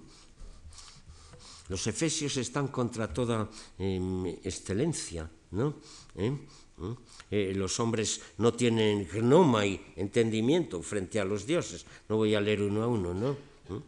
Los 1.68 1.86
efesios 1.86 2.36
están 2.36 2.68
contra 2.68 3.12
toda 3.12 3.50
eh, 3.78 4.40
excelencia, 4.44 5.28
¿no? 5.50 5.74
¿Eh? 6.14 6.30
¿Mm? 6.30 6.92
Eh, 7.30 7.52
los 7.56 7.80
hombres 7.80 8.20
no 8.38 8.54
tienen 8.54 9.08
gnoma 9.08 9.66
y 9.66 9.80
entendimiento 9.96 10.82
frente 10.82 11.20
a 11.20 11.24
los 11.24 11.46
dioses. 11.46 11.84
No 12.08 12.16
voy 12.16 12.34
a 12.34 12.40
leer 12.40 12.62
uno 12.62 12.82
a 12.82 12.86
uno, 12.86 13.12
¿no? 13.12 13.32
¿Mm? 13.32 13.82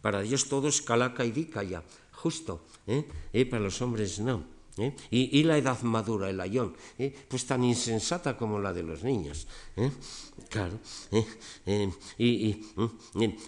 Para 0.00 0.22
Dios 0.22 0.48
todo 0.48 0.68
es 0.68 0.80
calaca 0.80 1.24
y 1.24 1.32
ya, 1.68 1.82
justo. 2.12 2.64
para 3.50 3.62
los 3.62 3.82
hombres 3.82 4.20
no. 4.20 4.57
¿Eh? 4.78 4.94
Y, 5.10 5.42
la 5.42 5.58
edad 5.58 5.80
madura, 5.82 6.30
el 6.30 6.40
ayón, 6.40 6.74
¿eh? 6.98 7.14
pues 7.28 7.46
tan 7.46 7.64
insensata 7.64 8.36
como 8.36 8.58
la 8.58 8.72
de 8.72 8.82
los 8.82 9.02
niños. 9.02 9.46
¿eh? 9.76 9.90
Claro. 10.48 10.78
Eh, 11.66 11.90
y, 12.18 12.64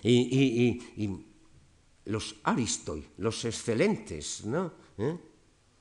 y, 0.03 0.81
y, 0.97 1.27
los 2.07 2.37
aristoi, 2.43 3.05
los 3.19 3.45
excelentes, 3.45 4.45
¿no? 4.45 4.73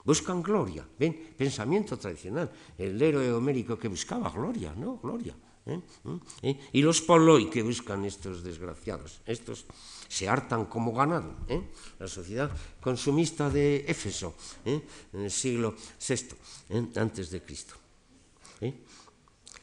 Buscan 0.06 0.42
gloria, 0.42 0.88
pensamiento 1.38 1.98
tradicional, 1.98 2.50
el 2.78 3.02
héroe 3.02 3.32
homérico 3.34 3.78
que 3.78 3.88
buscaba 3.88 4.30
gloria, 4.30 4.74
¿no? 4.76 4.98
Gloria. 4.98 5.36
¿Eh? 5.70 5.82
¿Eh? 6.42 6.60
Y 6.74 6.82
los 6.82 7.02
poloi 7.02 7.50
que 7.50 7.62
buscan 7.62 8.04
estos 8.06 8.44
desgraciados, 8.44 9.22
estos 9.26 9.66
se 10.10 10.28
hartan 10.28 10.66
como 10.66 10.92
ganado. 10.92 11.46
¿eh? 11.48 11.62
La 12.00 12.08
sociedad 12.08 12.50
consumista 12.82 13.50
de 13.50 13.86
Éfeso, 13.88 14.34
¿eh? 14.66 14.82
en 15.14 15.22
el 15.22 15.32
siglo 15.32 15.76
VI, 16.02 16.36
¿eh? 16.70 16.88
antes 16.98 17.30
de 17.30 17.42
Cristo. 17.42 17.76
¿eh? 18.62 18.74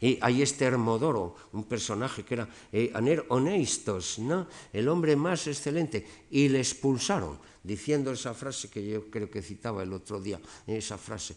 Y 0.01 0.19
hay 0.21 0.43
este 0.43 0.67
Hermodoro, 0.67 1.35
un 1.53 1.65
personaje 1.65 2.25
que 2.25 2.35
era 2.35 2.49
eh, 2.71 2.93
Aner 2.95 3.25
Honestos, 3.29 4.19
¿no? 4.19 4.47
el 4.73 4.89
hombre 4.89 5.17
más 5.17 5.47
excelente, 5.47 6.07
y 6.31 6.49
le 6.49 6.59
expulsaron, 6.59 7.39
diciendo 7.63 8.13
esa 8.13 8.35
frase 8.35 8.69
que 8.69 8.87
yo 8.87 9.11
creo 9.11 9.31
que 9.31 9.43
citaba 9.43 9.83
el 9.83 9.93
otro 9.93 10.21
día, 10.21 10.39
esa 10.67 10.99
frase 10.99 11.35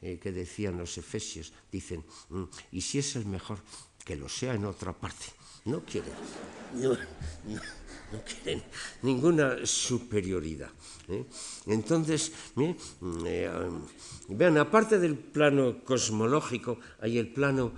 eh, 0.00 0.18
que 0.18 0.32
decían 0.32 0.78
los 0.78 0.96
efesios, 0.96 1.52
dicen, 1.70 2.02
mm, 2.30 2.44
y 2.72 2.80
si 2.80 2.98
es 2.98 3.16
el 3.16 3.26
mejor, 3.26 3.60
que 4.04 4.16
lo 4.16 4.28
sea 4.28 4.54
en 4.54 4.64
otra 4.64 4.92
parte. 4.92 5.26
No 5.64 5.84
quieren. 5.84 6.12
No, 6.74 6.90
no 8.12 8.20
quieren 8.24 8.62
ninguna 9.02 9.64
superioridad. 9.64 10.70
¿eh? 11.08 11.24
Entonces, 11.66 12.32
¿eh? 12.56 12.74
Eh, 13.26 13.50
vean, 14.28 14.58
aparte 14.58 14.98
del 14.98 15.16
plano 15.16 15.84
cosmológico, 15.84 16.78
hay 17.00 17.18
el 17.18 17.32
plano 17.32 17.72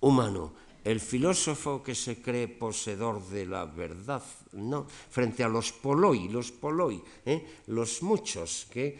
humano. 0.00 0.54
El 0.84 0.98
filósofo 0.98 1.80
que 1.80 1.94
se 1.94 2.20
cree 2.20 2.48
poseedor 2.48 3.22
de 3.28 3.46
la 3.46 3.66
verdad, 3.66 4.22
¿no? 4.52 4.84
frente 4.88 5.44
a 5.44 5.48
los 5.48 5.70
poloi, 5.70 6.26
los 6.28 6.50
poloi, 6.50 7.00
¿eh? 7.24 7.62
los 7.68 8.02
muchos 8.02 8.66
que 8.68 8.98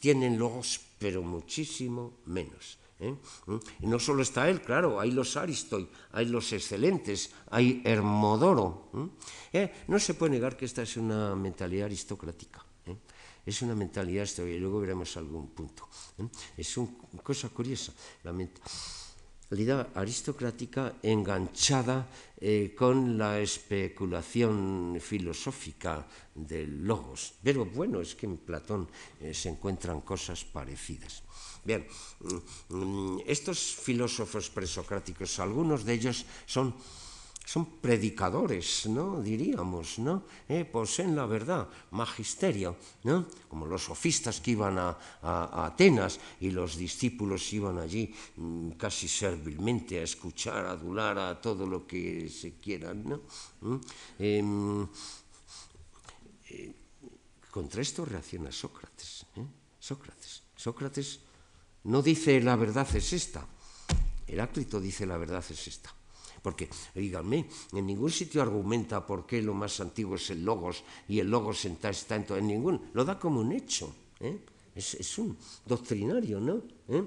tienen 0.00 0.38
logos, 0.38 0.80
pero 0.98 1.20
muchísimo 1.20 2.24
menos. 2.24 2.77
¿Eh? 3.00 3.14
Y 3.80 3.86
no 3.86 3.98
solo 3.98 4.22
está 4.22 4.48
él, 4.48 4.60
claro, 4.62 5.00
hay 5.00 5.10
los 5.10 5.36
Aristoi, 5.36 5.88
hay 6.12 6.26
los 6.26 6.52
excelentes, 6.52 7.30
hay 7.50 7.82
Hermodoro. 7.84 8.90
¿eh? 9.52 9.72
No 9.88 9.98
se 9.98 10.14
puede 10.14 10.32
negar 10.32 10.56
que 10.56 10.64
esta 10.64 10.82
es 10.82 10.96
una 10.96 11.34
mentalidad 11.34 11.86
aristocrática. 11.86 12.64
¿eh? 12.86 12.96
Es 13.46 13.62
una 13.62 13.74
mentalidad, 13.74 14.28
y 14.38 14.58
luego 14.58 14.80
veremos 14.80 15.16
algún 15.16 15.48
punto. 15.50 15.88
¿eh? 16.18 16.28
Es 16.56 16.76
una 16.76 17.22
cosa 17.22 17.48
curiosa, 17.48 17.92
la 18.24 18.32
mentalidad 18.32 19.88
aristocrática 19.94 20.96
enganchada 21.02 22.06
eh, 22.36 22.74
con 22.76 23.16
la 23.16 23.40
especulación 23.40 24.98
filosófica 25.00 26.06
del 26.34 26.84
logos. 26.84 27.34
Pero 27.42 27.64
bueno, 27.64 28.00
es 28.00 28.14
que 28.14 28.26
en 28.26 28.36
Platón 28.36 28.88
eh, 29.20 29.32
se 29.32 29.48
encuentran 29.48 30.02
cosas 30.02 30.44
parecidas. 30.44 31.22
Bien, 31.64 31.86
mm, 32.70 33.18
estos 33.26 33.74
filósofos 33.74 34.50
presocráticos, 34.50 35.38
algunos 35.38 35.84
de 35.84 35.94
ellos 35.94 36.24
son, 36.46 36.74
predicadores, 37.80 38.84
¿no? 38.92 39.22
Diríamos, 39.22 39.98
¿no? 39.98 40.28
Eh, 40.46 40.68
poseen 40.68 41.16
la 41.16 41.24
verdad, 41.24 41.66
magisterio, 41.92 42.76
¿no? 43.04 43.24
Como 43.48 43.64
los 43.64 43.84
sofistas 43.84 44.42
que 44.42 44.52
iban 44.52 44.76
a, 44.76 44.92
Atenas 45.64 46.20
y 46.44 46.50
los 46.50 46.76
discípulos 46.76 47.50
iban 47.54 47.78
allí 47.78 48.12
mm, 48.36 48.76
casi 48.76 49.08
servilmente 49.08 49.98
a 49.98 50.02
escuchar, 50.02 50.66
a 50.66 50.72
adular 50.72 51.18
a 51.18 51.40
todo 51.40 51.66
lo 51.66 51.86
que 51.86 52.28
se 52.28 52.60
quieran, 52.60 53.08
¿no? 53.08 53.80
Eh, 54.18 54.44
eh, 56.50 56.72
contra 57.50 57.82
esto 57.82 58.04
reacciona 58.04 58.52
Sócrates. 58.52 59.26
¿eh? 59.36 59.46
Sócrates. 59.78 60.42
Sócrates 60.56 61.20
no 61.88 62.02
dice 62.02 62.40
la 62.40 62.56
verdad 62.56 62.86
es 62.94 63.12
esta. 63.12 63.46
Heráclito 64.26 64.80
dice 64.80 65.06
la 65.06 65.16
verdad 65.16 65.44
es 65.48 65.66
esta. 65.66 65.94
Porque, 66.42 66.68
díganme, 66.94 67.48
en 67.72 67.86
ningún 67.86 68.10
sitio 68.10 68.42
argumenta 68.42 69.04
por 69.04 69.26
qué 69.26 69.42
lo 69.42 69.54
más 69.54 69.80
antiguo 69.80 70.14
es 70.14 70.30
el 70.30 70.44
logos 70.44 70.84
y 71.08 71.18
el 71.18 71.30
logos 71.30 71.64
está, 71.64 71.90
está 71.90 72.16
en. 72.16 72.26
En 72.28 72.46
ningún. 72.46 72.90
Lo 72.92 73.04
da 73.04 73.18
como 73.18 73.40
un 73.40 73.52
hecho. 73.52 73.92
¿eh? 74.20 74.38
Es, 74.74 74.94
es, 74.94 75.18
un 75.18 75.36
doctrinario, 75.66 76.38
¿no? 76.38 76.62
¿Eh? 76.88 77.04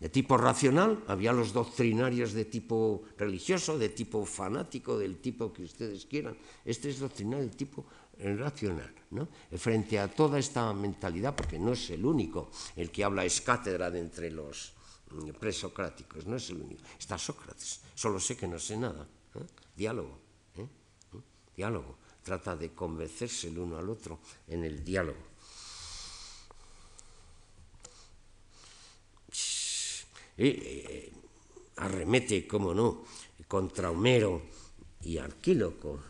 De 0.00 0.08
tipo 0.08 0.36
racional, 0.36 1.02
había 1.06 1.32
los 1.32 1.52
doctrinarios 1.52 2.32
de 2.32 2.44
tipo 2.44 3.02
religioso, 3.16 3.78
de 3.78 3.88
tipo 3.88 4.24
fanático, 4.24 4.98
del 4.98 5.18
tipo 5.18 5.52
que 5.52 5.64
ustedes 5.64 6.06
quieran. 6.06 6.36
Este 6.64 6.90
es 6.90 6.98
doctrinario 6.98 7.44
de 7.44 7.54
tipo 7.54 7.84
racional, 8.18 8.94
¿no? 9.10 9.28
Eh, 9.50 9.58
frente 9.58 9.98
a 9.98 10.08
toda 10.08 10.38
esta 10.38 10.72
mentalidad, 10.72 11.34
porque 11.34 11.58
no 11.58 11.72
es 11.72 11.90
el 11.90 12.04
único 12.04 12.50
el 12.76 12.90
que 12.90 13.04
habla 13.04 13.24
es 13.24 13.40
cátedra 13.40 13.90
de 13.90 14.00
entre 14.00 14.30
los 14.30 14.72
mm, 15.10 15.30
presocráticos, 15.30 16.26
no 16.26 16.36
es 16.36 16.50
el 16.50 16.60
único, 16.62 16.82
está 16.98 17.18
Sócrates, 17.18 17.80
solo 17.94 18.20
sé 18.20 18.36
que 18.36 18.46
no 18.46 18.58
sé 18.58 18.76
nada, 18.76 19.06
¿eh? 19.34 19.46
diálogo, 19.76 20.18
¿eh? 20.56 20.66
diálogo, 21.56 21.98
trata 22.22 22.56
de 22.56 22.72
convencerse 22.72 23.48
el 23.48 23.58
uno 23.58 23.78
al 23.78 23.88
otro 23.88 24.20
en 24.48 24.64
el 24.64 24.84
diálogo. 24.84 25.34
Arremete, 31.76 32.46
cómo 32.46 32.74
no, 32.74 33.04
contra 33.46 33.90
Homero 33.90 34.42
y 35.02 35.18
Arquíloco 35.18 36.00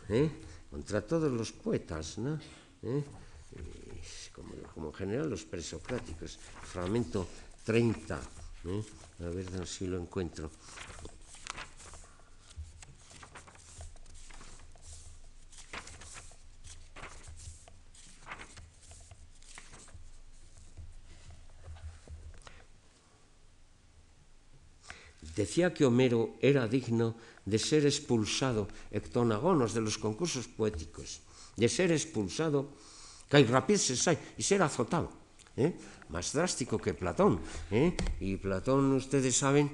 contra 0.75 0.99
todos 0.99 1.31
los 1.31 1.53
poetas, 1.53 2.17
¿no? 2.17 2.37
¿Eh? 2.83 3.01
Como, 4.73 4.89
en 4.89 4.93
general 4.93 5.29
los 5.29 5.45
presocráticos. 5.45 6.37
Fragmento 6.63 7.25
30, 7.63 8.19
¿eh? 8.65 8.83
a 9.21 9.29
ver 9.29 9.65
si 9.65 9.87
lo 9.87 9.97
encuentro. 9.97 10.51
Decía 25.35 25.73
que 25.73 25.83
Homero 25.83 26.39
era 26.39 26.67
digno 26.67 27.15
de 27.43 27.59
ser 27.59 27.85
expulsado, 27.85 28.71
ectonagonos 28.89 29.75
de 29.75 29.83
los 29.83 29.99
concursos 29.99 30.47
poéticos, 30.47 31.19
de 31.59 31.67
ser 31.67 31.91
expulsado, 31.91 32.71
cairrapises 33.27 34.07
hay, 34.07 34.17
y 34.39 34.43
ser 34.43 34.63
azotado. 34.63 35.24
¿Eh? 35.57 35.73
más 36.09 36.33
drástico 36.33 36.77
que 36.77 36.93
Platón. 36.93 37.39
¿eh? 37.71 37.95
Y 38.19 38.37
Platón, 38.37 38.93
ustedes 38.93 39.35
saben 39.35 39.71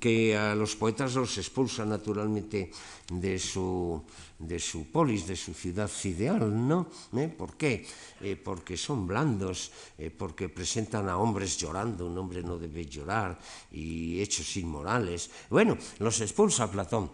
que 0.00 0.36
a 0.36 0.54
los 0.54 0.76
poetas 0.76 1.14
los 1.14 1.38
expulsa 1.38 1.84
naturalmente 1.84 2.70
de 3.12 3.38
su, 3.38 4.02
de 4.38 4.58
su 4.58 4.90
polis, 4.90 5.26
de 5.26 5.36
su 5.36 5.54
ciudad 5.54 5.90
ideal, 6.04 6.50
¿no? 6.50 6.88
¿Eh? 7.14 7.28
¿Por 7.28 7.56
qué? 7.56 7.86
Eh, 8.20 8.36
porque 8.36 8.76
son 8.76 9.06
blandos, 9.06 9.70
porque 10.16 10.48
presentan 10.48 11.08
a 11.08 11.18
hombres 11.18 11.56
llorando, 11.56 12.06
un 12.06 12.18
hombre 12.18 12.42
no 12.42 12.58
debe 12.58 12.86
llorar, 12.86 13.38
y 13.70 14.20
hechos 14.20 14.56
inmorales. 14.56 15.30
Bueno, 15.50 15.76
los 15.98 16.20
expulsa 16.20 16.70
Platón, 16.70 17.10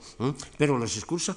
pero 0.57 0.79
los 0.79 0.97
expulsa 0.97 1.37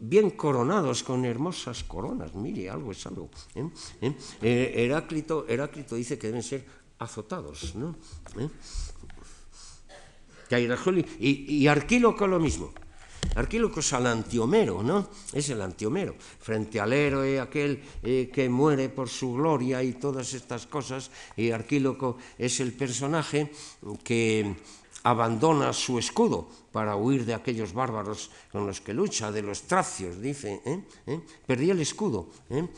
bien 0.00 0.30
coronados 0.30 1.02
con 1.02 1.24
hermosas 1.24 1.84
coronas, 1.84 2.34
mire, 2.34 2.70
algo 2.70 2.92
es 2.92 3.06
algo. 3.06 3.30
¿eh? 3.54 3.68
¿Eh? 4.00 4.14
Eh, 4.40 4.72
Heráclito, 4.76 5.46
Heráclito, 5.46 5.94
dice 5.94 6.18
que 6.18 6.28
deben 6.28 6.42
ser 6.42 6.64
azotados, 6.98 7.74
¿no? 7.74 7.96
Y, 11.20 11.66
Arquíloco 11.66 12.26
lo 12.26 12.40
mismo. 12.40 12.72
Arquíloco 13.36 13.80
es 13.80 13.92
el 13.92 14.06
antiomero, 14.06 14.82
¿no? 14.82 15.08
Es 15.32 15.50
el 15.50 15.60
antiomero. 15.60 16.16
Frente 16.18 16.80
al 16.80 16.92
héroe, 16.92 17.38
aquel 17.38 17.80
que 18.02 18.48
muere 18.48 18.88
por 18.88 19.08
su 19.08 19.34
gloria 19.34 19.82
y 19.82 19.92
todas 19.92 20.34
estas 20.34 20.66
cosas, 20.66 21.10
y 21.36 21.50
Arquíloco 21.50 22.16
es 22.38 22.58
el 22.58 22.72
personaje 22.72 23.52
que 24.02 24.56
abandona 25.02 25.72
su 25.72 25.98
escudo 25.98 26.48
para 26.72 26.96
huir 26.96 27.24
de 27.24 27.34
aquellos 27.34 27.72
bárbaros 27.72 28.30
con 28.52 28.66
los 28.66 28.80
que 28.80 28.94
lucha, 28.94 29.32
de 29.32 29.42
los 29.42 29.62
tracios, 29.62 30.20
dice. 30.20 30.60
¿eh? 30.64 30.84
¿Eh? 31.06 31.20
Perdí 31.46 31.70
el 31.70 31.80
escudo, 31.80 32.28
¿eh? 32.50 32.68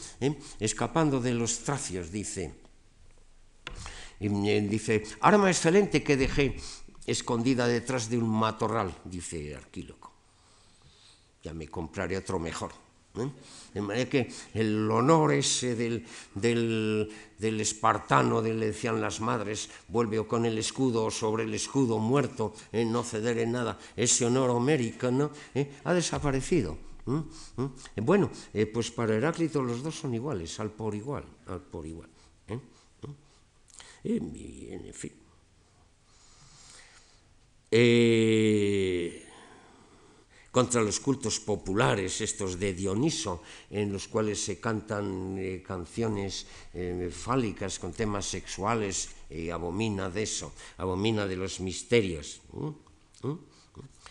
escapando 0.61 1.21
de 1.21 1.35
los 1.35 1.61
tracios, 1.61 2.11
dice. 2.11 2.55
Y, 4.21 4.29
dice, 4.69 5.03
arma 5.21 5.51
excelente 5.51 6.03
que 6.03 6.17
dejé 6.17 6.57
escondida 7.07 7.67
detrás 7.67 8.09
de 8.09 8.19
un 8.19 8.31
matorral, 8.31 8.95
dice 9.05 9.57
Arquíloco. 9.57 10.13
Ya 11.43 11.53
me 11.53 11.67
compraré 11.67 12.17
otro 12.17 12.39
mejor. 12.39 12.71
¿Eh? 13.17 13.31
De 13.75 13.81
manera 13.81 14.09
que 14.09 14.31
el 14.55 14.91
honor 14.91 15.33
ese 15.33 15.75
del, 15.75 16.05
del, 16.35 17.11
del 17.39 17.61
espartano, 17.61 18.43
de, 18.43 18.53
le 18.55 18.67
decían 18.67 19.01
las 19.01 19.21
madres, 19.21 19.71
vuelve 19.89 20.27
con 20.27 20.45
el 20.45 20.59
escudo 20.59 21.11
sobre 21.11 21.45
el 21.45 21.55
escudo 21.55 21.99
muerto, 21.99 22.55
¿eh? 22.73 22.85
no 22.85 23.03
ceder 23.03 23.39
en 23.39 23.53
nada, 23.53 23.79
ese 23.97 24.27
honor 24.27 24.51
homérico 24.51 25.09
¿Eh? 25.55 25.73
ha 25.85 25.95
desaparecido. 25.95 26.77
Bueno, 27.97 28.31
pues 28.73 28.91
para 28.93 29.17
Heráclito 29.17 29.61
los 29.61 29.83
dos 29.83 29.99
son 29.99 30.15
iguales, 30.15 30.61
al 30.61 30.71
por 30.71 30.95
igual, 30.95 31.25
al 31.47 31.61
por 31.61 31.85
igual. 31.85 32.09
en 34.05 34.95
fin. 34.95 35.13
Eh, 37.75 39.32
contra 40.53 40.83
los 40.83 41.01
cultos 41.01 41.41
populares, 41.41 42.21
estos 42.21 42.61
de 42.61 42.75
Dioniso, 42.75 43.43
en 43.71 43.91
los 43.91 44.07
cuales 44.07 44.39
se 44.39 44.61
cantan 44.61 45.37
eh, 45.39 45.65
canciones 45.67 46.47
eh, 46.75 47.11
fálicas 47.11 47.79
con 47.79 47.93
temas 47.93 48.27
sexuales, 48.27 49.09
y 49.31 49.49
abomina 49.49 50.11
de 50.11 50.23
eso, 50.23 50.53
abomina 50.77 51.27
de 51.27 51.37
los 51.37 51.59
misterios. 51.61 52.43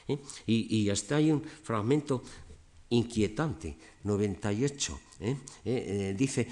¿Eh? 0.07 0.17
Y, 0.47 0.89
hasta 0.89 1.17
hay 1.17 1.29
un 1.29 1.43
fragmento 1.43 2.23
inquietante, 2.89 3.77
98, 4.03 4.99
dice, 6.17 6.47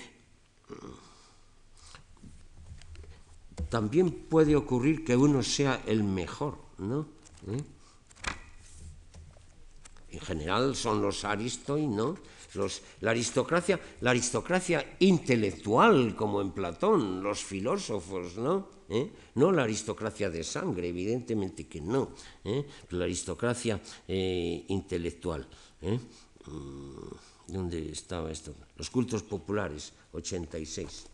también 3.70 4.12
puede 4.12 4.56
ocurrir 4.56 5.04
que 5.04 5.18
uno 5.18 5.42
sea 5.42 5.82
el 5.88 6.04
mejor, 6.04 6.60
¿no? 6.78 7.08
En 10.12 10.20
general 10.20 10.76
son 10.76 11.02
los 11.02 11.26
aristoi, 11.26 11.88
¿no? 11.88 12.18
Los, 12.56 12.82
la, 13.02 13.12
aristocracia, 13.12 13.80
la 14.02 14.10
aristocracia 14.10 14.98
intelectual, 15.00 16.16
como 16.16 16.42
en 16.42 16.52
Platón, 16.52 17.22
los 17.22 17.44
filósofos, 17.44 18.38
¿no? 18.38 18.68
¿Eh? 18.90 19.12
No 19.36 19.52
la 19.52 19.64
aristocracia 19.64 20.32
de 20.32 20.44
sangre, 20.44 20.90
evidentemente 20.90 21.68
que 21.68 21.80
no. 21.80 22.10
¿eh? 22.44 22.66
La 22.90 23.06
aristocracia 23.06 23.80
eh, 24.08 24.66
intelectual. 24.70 25.48
¿eh? 25.84 26.00
Mm, 26.48 27.54
¿Dónde 27.54 27.92
estaba 27.92 28.32
esto? 28.32 28.56
Los 28.78 28.90
cultos 28.90 29.22
populares, 29.22 29.94
86. 30.14 31.06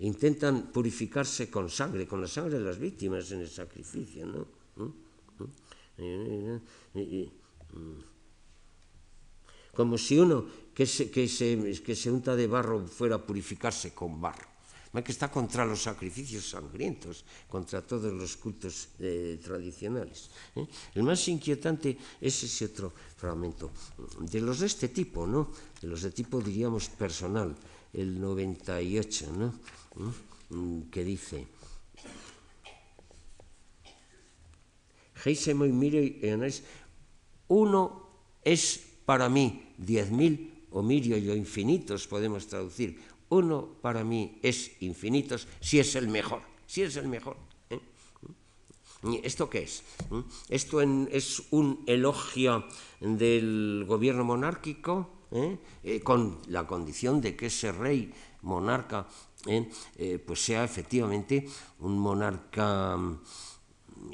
Intentan 0.00 0.72
purificarse 0.72 1.50
con 1.50 1.70
sangre, 1.70 2.06
con 2.06 2.20
la 2.20 2.28
sangre 2.28 2.58
de 2.58 2.64
las 2.64 2.78
víctimas 2.78 3.30
en 3.32 3.40
el 3.40 3.48
sacrificio, 3.48 4.26
¿no? 4.26 4.46
Como 9.72 9.98
si 9.98 10.18
uno 10.18 10.46
que 10.74 10.86
se, 10.86 11.10
que 11.10 11.28
se, 11.28 11.82
que 11.82 11.94
se 11.94 12.10
unta 12.10 12.36
de 12.36 12.46
barro 12.46 12.86
fuera 12.86 13.16
a 13.16 13.26
purificarse 13.26 13.92
con 13.92 14.20
barro 14.20 14.56
que 15.02 15.12
está 15.12 15.30
contra 15.30 15.64
los 15.64 15.82
sacrificios 15.82 16.48
sangrientos, 16.50 17.24
contra 17.48 17.82
todos 17.82 18.12
los 18.12 18.36
cultos 18.36 18.96
eh, 19.00 19.38
tradicionales. 19.42 20.30
¿eh? 20.54 20.66
El 20.94 21.02
más 21.02 21.26
inquietante 21.28 21.96
es 22.20 22.42
ese 22.44 22.66
otro 22.66 22.92
fragmento. 23.16 23.70
De 24.20 24.40
los 24.40 24.60
de 24.60 24.66
este 24.66 24.88
tipo, 24.88 25.26
¿no? 25.26 25.52
De 25.80 25.88
los 25.88 26.02
de 26.02 26.10
tipo, 26.10 26.40
diríamos, 26.40 26.88
personal, 26.88 27.54
el 27.92 28.20
98, 28.20 29.32
¿no? 29.36 29.52
¿Mm? 29.96 30.82
que 30.90 31.02
dice, 31.02 31.46
uno 37.48 38.06
es 38.44 38.80
para 39.04 39.28
mí 39.28 39.74
diez 39.76 40.10
mil 40.10 40.66
o 40.70 40.82
mirio 40.82 41.16
y 41.16 41.30
infinitos, 41.30 42.06
podemos 42.06 42.46
traducir. 42.46 43.00
Uno 43.28 43.76
para 43.80 44.04
mí 44.04 44.38
es 44.42 44.70
infinitos 44.80 45.48
si 45.60 45.80
es 45.80 45.96
el 45.96 46.08
mejor, 46.08 46.42
si 46.66 46.82
es 46.82 46.96
el 46.96 47.08
mejor. 47.08 47.36
¿eh? 47.70 47.80
¿Esto 49.24 49.50
qué 49.50 49.64
es? 49.64 49.82
¿Mm? 50.10 50.20
Esto 50.48 50.80
es 50.80 51.42
un 51.50 51.82
elogio 51.86 52.66
del 53.00 53.84
gobierno 53.86 54.22
monárquico 54.22 55.10
¿eh? 55.32 55.58
Eh, 55.82 56.00
con 56.00 56.38
la 56.48 56.66
condición 56.66 57.20
de 57.20 57.34
que 57.34 57.46
ese 57.46 57.72
rey 57.72 58.12
monarca 58.42 59.06
eh, 59.46 60.18
pues 60.24 60.44
sea 60.44 60.64
efectivamente 60.64 61.46
un 61.80 61.98
monarca 61.98 62.96
mm, 62.96 63.20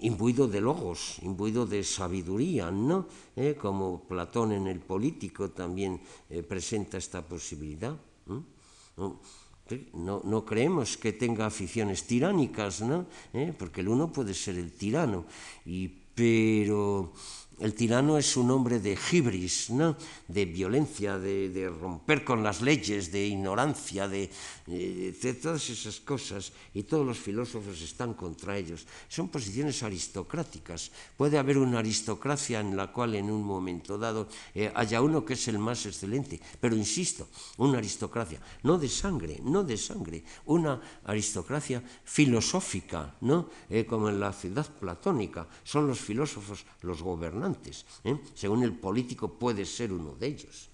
imbuido 0.02 0.46
de 0.46 0.60
logos, 0.60 1.18
imbuido 1.22 1.66
de 1.66 1.82
sabiduría, 1.84 2.70
¿no? 2.70 3.06
Eh, 3.36 3.56
como 3.58 4.04
Platón 4.04 4.52
en 4.52 4.66
el 4.66 4.80
político 4.80 5.50
también 5.50 6.00
eh, 6.28 6.42
presenta 6.42 6.98
esta 6.98 7.22
posibilidad. 7.26 7.96
¿no? 8.26 8.44
No, 9.94 10.44
creemos 10.44 10.98
que 10.98 11.14
tenga 11.14 11.46
aficiones 11.46 12.04
tiránicas, 12.06 12.82
¿no? 12.82 13.06
porque 13.58 13.80
el 13.80 13.88
uno 13.88 14.12
puede 14.12 14.34
ser 14.34 14.58
el 14.58 14.70
tirano, 14.72 15.24
y, 15.64 15.88
pero 15.88 17.14
el 17.60 17.74
tirano 17.74 18.18
es 18.18 18.36
un 18.36 18.50
hombre 18.50 18.80
de 18.80 18.96
gibris, 18.96 19.70
¿no? 19.70 19.96
de 20.26 20.44
violencia, 20.46 21.18
de, 21.18 21.70
romper 21.70 22.24
con 22.24 22.42
las 22.42 22.60
leyes, 22.60 23.12
de 23.12 23.26
ignorancia, 23.26 24.08
de, 24.08 24.30
eh, 24.66 25.14
de, 25.20 25.34
todas 25.34 25.68
esas 25.70 26.00
cosas, 26.00 26.52
y 26.74 26.82
todos 26.82 27.06
los 27.06 27.18
filósofos 27.18 27.80
están 27.80 28.14
contra 28.14 28.56
ellos. 28.56 28.86
Son 29.08 29.28
posiciones 29.28 29.82
aristocráticas. 29.82 30.90
Puede 31.16 31.38
haber 31.38 31.58
una 31.58 31.78
aristocracia 31.78 32.60
en 32.60 32.76
la 32.76 32.92
cual 32.92 33.14
en 33.14 33.30
un 33.30 33.44
momento 33.44 33.98
dado 33.98 34.28
eh, 34.54 34.72
haya 34.74 35.02
uno 35.02 35.24
que 35.24 35.34
es 35.34 35.46
el 35.48 35.58
más 35.58 35.86
excelente, 35.86 36.40
pero 36.60 36.74
insisto, 36.74 37.28
una 37.58 37.78
aristocracia, 37.78 38.40
no 38.62 38.78
de 38.78 38.88
sangre, 38.88 39.40
no 39.44 39.62
de 39.62 39.76
sangre, 39.76 40.24
una 40.46 40.80
aristocracia 41.04 41.82
filosófica, 42.04 43.14
¿no? 43.20 43.50
Eh, 43.68 43.84
como 43.86 44.08
en 44.08 44.18
la 44.18 44.32
ciudad 44.32 44.66
platónica, 44.80 45.46
son 45.62 45.86
los 45.86 46.00
filósofos 46.00 46.64
los 46.82 47.02
gobernantes 47.02 47.41
¿eh? 48.04 48.16
según 48.34 48.62
el 48.62 48.72
político 48.72 49.38
puede 49.38 49.64
ser 49.64 49.92
uno 49.92 50.14
de 50.14 50.26
ellos. 50.28 50.70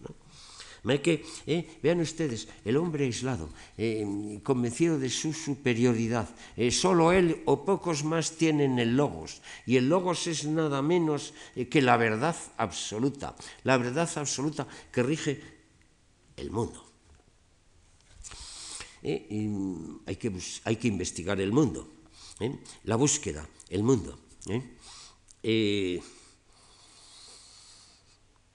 Eh, 1.47 1.79
vean 1.83 2.01
ustedes, 2.01 2.49
el 2.65 2.77
hombre 2.77 3.05
aislado, 3.05 3.51
eh, 3.77 4.41
convencido 4.43 4.99
de 4.99 5.11
su 5.11 5.33
superioridad, 5.33 6.29
solo 6.71 7.13
él 7.13 7.43
o 7.47 7.65
pocos 7.65 8.05
más 8.05 8.33
tienen 8.39 8.79
el 8.79 8.97
logos, 8.97 9.43
y 9.67 9.77
el 9.77 9.89
logos 9.89 10.27
es 10.27 10.47
nada 10.47 10.81
menos 10.81 11.35
que 11.69 11.83
la 11.83 11.97
verdad 11.97 12.37
absoluta, 12.57 13.35
la 13.65 13.77
verdad 13.77 14.09
absoluta 14.17 14.67
que 14.93 15.03
rige 15.03 15.43
el 16.37 16.51
mundo. 16.51 16.85
hay, 19.03 20.17
que 20.17 20.33
hay, 20.65 20.77
que 20.77 20.89
investigar 20.89 21.41
el 21.41 21.53
mundo, 21.53 21.89
la 22.85 22.97
búsqueda, 22.97 23.47
el 23.69 23.83
mundo. 23.83 24.19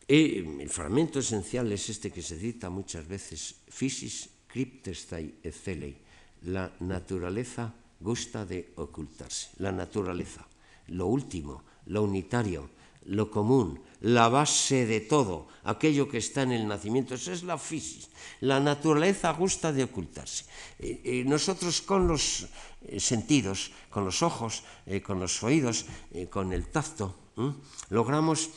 El 0.07 0.69
fragmento 0.69 1.19
esencial 1.19 1.71
es 1.71 1.89
este 1.89 2.11
que 2.11 2.21
se 2.21 2.37
cita 2.37 2.69
muchas 2.69 3.07
veces, 3.07 3.55
physis 3.69 4.29
cryptestai 4.47 5.41
ecelei, 5.43 5.97
la 6.43 6.69
naturaleza 6.81 7.73
gusta 7.99 8.45
de 8.45 8.73
ocultarse, 8.75 9.49
la 9.57 9.71
naturaleza, 9.71 10.45
lo 10.87 11.07
último, 11.07 11.63
lo 11.87 12.03
unitario, 12.03 12.69
lo 13.05 13.31
común, 13.31 13.79
la 14.01 14.29
base 14.29 14.85
de 14.85 15.01
todo, 15.01 15.47
aquello 15.63 16.07
que 16.07 16.19
está 16.19 16.43
en 16.43 16.51
el 16.51 16.67
nacimiento, 16.67 17.15
eso 17.15 17.31
es 17.31 17.43
la 17.43 17.57
physis. 17.57 18.09
La 18.41 18.59
naturaleza 18.59 19.31
gusta 19.31 19.71
de 19.71 19.83
ocultarse. 19.83 20.45
Eh, 20.79 21.01
eh, 21.03 21.23
nosotros 21.25 21.81
con 21.81 22.07
los 22.07 22.47
eh, 22.83 22.99
sentidos, 22.99 23.71
con 23.89 24.05
los 24.05 24.21
ojos, 24.21 24.63
con 25.03 25.19
los 25.19 25.43
oídos, 25.43 25.85
con 26.29 26.51
el 26.51 26.67
tacto, 26.67 27.15
logramos 27.89 28.49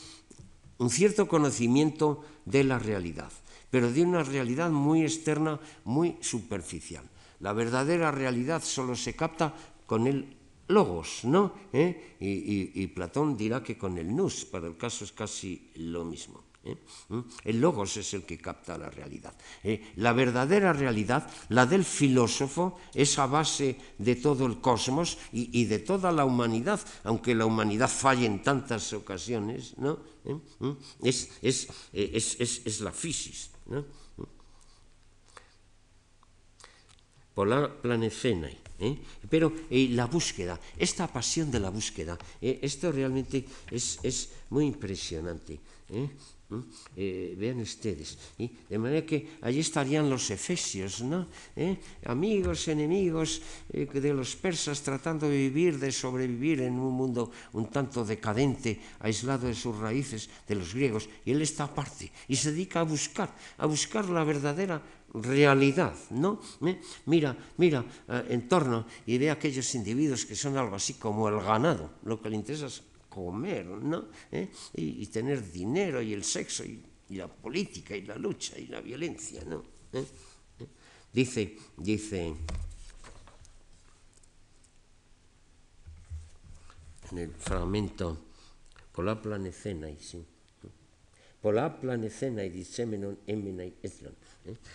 un 0.77 0.89
cierto 0.89 1.27
conocimiento 1.27 2.23
de 2.45 2.63
la 2.63 2.79
realidad, 2.79 3.31
pero 3.69 3.91
de 3.91 4.03
una 4.03 4.23
realidad 4.23 4.69
muy 4.69 5.03
externa, 5.03 5.59
muy 5.83 6.17
superficial. 6.21 7.03
La 7.39 7.53
verdadera 7.53 8.11
realidad 8.11 8.63
solo 8.63 8.95
se 8.95 9.15
capta 9.15 9.53
con 9.85 10.07
el 10.07 10.37
logos, 10.67 11.23
¿no? 11.23 11.53
¿Eh? 11.71 12.17
Y, 12.19 12.87
Platón 12.87 13.37
dirá 13.37 13.63
que 13.63 13.77
con 13.77 13.97
el 13.97 14.13
nous, 14.15 14.45
para 14.45 14.67
el 14.67 14.77
caso 14.77 15.05
es 15.05 15.11
casi 15.11 15.71
lo 15.75 16.03
mismo. 16.03 16.43
¿Eh? 16.67 16.77
¿Mm? 17.09 17.21
El 17.45 17.61
logos 17.61 17.97
es 17.97 18.13
el 18.13 18.23
que 18.23 18.37
capta 18.37 18.77
la 18.77 18.89
realidad. 18.89 19.33
¿eh? 19.63 19.93
La 19.97 20.13
verdadera 20.13 20.73
realidad, 20.73 21.27
la 21.49 21.65
del 21.65 21.85
filósofo, 21.85 22.79
es 22.93 23.17
a 23.19 23.25
base 23.25 23.77
de 23.97 24.15
todo 24.15 24.45
el 24.45 24.59
cosmos 24.59 25.17
y, 25.31 25.65
de 25.65 25.79
toda 25.79 26.11
la 26.11 26.25
humanidad, 26.25 26.79
aunque 27.03 27.35
la 27.35 27.45
humanidad 27.45 27.89
falle 27.89 28.25
en 28.25 28.43
tantas 28.43 28.93
ocasiones, 28.93 29.77
¿no? 29.77 29.99
¿Eh? 30.25 30.35
¿Mm? 30.59 30.71
es, 31.03 31.29
es, 31.41 31.67
es, 32.39 32.81
la 32.81 32.91
fisis. 32.91 33.51
¿no? 33.67 33.85
Polar 37.33 37.79
planecenae. 37.81 38.57
¿eh? 38.79 38.97
Pero 39.29 39.53
la 39.69 40.05
búsqueda, 40.05 40.59
esta 40.77 41.07
pasión 41.07 41.49
de 41.51 41.59
la 41.59 41.69
búsqueda, 41.69 42.17
esto 42.41 42.91
realmente 42.91 43.45
es, 43.71 43.99
es 44.03 44.29
muy 44.49 44.65
impresionante. 44.65 45.59
Vean 46.95 47.59
ustedes. 47.59 48.17
De 48.37 48.77
manera 48.79 49.05
que 49.05 49.37
allí 49.41 49.59
estarían 49.59 50.09
los 50.09 50.31
efesios, 50.31 51.01
¿no? 51.03 51.27
¿Eh? 51.55 51.75
Amigos, 52.05 52.67
enemigos 52.67 53.41
eh, 53.71 53.85
de 53.85 54.13
los 54.13 54.35
persas 54.35 54.81
tratando 54.81 55.27
de 55.27 55.35
vivir, 55.35 55.77
de 55.77 55.91
sobrevivir 55.91 56.61
en 56.61 56.79
un 56.79 56.93
mundo 56.93 57.31
un 57.53 57.67
tanto 57.67 58.05
decadente, 58.05 58.79
aislado 58.99 59.47
de 59.47 59.55
sus 59.55 59.75
raíces, 59.75 60.29
de 60.47 60.55
los 60.55 60.73
griegos. 60.73 61.09
Y 61.25 61.31
él 61.31 61.41
está 61.41 61.65
aparte 61.65 62.11
y 62.27 62.35
se 62.35 62.51
dedica 62.51 62.79
a 62.79 62.83
buscar, 62.83 63.35
a 63.57 63.65
buscar 63.65 64.07
la 64.07 64.23
verdadera 64.23 64.81
realidad, 65.13 65.95
¿no? 66.11 66.39
Mira, 67.05 67.35
mira 67.57 67.85
en 68.27 68.47
torno 68.47 68.85
y 69.05 69.17
ve 69.17 69.29
a 69.29 69.33
aquellos 69.33 69.73
individuos 69.75 70.25
que 70.25 70.35
son 70.35 70.57
algo 70.57 70.75
así 70.75 70.95
como 70.95 71.27
el 71.27 71.39
ganado. 71.39 71.91
Lo 72.03 72.21
que 72.21 72.29
le 72.29 72.35
interesa 72.35 72.67
es 72.67 72.83
comer, 73.17 73.65
¿no? 73.65 74.09
¿Eh? 74.31 74.47
Y, 74.75 75.01
y, 75.01 75.07
tener 75.07 75.51
dinero 75.51 76.01
y 76.01 76.13
el 76.13 76.23
sexo 76.23 76.63
y, 76.63 76.83
y, 77.09 77.15
la 77.15 77.27
política 77.27 77.95
y 77.95 78.03
la 78.03 78.15
lucha 78.15 78.57
y 78.59 78.67
la 78.67 78.79
violencia, 78.79 79.43
¿no? 79.43 79.63
¿Eh? 79.91 80.05
¿Eh? 80.59 80.67
Dice, 81.11 81.57
dice 81.77 82.35
en 87.09 87.17
el 87.17 87.31
fragmento 87.31 88.25
Pola 88.91 89.13
planecenai, 89.21 89.95
sí. 90.01 90.25
Pola 91.39 91.69
planecenai 91.69 92.49
dissemenon 92.49 93.19
emenai 93.27 93.75
etlon. 93.83 94.15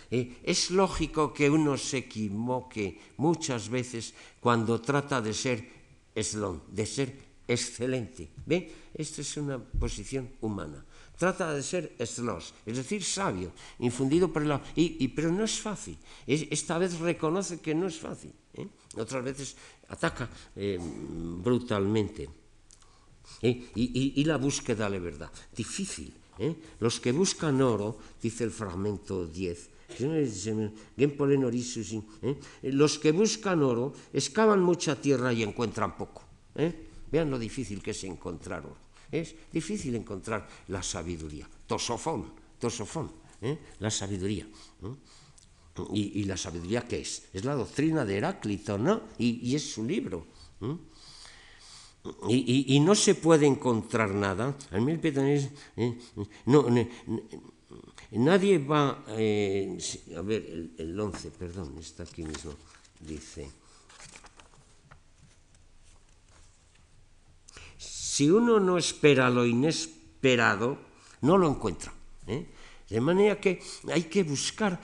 ¿Eh? 0.09 0.39
Es 0.43 0.71
lógico 0.71 1.33
que 1.33 1.49
uno 1.49 1.75
se 1.75 1.97
equivoque 1.97 2.99
muchas 3.17 3.67
veces 3.67 4.13
cuando 4.39 4.79
trata 4.79 5.19
de 5.21 5.33
ser 5.33 5.67
eslón, 6.15 6.63
de 6.71 6.85
ser 6.85 7.32
excelente. 7.53 8.29
¿Ve? 8.45 8.71
Esta 8.93 9.21
es 9.21 9.37
una 9.37 9.59
posición 9.59 10.29
humana. 10.41 10.83
Trata 11.17 11.53
de 11.53 11.61
ser 11.61 11.95
eslos, 11.99 12.53
es 12.65 12.77
decir, 12.77 13.03
sabio, 13.03 13.51
infundido 13.79 14.33
por 14.33 14.43
el... 14.43 14.59
Y, 14.75 15.07
pero 15.09 15.31
no 15.31 15.43
es 15.43 15.59
fácil. 15.59 15.97
Es, 16.25 16.47
esta 16.49 16.77
vez 16.77 16.99
reconoce 16.99 17.61
que 17.61 17.75
no 17.75 17.87
es 17.87 17.99
fácil. 17.99 18.33
¿eh? 18.55 18.67
Otras 18.97 19.23
veces 19.23 19.55
ataca 19.89 20.29
eh, 20.55 20.79
brutalmente. 20.81 22.29
¿Eh? 23.41 23.71
Y, 23.75 24.23
la 24.25 24.37
búsqueda 24.37 24.89
de 24.89 24.99
verdad. 24.99 25.31
Difícil. 25.55 26.13
¿eh? 26.39 26.55
Los 26.79 26.99
que 26.99 27.11
buscan 27.11 27.61
oro, 27.61 27.97
dice 28.21 28.43
el 28.43 28.51
fragmento 28.51 29.27
10, 29.27 29.69
¿eh? 29.99 32.39
los 32.63 32.99
que 32.99 33.11
buscan 33.11 33.63
oro 33.63 33.93
excavan 34.13 34.61
mucha 34.61 34.99
tierra 34.99 35.33
y 35.33 35.43
encuentran 35.43 35.97
poco. 35.97 36.23
¿eh? 36.55 36.92
Vean 37.13 37.29
lo 37.29 37.37
difícil 37.37 37.77
que 37.77 37.91
es 37.91 38.03
encontrar 38.05 38.65
oro. 38.65 38.81
Es 39.11 39.35
difícil 39.53 39.93
encontrar 39.93 40.49
la 40.69 40.81
sabiduría. 40.81 41.47
Tosofón, 41.67 42.33
tosofón, 42.57 43.11
¿eh? 43.39 43.55
la 43.77 43.91
sabiduría. 43.91 44.47
Y, 45.93 46.23
la 46.23 46.37
sabiduría 46.37 46.87
qué 46.87 47.01
es? 47.01 47.29
Es 47.31 47.45
la 47.45 47.53
doctrina 47.53 48.03
de 48.03 48.17
Heráclito, 48.17 48.79
¿no? 48.79 49.03
Y, 49.19 49.53
es 49.53 49.61
su 49.61 49.85
libro. 49.85 50.25
Y, 52.27 52.79
no 52.79 52.95
se 52.95 53.13
puede 53.13 53.45
encontrar 53.45 54.09
nada. 54.09 54.57
Al 54.71 54.81
mil 54.81 54.99
¿eh? 55.03 55.97
no, 56.47 56.65
nadie 58.11 58.57
va. 58.57 59.05
Eh, 59.09 59.77
a 60.17 60.21
ver, 60.21 60.45
el, 60.49 60.73
el 60.79 60.99
11, 60.99 61.29
perdón, 61.29 61.77
está 61.77 62.01
aquí 62.01 62.23
mismo. 62.23 62.53
Dice. 62.99 63.62
Si 68.13 68.29
uno 68.29 68.59
no 68.59 68.77
espera 68.77 69.27
lo 69.27 69.43
inesperado, 69.43 70.77
no 71.21 71.35
lo 71.35 71.49
encuentra. 71.49 71.91
¿eh? 72.27 72.45
De 72.87 73.01
manera 73.01 73.41
que 73.41 73.59
hay 73.91 74.03
que 74.03 74.21
buscar 74.21 74.79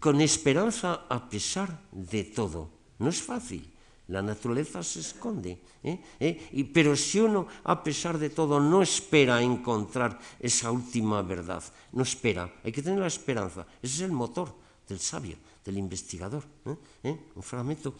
con 0.00 0.22
esperanza 0.22 1.04
a 1.10 1.28
pesar 1.28 1.68
de 1.92 2.24
todo. 2.24 2.70
No 3.00 3.10
es 3.10 3.20
fácil. 3.20 3.68
La 4.08 4.22
naturaleza 4.22 4.82
se 4.82 5.00
esconde. 5.00 5.60
¿eh? 5.84 6.00
¿Eh? 6.18 6.70
Pero 6.72 6.96
si 6.96 7.20
uno, 7.20 7.48
a 7.64 7.84
pesar 7.84 8.16
de 8.16 8.30
todo, 8.30 8.60
no 8.60 8.80
espera 8.80 9.42
encontrar 9.42 10.18
esa 10.40 10.70
última 10.70 11.20
verdad, 11.20 11.62
no 11.92 12.02
espera, 12.02 12.50
hay 12.64 12.72
que 12.72 12.80
tener 12.80 13.00
la 13.00 13.12
esperanza. 13.12 13.66
Ese 13.82 13.96
es 13.96 14.00
el 14.00 14.12
motor 14.12 14.56
del 14.88 15.00
sabio, 15.00 15.36
del 15.62 15.76
investigador. 15.76 16.44
Un 16.64 17.42
fragmento 17.42 17.94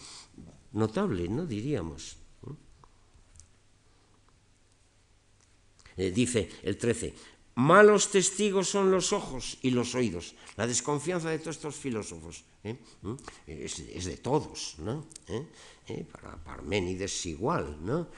notable, 0.72 1.28
¿no? 1.28 1.44
Diríamos. 1.44 2.24
Eh, 5.96 6.10
dice 6.10 6.48
el 6.62 6.76
13, 6.76 7.14
Malos 7.56 8.10
testigos 8.10 8.68
son 8.68 8.90
los 8.90 9.14
ojos 9.14 9.56
y 9.62 9.70
los 9.70 9.94
oídos. 9.94 10.34
La 10.58 10.66
desconfianza 10.66 11.30
de 11.30 11.38
todos 11.38 11.56
estos 11.56 11.74
filósofos 11.74 12.44
¿eh? 12.62 12.76
¿Mm? 13.00 13.14
es, 13.46 13.78
es, 13.78 14.04
de 14.04 14.18
todos, 14.18 14.74
¿no? 14.78 15.06
¿Eh? 15.26 15.46
¿Eh? 15.88 16.04
Para 16.04 16.36
Parménides 16.36 17.24
igual, 17.24 17.78
¿no? 17.80 18.08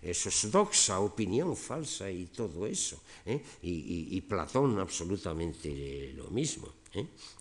Eso 0.00 0.30
es 0.30 0.50
doxa, 0.50 1.00
opinión 1.00 1.54
falsa 1.54 2.10
y 2.10 2.32
todo 2.32 2.66
eso. 2.66 3.02
Y, 3.60 4.18
Platón 4.22 4.80
absolutamente 4.80 6.14
lo 6.16 6.30
mismo. 6.30 6.72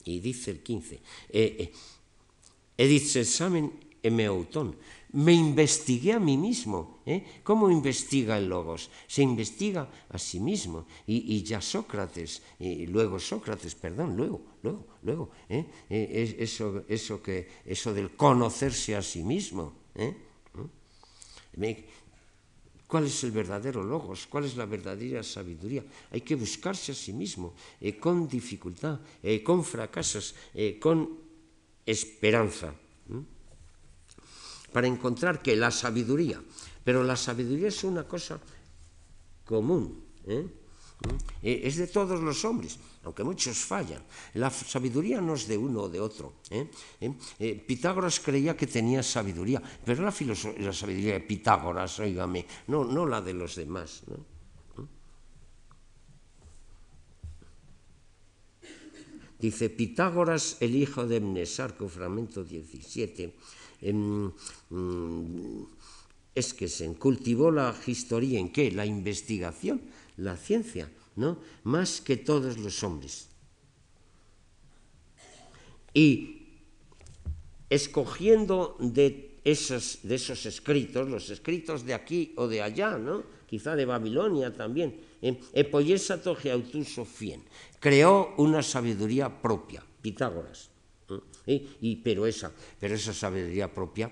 Y 0.03 0.19
dice 0.19 0.51
el 0.51 0.59
15, 0.59 0.99
he 1.31 2.87
dicho 2.87 3.19
examen 3.19 3.71
me 4.09 4.25
autón, 4.25 4.75
me 5.13 5.33
investigué 5.33 6.13
a 6.13 6.19
mí 6.19 6.37
mismo. 6.37 7.01
¿eh? 7.05 7.41
¿Cómo 7.43 7.69
investiga 7.69 8.37
el 8.37 8.47
Logos? 8.47 8.89
Se 9.07 9.21
investiga 9.21 9.89
a 10.09 10.17
sí 10.17 10.39
mismo. 10.39 10.85
Y, 11.07 11.43
ya 11.43 11.61
Sócrates, 11.61 12.41
y 12.59 12.87
luego 12.87 13.19
Sócrates, 13.19 13.75
perdón, 13.75 14.15
luego, 14.15 14.41
luego, 14.63 14.87
luego, 15.03 15.29
¿eh? 15.49 15.65
Eh, 15.89 16.37
eso, 16.39 16.83
eso, 16.87 17.21
que, 17.21 17.47
eso 17.65 17.93
del 17.93 18.15
conocerse 18.15 18.95
a 18.95 19.01
sí 19.01 19.23
mismo. 19.23 19.73
¿eh? 19.95 20.15
¿Cuál 22.87 23.05
es 23.05 23.23
el 23.23 23.31
verdadero 23.31 23.83
logos? 23.83 24.27
¿Cuál 24.27 24.45
es 24.45 24.57
la 24.57 24.65
verdadera 24.65 25.23
sabiduría? 25.23 25.83
Hay 26.11 26.21
que 26.21 26.35
buscarse 26.35 26.91
a 26.91 26.95
sí 26.95 27.13
mismo, 27.13 27.53
con 27.99 28.27
dificultad, 28.27 28.99
con 29.43 29.63
fracasos, 29.63 30.35
con 30.79 31.17
esperanza 31.85 32.73
para 34.71 34.87
encontrar 34.87 35.41
que 35.41 35.55
la 35.55 35.71
sabiduría, 35.71 36.41
pero 36.83 37.03
la 37.03 37.15
sabiduría 37.15 37.67
es 37.67 37.83
una 37.83 38.07
cosa 38.07 38.39
común, 39.45 40.03
¿eh? 40.25 40.47
¿Eh? 41.41 41.61
es 41.65 41.77
de 41.77 41.87
todos 41.87 42.21
los 42.21 42.45
hombres, 42.45 42.77
aunque 43.03 43.23
muchos 43.23 43.57
fallan. 43.57 44.01
La 44.35 44.49
sabiduría 44.49 45.19
no 45.19 45.33
es 45.33 45.47
de 45.47 45.57
uno 45.57 45.81
o 45.81 45.89
de 45.89 45.99
otro. 45.99 46.33
¿eh? 46.51 46.69
Pitágoras 47.65 48.19
creía 48.19 48.55
que 48.55 48.67
tenía 48.67 49.01
sabiduría, 49.01 49.61
pero 49.83 50.03
la, 50.03 50.13
la 50.13 50.73
sabiduría 50.73 51.13
de 51.13 51.25
Pitágoras, 51.25 51.99
oígame, 51.99 52.45
no, 52.67 52.85
no 52.85 53.05
la 53.05 53.21
de 53.21 53.33
los 53.33 53.55
demás. 53.55 54.03
Dice 59.39 59.71
Pitágoras, 59.71 60.57
el 60.61 60.75
hijo 60.75 61.07
de 61.07 61.19
Mnesarco, 61.19 61.89
fragmento 61.89 62.43
17, 62.43 63.33
Mm, 63.33 63.60
es 66.35 66.53
que 66.53 66.67
se 66.67 66.93
cultivó 66.95 67.51
la 67.51 67.75
historia 67.87 68.39
en 68.39 68.51
qué? 68.51 68.71
La 68.71 68.85
investigación, 68.85 69.81
la 70.17 70.37
ciencia, 70.37 70.89
¿no? 71.15 71.39
Más 71.63 72.01
que 72.01 72.17
todos 72.17 72.57
los 72.57 72.83
hombres. 72.83 73.27
Y 75.93 76.37
escogiendo 77.69 78.77
de 78.79 79.39
esos, 79.43 79.99
escritos, 80.45 81.09
los 81.09 81.29
escritos 81.29 81.85
de 81.85 81.93
aquí 81.93 82.33
o 82.37 82.47
de 82.47 82.61
allá, 82.61 82.97
¿no? 82.97 83.23
quizá 83.51 83.75
de 83.75 83.83
Babilonia 83.83 84.55
también, 84.55 84.95
Epoyesato 85.51 86.35
Geautusofien, 86.35 87.43
creó 87.81 88.33
una 88.37 88.63
sabiduría 88.63 89.27
propia, 89.41 89.83
Pitágoras. 90.01 90.70
¿Eh? 91.45 91.77
Y, 91.81 91.97
pero, 91.97 92.25
esa, 92.25 92.51
pero 92.79 92.95
esa 92.95 93.13
sabiduría 93.13 93.73
propia 93.73 94.11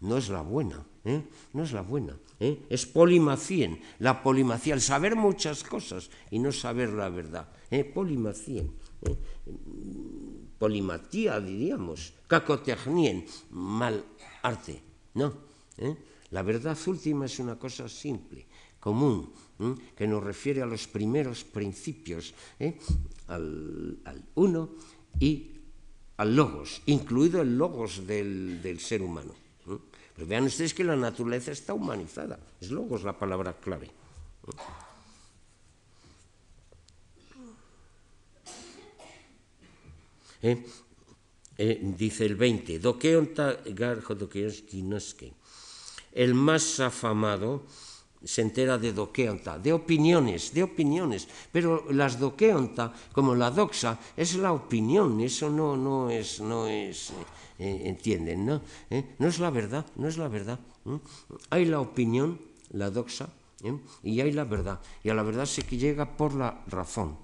no 0.00 0.16
es 0.16 0.28
la 0.28 0.42
buena, 0.42 0.84
¿eh? 1.04 1.22
no 1.52 1.62
es 1.62 1.72
la 1.72 1.82
buena. 1.82 2.16
¿eh? 2.38 2.66
Es 2.68 2.86
polimacien, 2.86 3.80
la 3.98 4.22
polimacía, 4.22 4.74
el 4.74 4.80
saber 4.80 5.16
muchas 5.16 5.64
cosas 5.64 6.10
y 6.30 6.38
no 6.38 6.52
saber 6.52 6.90
la 6.90 7.08
verdad. 7.08 7.48
¿eh? 7.70 7.84
Polimacien, 7.84 8.72
¿eh? 9.02 9.16
polimatía 10.58 11.40
diríamos, 11.40 12.14
cacotechnien, 12.26 13.26
mal 13.50 14.04
arte, 14.42 14.80
¿no? 15.14 15.34
¿eh? 15.78 15.96
La 16.30 16.42
verdad 16.42 16.76
última 16.86 17.26
es 17.26 17.38
una 17.38 17.58
cosa 17.58 17.88
simple, 17.88 18.46
común, 18.78 19.32
que 19.96 20.06
nos 20.06 20.22
refiere 20.22 20.62
a 20.62 20.66
los 20.66 20.86
primeros 20.86 21.42
principios, 21.42 22.34
al, 23.26 23.98
al 24.04 24.24
uno 24.36 24.70
y 25.18 25.57
al 26.18 26.34
logos, 26.34 26.82
incluido 26.86 27.40
el 27.40 27.56
logos 27.56 28.06
del, 28.06 28.60
del 28.60 28.80
ser 28.80 29.02
humano. 29.02 29.34
¿eh? 29.66 29.78
Pero 30.14 30.26
vean 30.26 30.44
ustedes 30.44 30.74
que 30.74 30.84
la 30.84 30.96
naturaleza 30.96 31.52
está 31.52 31.74
humanizada, 31.74 32.38
es 32.60 32.70
logos 32.70 33.04
la 33.04 33.16
palabra 33.16 33.54
clave. 33.54 33.90
¿Eh? 40.42 40.64
Eh, 41.56 41.80
dice 41.82 42.24
el 42.24 42.36
20, 42.36 42.78
el 46.12 46.34
más 46.34 46.80
afamado 46.80 47.62
se 48.24 48.42
entera 48.42 48.78
de 48.78 48.92
doqueonta, 48.92 49.58
de 49.58 49.72
opiniones, 49.72 50.52
de 50.52 50.62
opiniones, 50.62 51.28
pero 51.52 51.86
las 51.90 52.18
doqueonta, 52.18 52.92
como 53.12 53.34
la 53.34 53.50
doxa, 53.50 53.98
es 54.16 54.34
la 54.34 54.52
opinión, 54.52 55.20
eso 55.20 55.50
no, 55.50 55.76
no 55.76 56.10
es, 56.10 56.40
no 56.40 56.66
es 56.66 57.10
eh, 57.10 57.14
eh, 57.58 57.82
entienden, 57.86 58.46
¿no? 58.46 58.60
¿Eh? 58.90 59.14
No 59.18 59.28
es 59.28 59.38
la 59.38 59.50
verdad, 59.50 59.86
no 59.96 60.08
es 60.08 60.18
la 60.18 60.28
verdad. 60.28 60.58
Hay 61.50 61.64
la 61.66 61.80
opinión, 61.80 62.40
la 62.70 62.90
doxa, 62.90 63.28
y 64.02 64.20
hay 64.20 64.32
la 64.32 64.44
verdad, 64.44 64.80
y 65.02 65.10
a 65.10 65.14
la 65.14 65.22
verdad 65.22 65.46
se 65.46 65.62
llega 65.62 66.16
por 66.16 66.34
la 66.34 66.62
razón. 66.68 67.18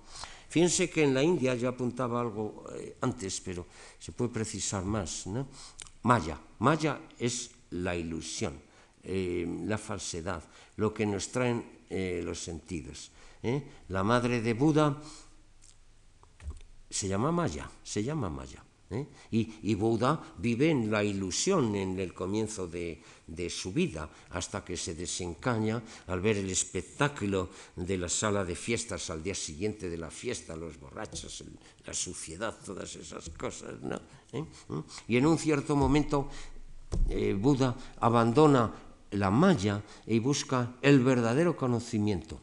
Fíjense 0.49 0.91
que 0.91 1.03
en 1.03 1.15
la 1.15 1.23
India, 1.23 1.55
yo 1.57 1.69
apuntaba 1.69 2.21
algo 2.21 2.65
antes, 3.01 3.41
pero 3.41 3.67
se 3.99 4.13
puede 4.13 4.31
precisar 4.31 4.85
más, 4.85 5.27
¿no? 5.27 5.49
Maya, 6.03 6.39
Maya 6.59 7.01
es 7.19 7.51
la 7.71 7.97
ilusión 7.97 8.64
eh, 9.05 9.47
la 9.67 9.77
falsedad, 9.77 10.43
lo 10.77 10.95
que 10.95 11.05
nos 11.05 11.29
traen 11.29 11.85
eh, 11.91 12.23
los 12.25 12.41
sentidos. 12.41 13.11
¿eh? 13.43 13.63
La 13.89 14.03
madre 14.03 14.41
de 14.41 14.55
Buda 14.55 14.97
se 16.89 17.07
llama 17.07 17.31
Maya, 17.31 17.69
se 17.83 18.03
llama 18.03 18.31
Maya. 18.31 18.65
Y, 19.31 19.59
y, 19.63 19.75
Buda 19.75 20.23
vive 20.39 20.71
en 20.71 20.91
la 20.91 21.03
ilusión 21.03 21.75
en 21.75 21.99
el 21.99 22.15
comienzo 22.15 22.69
de, 22.69 23.03
de, 23.27 23.51
su 23.51 23.73
vida, 23.73 24.09
hasta 24.31 24.65
que 24.65 24.77
se 24.77 24.95
desencaña 24.95 25.83
al 26.07 26.21
ver 26.21 26.37
el 26.37 26.49
espectáculo 26.49 27.51
de 27.75 27.99
la 27.99 28.09
sala 28.09 28.45
de 28.45 28.55
fiestas 28.55 29.11
al 29.11 29.23
día 29.23 29.35
siguiente 29.35 29.91
de 29.91 29.99
la 29.99 30.11
fiesta, 30.11 30.55
los 30.55 30.79
borrachos, 30.79 31.43
la 31.85 31.93
suciedad, 31.93 32.57
todas 32.65 32.95
esas 32.95 33.31
cosas. 33.31 33.75
¿Eh? 34.33 34.45
Y 35.09 35.17
en 35.17 35.27
un 35.27 35.39
cierto 35.39 35.75
momento 35.75 36.29
Buda 37.41 37.75
abandona 37.99 38.84
la 39.15 39.31
malla 39.31 39.83
y 40.07 40.19
busca 40.19 40.75
el 40.83 41.01
verdadero 41.01 41.57
conocimiento. 41.57 42.41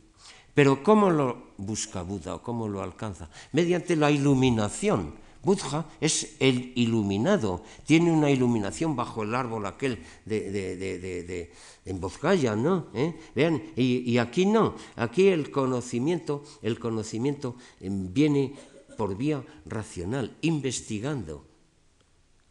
Pero 0.54 0.84
¿cómo 0.84 1.10
lo 1.10 1.54
busca 1.58 2.02
Buda 2.02 2.36
o 2.36 2.44
cómo 2.44 2.68
lo 2.68 2.82
alcanza? 2.82 3.30
Mediante 3.54 3.96
la 3.96 4.12
iluminación. 4.12 5.14
Buddha 5.44 5.88
es 6.00 6.36
el 6.40 6.72
iluminado, 6.76 7.64
tiene 7.84 8.12
una 8.12 8.30
iluminación 8.30 8.96
bajo 8.96 9.24
el 9.24 9.34
árbol 9.34 9.66
aquel 9.66 9.98
de, 10.24 10.52
de, 10.52 10.76
de, 10.76 11.00
de 11.00 11.52
en 11.86 12.00
Bozgaya, 12.00 12.56
¿no? 12.56 12.88
¿Eh? 12.94 13.20
Vean, 13.34 13.60
y, 13.76 14.12
y, 14.12 14.20
aquí 14.20 14.46
no, 14.46 14.76
aquí 14.96 15.30
el 15.30 15.50
conocimiento, 15.50 16.44
el 16.62 16.78
conocimiento 16.78 17.56
em, 17.80 18.14
viene 18.14 18.54
por 18.98 19.18
vía 19.18 19.44
racional, 19.66 20.38
investigando 20.42 21.44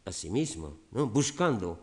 a 0.03 0.11
sí 0.11 0.29
mismo, 0.29 0.73
¿no? 0.91 1.07
buscando 1.07 1.79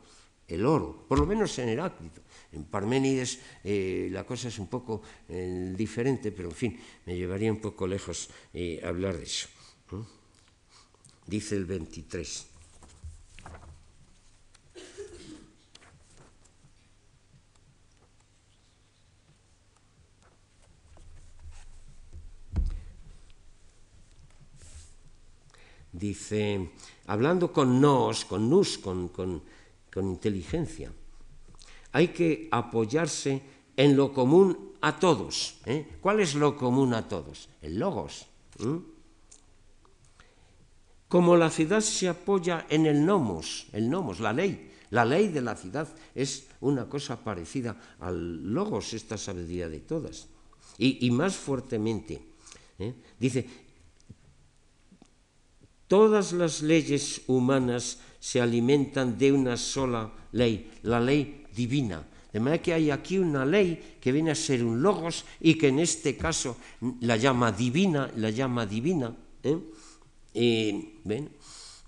el 0.48 0.64
oro, 0.64 1.04
por 1.06 1.18
lo 1.18 1.26
menos 1.26 1.58
en 1.58 1.68
Heráclito. 1.68 2.22
En 2.52 2.64
Parménides 2.64 3.38
eh, 3.62 4.08
la 4.10 4.24
cosa 4.24 4.48
es 4.48 4.58
un 4.58 4.68
poco 4.68 5.02
eh, 5.28 5.74
diferente, 5.76 6.32
pero 6.32 6.48
en 6.48 6.54
fin, 6.54 6.80
me 7.04 7.16
llevaría 7.16 7.52
un 7.52 7.60
poco 7.60 7.86
lejos 7.86 8.30
eh, 8.54 8.80
hablar 8.82 9.16
de 9.16 9.24
eso. 9.24 9.48
Dice 11.26 11.56
el 11.56 11.66
23. 11.66 12.46
Dice, 25.92 26.70
hablando 27.06 27.52
con 27.52 27.80
nos, 27.80 28.24
con 28.24 28.48
nus, 28.48 28.78
con, 28.78 29.08
con, 29.08 29.42
con 29.92 30.08
inteligencia 30.08 30.92
hay 31.92 32.08
que 32.08 32.48
apoyarse 32.50 33.42
en 33.76 33.96
lo 33.96 34.12
común 34.12 34.72
a 34.80 34.98
todos. 34.98 35.58
¿eh? 35.66 35.98
¿Cuál 36.00 36.20
es 36.20 36.34
lo 36.34 36.56
común 36.56 36.94
a 36.94 37.08
todos? 37.08 37.48
El 37.62 37.78
logos. 37.78 38.26
Como 41.08 41.36
la 41.36 41.50
ciudad 41.50 41.80
se 41.80 42.08
apoya 42.08 42.66
en 42.68 42.86
el 42.86 43.04
nomos, 43.04 43.66
el 43.72 43.88
nomos, 43.88 44.20
la 44.20 44.32
ley. 44.32 44.72
La 44.90 45.04
ley 45.04 45.28
de 45.28 45.42
la 45.42 45.54
ciudad 45.54 45.88
es 46.14 46.48
una 46.60 46.88
cosa 46.88 47.22
parecida 47.22 47.76
al 48.00 48.52
logos, 48.52 48.94
esta 48.94 49.18
sabiduría 49.18 49.68
de 49.68 49.80
todas. 49.80 50.28
Y, 50.78 51.06
y 51.06 51.10
más 51.10 51.36
fuertemente, 51.36 52.22
¿eh? 52.78 52.94
Dice, 53.18 53.46
todas 55.88 56.32
las 56.32 56.62
leyes 56.62 57.22
humanas 57.26 57.98
se 58.20 58.40
alimentan 58.40 59.16
de 59.18 59.32
una 59.32 59.56
sola 59.56 60.12
ley, 60.32 60.70
la 60.82 61.00
ley 61.00 61.46
divina. 61.54 62.06
De 62.32 62.40
manera 62.40 62.62
que 62.62 62.74
hay 62.74 62.90
aquí 62.90 63.18
una 63.18 63.44
ley 63.44 63.96
que 64.00 64.12
viene 64.12 64.30
a 64.30 64.34
ser 64.34 64.62
un 64.62 64.82
logos 64.82 65.24
y 65.40 65.54
que 65.54 65.68
en 65.68 65.78
este 65.78 66.16
caso 66.16 66.56
la 67.00 67.16
llama 67.16 67.52
divina, 67.52 68.10
la 68.16 68.30
llama 68.30 68.66
divina. 68.66 69.16
¿eh? 69.42 69.58
¿ven? 71.04 71.30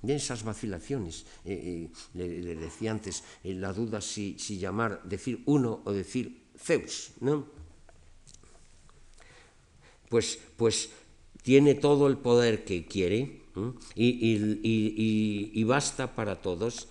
esas 0.03 0.43
vacilaciones. 0.43 1.27
Eh, 1.45 1.91
eh, 2.15 2.41
le, 2.43 2.57
decía 2.57 2.93
antes 2.93 3.23
la 3.45 3.73
duda 3.73 4.01
si, 4.01 4.39
si, 4.39 4.59
llamar, 4.59 5.03
decir 5.05 5.43
uno 5.47 5.83
o 5.85 5.93
decir 5.93 6.49
Zeus, 6.59 7.13
¿no? 7.21 7.47
Pues, 10.09 10.39
pues 10.57 10.91
tiene 11.43 11.75
todo 11.75 12.09
el 12.09 12.17
poder 12.17 12.65
que 12.65 12.87
quiere 12.87 13.40
y, 13.95 15.65
basta 15.65 16.15
para 16.15 16.41
todos 16.41 16.89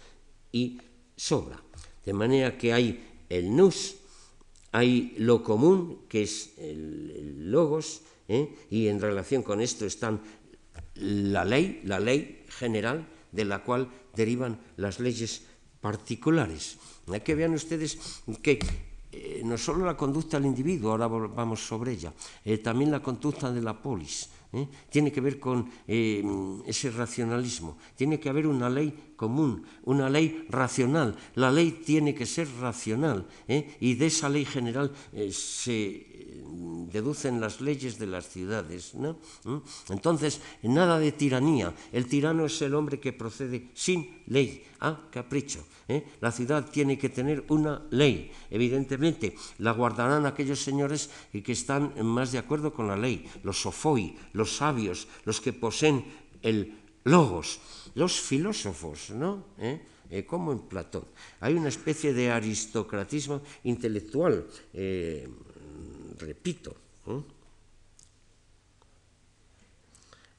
y 0.52 0.80
sobra. 1.16 1.62
De 2.06 2.14
manera 2.14 2.58
que 2.58 2.74
hay 2.74 3.26
el 3.30 3.56
nous, 3.56 3.96
hay 4.72 5.16
lo 5.18 5.44
común, 5.44 6.06
que 6.08 6.24
es 6.24 6.54
el, 6.58 7.52
logos, 7.52 8.02
¿eh? 8.28 8.56
y 8.70 8.88
en 8.88 9.02
relación 9.02 9.44
con 9.44 9.62
esto 9.62 9.86
están 9.86 10.22
la 10.96 11.46
ley, 11.46 11.82
la 11.86 12.00
ley 12.00 12.46
general, 12.50 13.08
de 13.32 13.46
la 13.46 13.64
cual 13.64 13.90
derivan 14.16 14.60
las 14.78 15.00
leyes 15.00 15.44
particulares. 15.82 16.78
Hay 17.12 17.22
que 17.22 17.36
vean 17.36 17.54
ustedes 17.54 18.22
que 18.42 18.60
eh, 19.12 19.42
no 19.44 19.58
solo 19.58 19.86
la 19.86 19.98
conducta 19.98 20.38
del 20.38 20.48
individuo, 20.48 20.92
ahora 20.92 21.08
vamos 21.08 21.66
sobre 21.66 21.94
ella, 21.94 22.14
eh, 22.46 22.60
también 22.60 22.92
la 22.92 23.02
conducta 23.02 23.52
de 23.52 23.62
la 23.62 23.82
polis, 23.82 24.30
¿eh? 24.54 24.68
tiene 24.90 25.12
que 25.12 25.22
ver 25.22 25.40
con 25.40 25.70
eh, 25.88 26.24
ese 26.66 26.92
racionalismo. 26.92 27.78
Tiene 27.96 28.20
que 28.20 28.30
haber 28.30 28.48
una 28.48 28.70
ley 28.70 28.94
común, 29.20 29.68
una 29.84 30.10
ley 30.10 30.48
racional. 30.48 31.14
La 31.36 31.52
ley 31.52 31.84
tiene 31.86 32.16
que 32.16 32.26
ser 32.26 32.48
racional 32.62 33.28
¿eh? 33.50 33.76
y 33.82 33.96
de 33.96 34.06
esa 34.06 34.30
ley 34.30 34.46
general 34.46 34.94
se 35.30 36.08
deducen 36.90 37.42
las 37.42 37.60
leyes 37.60 38.00
de 38.00 38.08
las 38.08 38.30
ciudades. 38.30 38.96
¿no? 38.96 39.20
Entonces, 39.90 40.40
nada 40.64 40.98
de 41.00 41.12
tiranía. 41.12 41.76
El 41.92 42.08
tirano 42.08 42.46
es 42.46 42.62
el 42.62 42.74
hombre 42.74 43.02
que 43.02 43.12
procede 43.12 43.68
sin 43.74 44.24
ley, 44.28 44.64
a 44.80 44.98
capricho. 45.12 45.68
La 46.22 46.32
ciudad 46.32 46.70
tiene 46.72 46.98
que 46.98 47.10
tener 47.10 47.44
una 47.50 47.84
ley. 47.92 48.32
Evidentemente, 48.50 49.36
la 49.58 49.74
guardarán 49.74 50.26
aquellos 50.26 50.64
señores 50.64 51.10
que 51.34 51.52
están 51.52 51.92
más 52.06 52.32
de 52.32 52.38
acuerdo 52.38 52.72
con 52.72 52.88
la 52.88 52.96
ley, 52.96 53.28
los 53.44 53.60
sofoi, 53.60 54.16
los 54.32 54.56
sabios, 54.56 55.10
los 55.26 55.42
que 55.42 55.52
poseen 55.52 56.06
el 56.42 56.80
logos, 57.04 57.60
los 57.96 58.20
filósofos, 58.20 59.12
¿no? 59.12 59.46
¿Eh? 59.58 59.82
Eh, 60.10 60.26
como 60.26 60.52
en 60.52 60.60
Platón. 60.60 61.06
Hay 61.40 61.54
una 61.54 61.70
especie 61.70 62.14
de 62.14 62.32
aristocratismo 62.32 63.42
intelectual, 63.64 64.48
eh, 64.74 65.28
repito. 66.18 66.76
¿eh? 67.08 67.22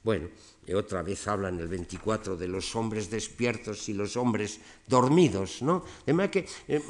Bueno, 0.03 0.29
otra 0.75 1.03
vez 1.03 1.29
habla 1.29 1.51
en 1.51 1.61
el 1.61 1.69
24 1.69 2.37
de 2.37 2.49
los 2.49 2.75
hombres 2.75 3.11
despiertos 3.11 3.89
y 3.91 3.93
los 3.93 4.17
hombres 4.17 4.61
dormidos, 4.87 5.61
¿no? 5.61 5.85
De 6.07 6.13
manera 6.15 6.31
que, 6.31 6.47
eh, 6.69 6.81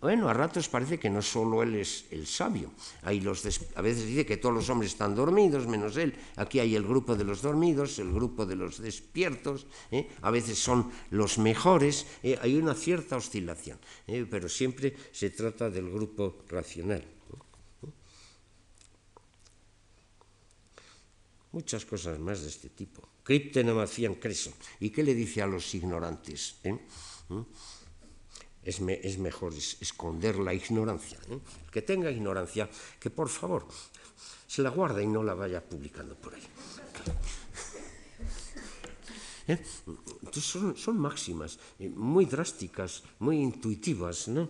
bueno, 0.00 0.28
a 0.28 0.32
ratos 0.32 0.68
parece 0.68 0.98
que 0.98 1.10
no 1.10 1.20
solo 1.20 1.62
él 1.62 1.74
es 1.74 2.06
el 2.10 2.26
sabio, 2.26 2.70
hay 3.02 3.20
los 3.20 3.44
a 3.74 3.82
veces 3.82 4.06
dice 4.06 4.24
que 4.24 4.38
todos 4.38 4.54
los 4.54 4.70
hombres 4.70 4.92
están 4.92 5.14
dormidos, 5.14 5.66
menos 5.66 5.96
él. 5.98 6.14
Aquí 6.36 6.58
hay 6.58 6.74
el 6.74 6.84
grupo 6.84 7.16
de 7.16 7.24
los 7.24 7.42
dormidos, 7.42 7.98
el 7.98 8.12
grupo 8.12 8.46
de 8.46 8.56
los 8.56 8.80
despiertos, 8.80 9.66
¿eh? 9.90 10.08
a 10.22 10.30
veces 10.30 10.58
son 10.58 10.90
los 11.10 11.36
mejores, 11.38 12.06
¿eh? 12.22 12.38
hay 12.40 12.56
una 12.56 12.74
cierta 12.74 13.16
oscilación, 13.16 13.78
pero 14.30 14.48
siempre 14.48 14.94
se 15.12 15.30
trata 15.30 15.68
del 15.68 15.90
grupo 15.90 16.44
racional. 16.48 17.13
Muchas 21.54 21.86
cosas 21.86 22.18
más 22.18 22.42
de 22.42 22.48
este 22.48 22.68
tipo. 22.70 23.00
Cripten 23.22 23.70
hacían 23.78 24.16
creso. 24.16 24.52
¿Y 24.80 24.90
qué 24.90 25.04
le 25.04 25.14
dice 25.14 25.40
a 25.40 25.46
los 25.46 25.72
ignorantes? 25.74 26.56
Eh? 26.64 26.76
¿Mm? 27.28 27.42
Es, 28.64 28.80
mejor 29.18 29.54
esconder 29.54 30.36
la 30.36 30.52
ignorancia. 30.52 31.18
¿eh? 31.30 31.38
que 31.70 31.82
tenga 31.82 32.10
ignorancia, 32.10 32.68
que 32.98 33.10
por 33.10 33.28
favor 33.28 33.68
se 34.46 34.62
la 34.62 34.70
guarde 34.70 35.04
y 35.04 35.06
no 35.06 35.22
la 35.22 35.34
vaya 35.34 35.62
publicando 35.62 36.16
por 36.16 36.34
ahí. 36.34 36.42
¿Eh? 39.46 39.62
son, 40.32 40.74
son, 40.74 40.96
máximas 40.98 41.58
muy 41.78 42.24
drásticas, 42.24 43.02
muy 43.18 43.36
intuitivas, 43.36 44.28
¿no? 44.28 44.48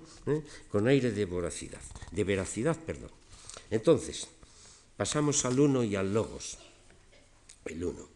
con 0.70 0.86
aire 0.86 1.10
de 1.10 1.24
voracidad, 1.24 1.80
de 2.12 2.22
veracidad, 2.22 2.78
perdón. 2.78 3.10
Entonces, 3.70 4.28
pasamos 4.96 5.44
al 5.44 5.58
uno 5.58 5.82
y 5.82 5.96
al 5.96 6.14
logos 6.14 6.58
el 7.64 7.84
uno. 7.84 8.08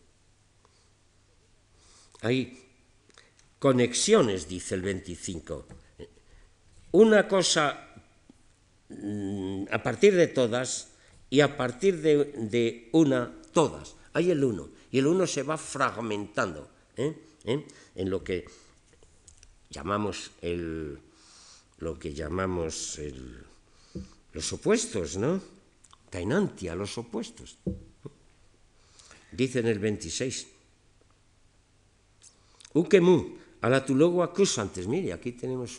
Hay 2.23 2.67
conexiones, 3.59 4.49
dice 4.49 4.75
el 4.75 4.83
25. 4.83 5.67
Una 6.93 7.29
cosa 7.29 7.95
mm, 8.89 9.65
a 9.71 9.83
partir 9.83 10.15
de 10.15 10.29
todas 10.29 10.89
y 11.31 11.41
a 11.41 11.57
partir 11.57 12.01
de, 12.01 12.89
una 12.93 13.33
todas. 13.53 13.95
Hay 14.13 14.31
el 14.31 14.43
uno. 14.43 14.71
Y 14.91 14.99
el 14.99 15.07
uno 15.07 15.27
se 15.27 15.43
va 15.43 15.59
fragmentando 15.59 16.71
¿eh? 16.97 17.15
¿Eh? 17.45 17.67
en 17.95 18.11
lo 18.11 18.25
que 18.25 18.47
llamamos 19.71 20.31
el 20.41 20.99
lo 21.79 21.99
que 21.99 22.13
llamamos 22.13 22.99
el, 22.99 23.45
los 24.33 24.53
opuestos, 24.53 25.17
¿no? 25.17 25.41
Tainantia, 26.11 26.75
los 26.75 26.99
opuestos. 26.99 27.59
Dice 29.33 29.61
en 29.61 29.67
el 29.67 29.79
26. 29.79 30.47
Ukemu, 32.75 33.39
a 33.61 33.69
la 33.69 33.85
tu 33.85 33.95
logo 33.95 34.23
acusantes. 34.23 34.87
Mire, 34.87 35.13
aquí 35.13 35.33
tenemos 35.33 35.79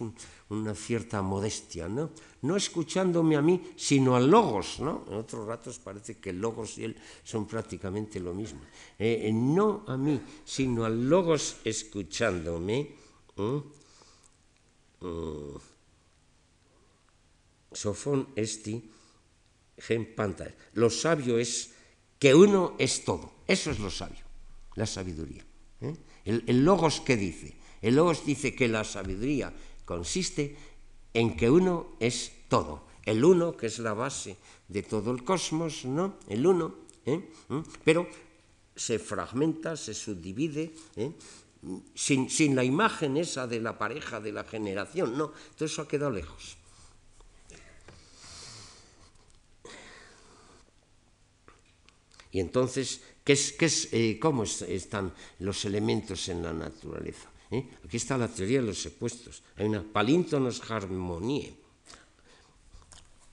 una 0.50 0.76
cierta 0.76 1.22
modestia, 1.22 1.88
¿no? 1.88 2.12
No 2.42 2.56
escuchándome 2.56 3.36
a 3.36 3.42
mí, 3.42 3.74
sino 3.76 4.16
al 4.16 4.30
logos, 4.30 4.80
¿no? 4.80 5.06
En 5.08 5.16
otros 5.16 5.48
ratos 5.48 5.80
parece 5.80 6.18
que 6.18 6.34
logos 6.34 6.78
y 6.78 6.86
él 6.86 6.96
son 7.24 7.48
prácticamente 7.48 8.20
lo 8.20 8.34
mismo. 8.34 8.62
Eh, 8.98 9.28
eh, 9.28 9.32
no 9.34 9.84
a 9.88 9.98
mí, 9.98 10.20
sino 10.44 10.86
al 10.86 11.10
logos 11.10 11.58
escuchándome. 11.64 12.96
¿eh? 13.38 13.62
Sofón 17.72 18.30
esti, 18.36 18.92
gen 19.78 20.16
panta. 20.16 20.54
Lo 20.74 20.90
sabio 20.90 21.38
es 21.38 21.72
que 22.18 22.36
uno 22.36 22.76
es 22.78 23.06
todo. 23.06 23.39
Eso 23.50 23.72
es 23.72 23.80
lo 23.80 23.90
sabio, 23.90 24.22
la 24.76 24.86
sabiduría. 24.86 25.44
¿eh? 25.82 25.96
El, 26.24 26.64
logos 26.64 27.02
que 27.02 27.18
dice, 27.18 27.58
el 27.82 27.96
logos 27.96 28.24
dice 28.24 28.54
que 28.54 28.68
la 28.68 28.84
sabiduría 28.84 29.52
consiste 29.86 30.56
en 31.16 31.36
que 31.36 31.50
uno 31.50 31.98
es 32.00 32.32
todo. 32.48 32.86
El 33.06 33.26
uno, 33.26 33.58
que 33.58 33.66
es 33.66 33.80
la 33.80 33.96
base 33.96 34.38
de 34.68 34.84
todo 34.84 35.10
el 35.10 35.24
cosmos, 35.24 35.84
¿no? 35.86 36.20
El 36.28 36.46
uno, 36.46 36.76
¿eh? 37.08 37.28
¿Mm? 37.48 37.62
pero 37.84 38.08
se 38.76 39.00
fragmenta, 39.00 39.76
se 39.76 39.96
subdivide, 39.96 40.72
¿eh? 40.96 41.12
sin, 41.96 42.30
sin, 42.30 42.56
la 42.56 42.64
imagen 42.64 43.18
esa 43.18 43.48
de 43.48 43.62
la 43.62 43.80
pareja, 43.80 44.20
de 44.20 44.32
la 44.32 44.44
generación, 44.44 45.18
no, 45.18 45.34
todo 45.58 45.66
eso 45.66 45.82
ha 45.82 45.88
quedado 45.88 46.12
lejos. 46.12 46.56
Y 52.32 52.40
entonces, 52.40 53.02
¿qué 53.30 53.34
es, 53.34 53.54
qué 53.54 53.66
es, 53.66 53.90
eh, 53.92 54.18
¿cómo 54.20 54.42
están 54.42 55.14
los 55.38 55.64
elementos 55.64 56.30
en 56.30 56.42
la 56.42 56.52
naturaleza? 56.52 57.30
¿Eh? 57.52 57.64
Aquí 57.86 57.98
está 57.98 58.18
la 58.18 58.28
teoría 58.28 58.60
de 58.60 58.66
los 58.66 58.82
sepuestos. 58.82 59.44
Hay 59.56 59.68
una 59.68 59.84
palíntonos 59.84 60.66
armonía. 60.72 61.54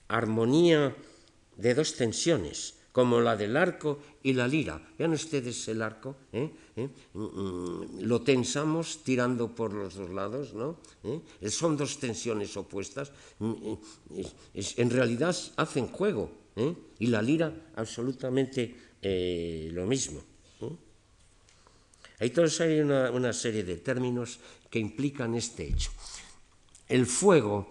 Armonía 0.09 0.95
de 1.55 1.73
dos 1.73 1.95
tensiones, 1.95 2.75
como 2.91 3.19
la 3.21 3.35
del 3.35 3.57
arco 3.57 3.97
y 4.21 4.33
la 4.33 4.47
lira. 4.47 4.79
Vean 4.99 5.13
ustedes 5.13 5.67
el 5.67 5.81
arco, 5.81 6.15
¿eh? 6.31 6.47
Mm, 6.75 7.19
mm, 7.19 8.01
lo 8.01 8.21
tensamos 8.21 9.01
tirando 9.03 9.55
por 9.55 9.73
los 9.73 9.95
dos 9.95 10.11
lados, 10.11 10.53
¿no? 10.53 10.77
Son 11.49 11.75
dos 11.75 11.97
tensiones 11.97 12.55
opuestas. 12.55 13.11
Mm, 13.39 13.73
en 14.53 14.89
realidad 14.91 15.35
hacen 15.55 15.87
juego, 15.87 16.29
y 16.99 17.07
la 17.07 17.21
lira 17.21 17.53
absolutamente 17.75 18.86
eh, 19.01 19.69
lo 19.71 19.85
mismo. 19.85 20.21
Hay, 22.19 22.31
todos, 22.31 22.59
hay 22.61 22.79
una, 22.79 23.31
serie 23.31 23.63
de 23.63 23.77
términos 23.77 24.39
que 24.71 24.79
implican 24.79 25.35
este 25.35 25.67
hecho. 25.67 25.91
El 26.87 27.05
fuego 27.05 27.69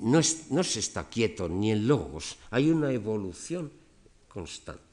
no, 0.00 0.20
no 0.50 0.64
se 0.64 0.80
está 0.80 1.08
quieto 1.08 1.48
ni 1.48 1.72
en 1.72 1.88
logos, 1.88 2.36
hay 2.50 2.70
una 2.70 2.92
evolución 2.92 3.72
constante. 4.28 4.84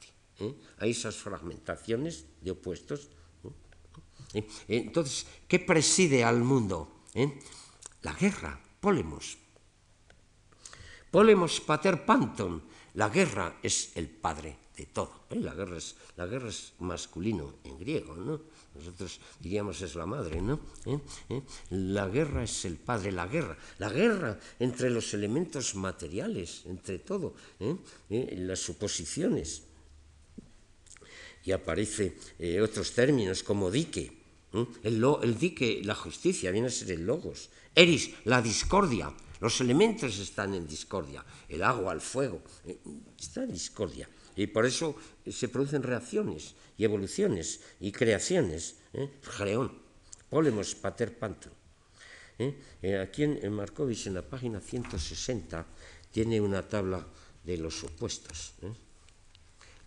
a 0.78 0.86
esas 0.86 1.16
fragmentaciones 1.16 2.26
de 2.40 2.50
opuestos. 2.50 3.08
Entonces, 4.68 5.26
¿qué 5.48 5.58
preside 5.58 6.24
al 6.24 6.42
mundo? 6.42 7.04
La 8.02 8.12
guerra, 8.12 8.60
polemos. 8.80 9.38
Polemos 11.10 11.60
pater 11.60 12.04
panton, 12.04 12.62
la 12.94 13.08
guerra 13.08 13.58
es 13.62 13.96
el 13.96 14.08
padre 14.08 14.65
de 14.76 14.86
todo. 14.86 15.26
La, 15.30 15.54
guerra 15.54 15.78
es, 15.78 15.96
la 16.16 16.26
guerra 16.26 16.48
es 16.48 16.74
masculino 16.80 17.54
en 17.64 17.78
griego, 17.78 18.14
¿no? 18.14 18.40
Nosotros 18.74 19.20
diríamos 19.40 19.80
es 19.80 19.94
la 19.94 20.04
madre, 20.04 20.42
¿no? 20.42 20.60
¿Eh? 20.84 20.98
¿Eh? 21.30 21.42
La 21.70 22.08
guerra 22.08 22.44
es 22.44 22.64
el 22.66 22.76
padre, 22.76 23.10
la 23.10 23.26
guerra, 23.26 23.56
la 23.78 23.88
guerra 23.88 24.38
entre 24.58 24.90
los 24.90 25.14
elementos 25.14 25.74
materiales, 25.74 26.62
entre 26.66 26.98
todo, 26.98 27.34
¿eh? 27.58 27.76
las 28.36 28.60
suposiciones. 28.60 29.62
Y 31.44 31.52
aparece 31.52 32.16
otros 32.60 32.92
términos 32.92 33.42
como 33.42 33.70
dique, 33.70 34.12
el, 34.82 35.04
el, 35.22 35.38
dique, 35.38 35.80
la 35.84 35.94
justicia, 35.94 36.50
viene 36.50 36.66
a 36.66 36.70
ser 36.70 36.90
el 36.90 37.06
logos. 37.06 37.50
Eris, 37.74 38.10
la 38.24 38.42
discordia, 38.42 39.12
los 39.40 39.60
elementos 39.60 40.18
están 40.18 40.54
en 40.54 40.66
discordia, 40.66 41.24
el 41.48 41.62
agua, 41.62 41.92
el 41.92 42.00
fuego, 42.00 42.42
está 43.16 43.44
en 43.44 43.52
discordia. 43.52 44.08
Y 44.36 44.46
por 44.48 44.66
eso 44.66 44.94
se 45.26 45.48
producen 45.48 45.82
reacciones 45.82 46.54
y 46.76 46.84
evoluciones 46.84 47.60
y 47.80 47.90
creaciones. 47.90 48.76
¿eh? 48.92 49.10
Polemos 50.28 50.74
pater 50.74 51.16
panto. 51.18 51.48
¿eh? 52.38 52.54
Eh, 52.82 52.98
aquí 52.98 53.22
en, 53.22 53.52
Markovich, 53.52 54.06
en 54.06 54.14
la 54.14 54.22
página 54.22 54.60
160, 54.60 55.64
tiene 56.10 56.40
una 56.40 56.62
tabla 56.62 57.06
de 57.44 57.56
los 57.56 57.84
opuestos. 57.84 58.54
¿eh? 58.62 58.72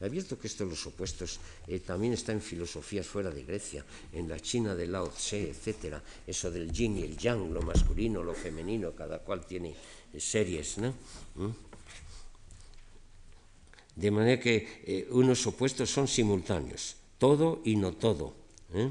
He 0.02 0.10
que 0.10 0.48
esto 0.48 0.64
de 0.64 0.70
los 0.70 0.88
opuestos 0.88 1.42
también 1.86 2.14
está 2.14 2.32
en 2.32 2.42
filosofías 2.42 3.06
fuera 3.06 3.30
de 3.32 3.44
Grecia, 3.44 3.84
en 4.14 4.30
la 4.30 4.40
China 4.40 4.74
de 4.74 4.88
Lao 4.88 5.10
Tse, 5.10 5.52
etc. 5.52 5.98
Eso 6.26 6.50
del 6.50 6.72
yin 6.72 6.98
y 6.98 7.04
el 7.04 7.18
yang, 7.18 7.52
lo 7.52 7.62
masculino, 7.62 8.24
lo 8.24 8.34
femenino, 8.34 8.96
cada 8.96 9.20
cual 9.20 9.46
tiene 9.46 9.76
series, 10.18 10.78
¿no? 10.78 10.94
De 14.00 14.12
manera 14.12 14.40
que 14.40 14.80
eh, 14.88 15.08
unos 15.12 15.44
opuestos 15.46 15.92
son 15.92 16.08
simultáneos, 16.08 16.96
todo 17.18 17.60
y 17.66 17.76
no 17.76 17.92
todo. 17.92 18.34
¿eh? 18.74 18.90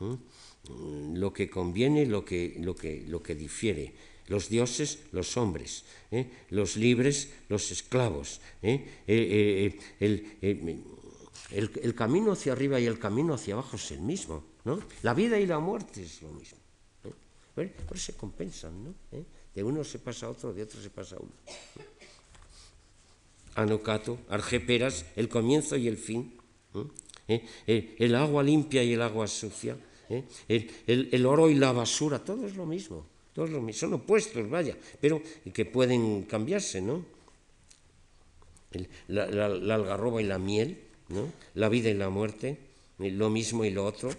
¿Mm? 0.00 1.16
Lo 1.16 1.32
que 1.32 1.48
conviene, 1.48 2.04
lo 2.04 2.22
que, 2.22 2.56
lo, 2.60 2.76
que, 2.76 3.02
lo 3.08 3.22
que 3.22 3.34
difiere. 3.34 3.94
Los 4.28 4.50
dioses, 4.50 5.08
los 5.12 5.38
hombres. 5.38 5.84
¿eh? 6.10 6.28
Los 6.50 6.76
libres, 6.76 7.30
los 7.48 7.70
esclavos. 7.70 8.42
El, 8.60 9.74
el, 11.50 11.94
camino 11.94 12.32
hacia 12.32 12.52
arriba 12.52 12.78
y 12.78 12.84
el 12.84 12.98
camino 12.98 13.32
hacia 13.34 13.54
abajo 13.54 13.76
es 13.76 13.90
el 13.92 14.00
mismo. 14.00 14.44
¿no? 14.66 14.80
La 15.02 15.14
vida 15.14 15.40
y 15.40 15.46
la 15.46 15.60
muerte 15.60 16.02
es 16.02 16.20
lo 16.20 16.28
mismo. 16.28 16.58
Por 17.54 17.64
eso 17.64 18.12
se 18.12 18.16
compensan. 18.18 18.84
¿no? 18.84 18.94
De 19.54 19.64
uno 19.64 19.82
se 19.82 19.98
pasa 19.98 20.26
a 20.26 20.30
otro, 20.30 20.52
de 20.52 20.62
otro 20.62 20.80
se 20.80 20.90
pasa 20.90 21.16
a 21.16 21.20
uno. 21.20 21.32
Anocato, 23.54 24.18
argeperas, 24.28 25.04
el 25.16 25.28
comienzo 25.28 25.76
y 25.76 25.88
el 25.88 25.96
fin. 25.96 26.32
¿Eh? 27.28 27.44
¿Eh? 27.66 27.96
El, 27.98 28.14
agua 28.14 28.42
limpia 28.42 28.82
y 28.82 28.94
el 28.94 29.02
agua 29.02 29.26
sucia. 29.26 29.76
¿eh? 30.08 30.24
El, 30.86 31.26
oro 31.26 31.50
y 31.50 31.54
la 31.54 31.72
basura, 31.72 32.18
todo 32.18 32.46
es 32.46 32.56
lo 32.56 32.66
mismo. 32.66 33.06
Todo 33.32 33.46
lo 33.46 33.60
mismo. 33.60 33.80
Son 33.80 33.94
opuestos, 33.94 34.48
vaya, 34.48 34.76
pero 35.00 35.22
que 35.52 35.64
pueden 35.64 36.22
cambiarse, 36.22 36.80
¿no? 36.80 37.04
La, 39.08 39.24
algarroba 39.24 40.22
y 40.22 40.24
la 40.24 40.38
miel, 40.38 40.78
¿no? 41.08 41.30
La 41.54 41.68
vida 41.68 41.90
y 41.90 41.94
la 41.94 42.08
muerte, 42.08 42.58
lo 42.98 43.30
mismo 43.30 43.64
y 43.64 43.70
lo 43.70 43.84
otro. 43.84 44.10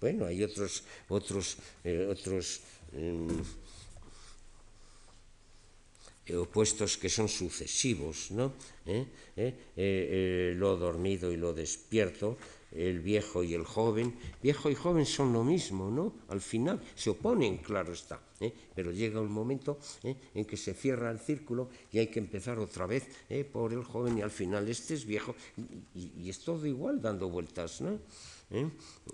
Bueno, 0.00 0.26
hay 0.26 0.42
otros, 0.42 0.82
otros, 1.08 1.56
otros 2.10 2.60
em, 2.94 3.28
eh, 6.26 6.36
opuestos 6.36 6.96
que 6.96 7.08
son 7.08 7.28
sucesivos, 7.28 8.30
¿no? 8.30 8.54
¿Eh? 8.86 9.06
¿Eh? 9.36 10.54
lo 10.56 10.76
dormido 10.76 11.32
y 11.32 11.36
lo 11.36 11.52
despierto, 11.52 12.36
el 12.70 13.00
viejo 13.00 13.42
y 13.42 13.54
el 13.54 13.64
joven. 13.64 14.14
Viejo 14.42 14.70
y 14.70 14.74
joven 14.74 15.04
son 15.04 15.32
lo 15.32 15.42
mismo, 15.42 15.90
¿no? 15.90 16.14
Al 16.28 16.40
final 16.40 16.80
se 16.94 17.10
oponen, 17.10 17.58
claro 17.58 17.92
está, 17.92 18.20
pero 18.74 18.92
llega 18.92 19.20
un 19.20 19.32
momento 19.32 19.78
en 20.02 20.44
que 20.44 20.56
se 20.56 20.74
cierra 20.74 21.10
el 21.10 21.18
círculo 21.18 21.68
y 21.90 21.98
hay 21.98 22.06
que 22.06 22.20
empezar 22.20 22.58
otra 22.58 22.86
vez 22.86 23.06
por 23.52 23.72
el 23.72 23.82
joven 23.82 24.18
y 24.18 24.22
al 24.22 24.30
final 24.30 24.68
este 24.68 24.94
es 24.94 25.04
viejo 25.04 25.34
y, 25.94 26.12
y 26.22 26.30
es 26.30 26.38
todo 26.38 26.64
igual 26.66 27.02
dando 27.02 27.28
vueltas, 27.28 27.80
¿no? 27.80 27.98
¿Eh? 28.52 28.68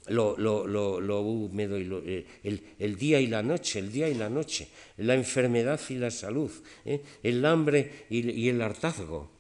Lo, 0.09 0.37
lo, 0.37 0.67
lo, 0.67 1.21
húmedo 1.21 1.79
y 1.79 1.89
eh, 2.07 2.27
el, 2.43 2.63
el, 2.79 2.97
día 2.97 3.21
y 3.21 3.27
la 3.27 3.43
noche, 3.43 3.79
el 3.79 3.91
día 3.91 4.09
y 4.09 4.15
la 4.15 4.29
noche, 4.29 4.69
la 4.99 5.15
enfermedad 5.15 5.81
y 5.89 5.95
la 5.95 6.11
salud, 6.11 6.51
¿eh? 6.85 7.03
el 7.23 7.45
hambre 7.45 8.07
y, 8.11 8.31
y 8.31 8.49
el 8.49 8.61
hartazgo. 8.61 9.31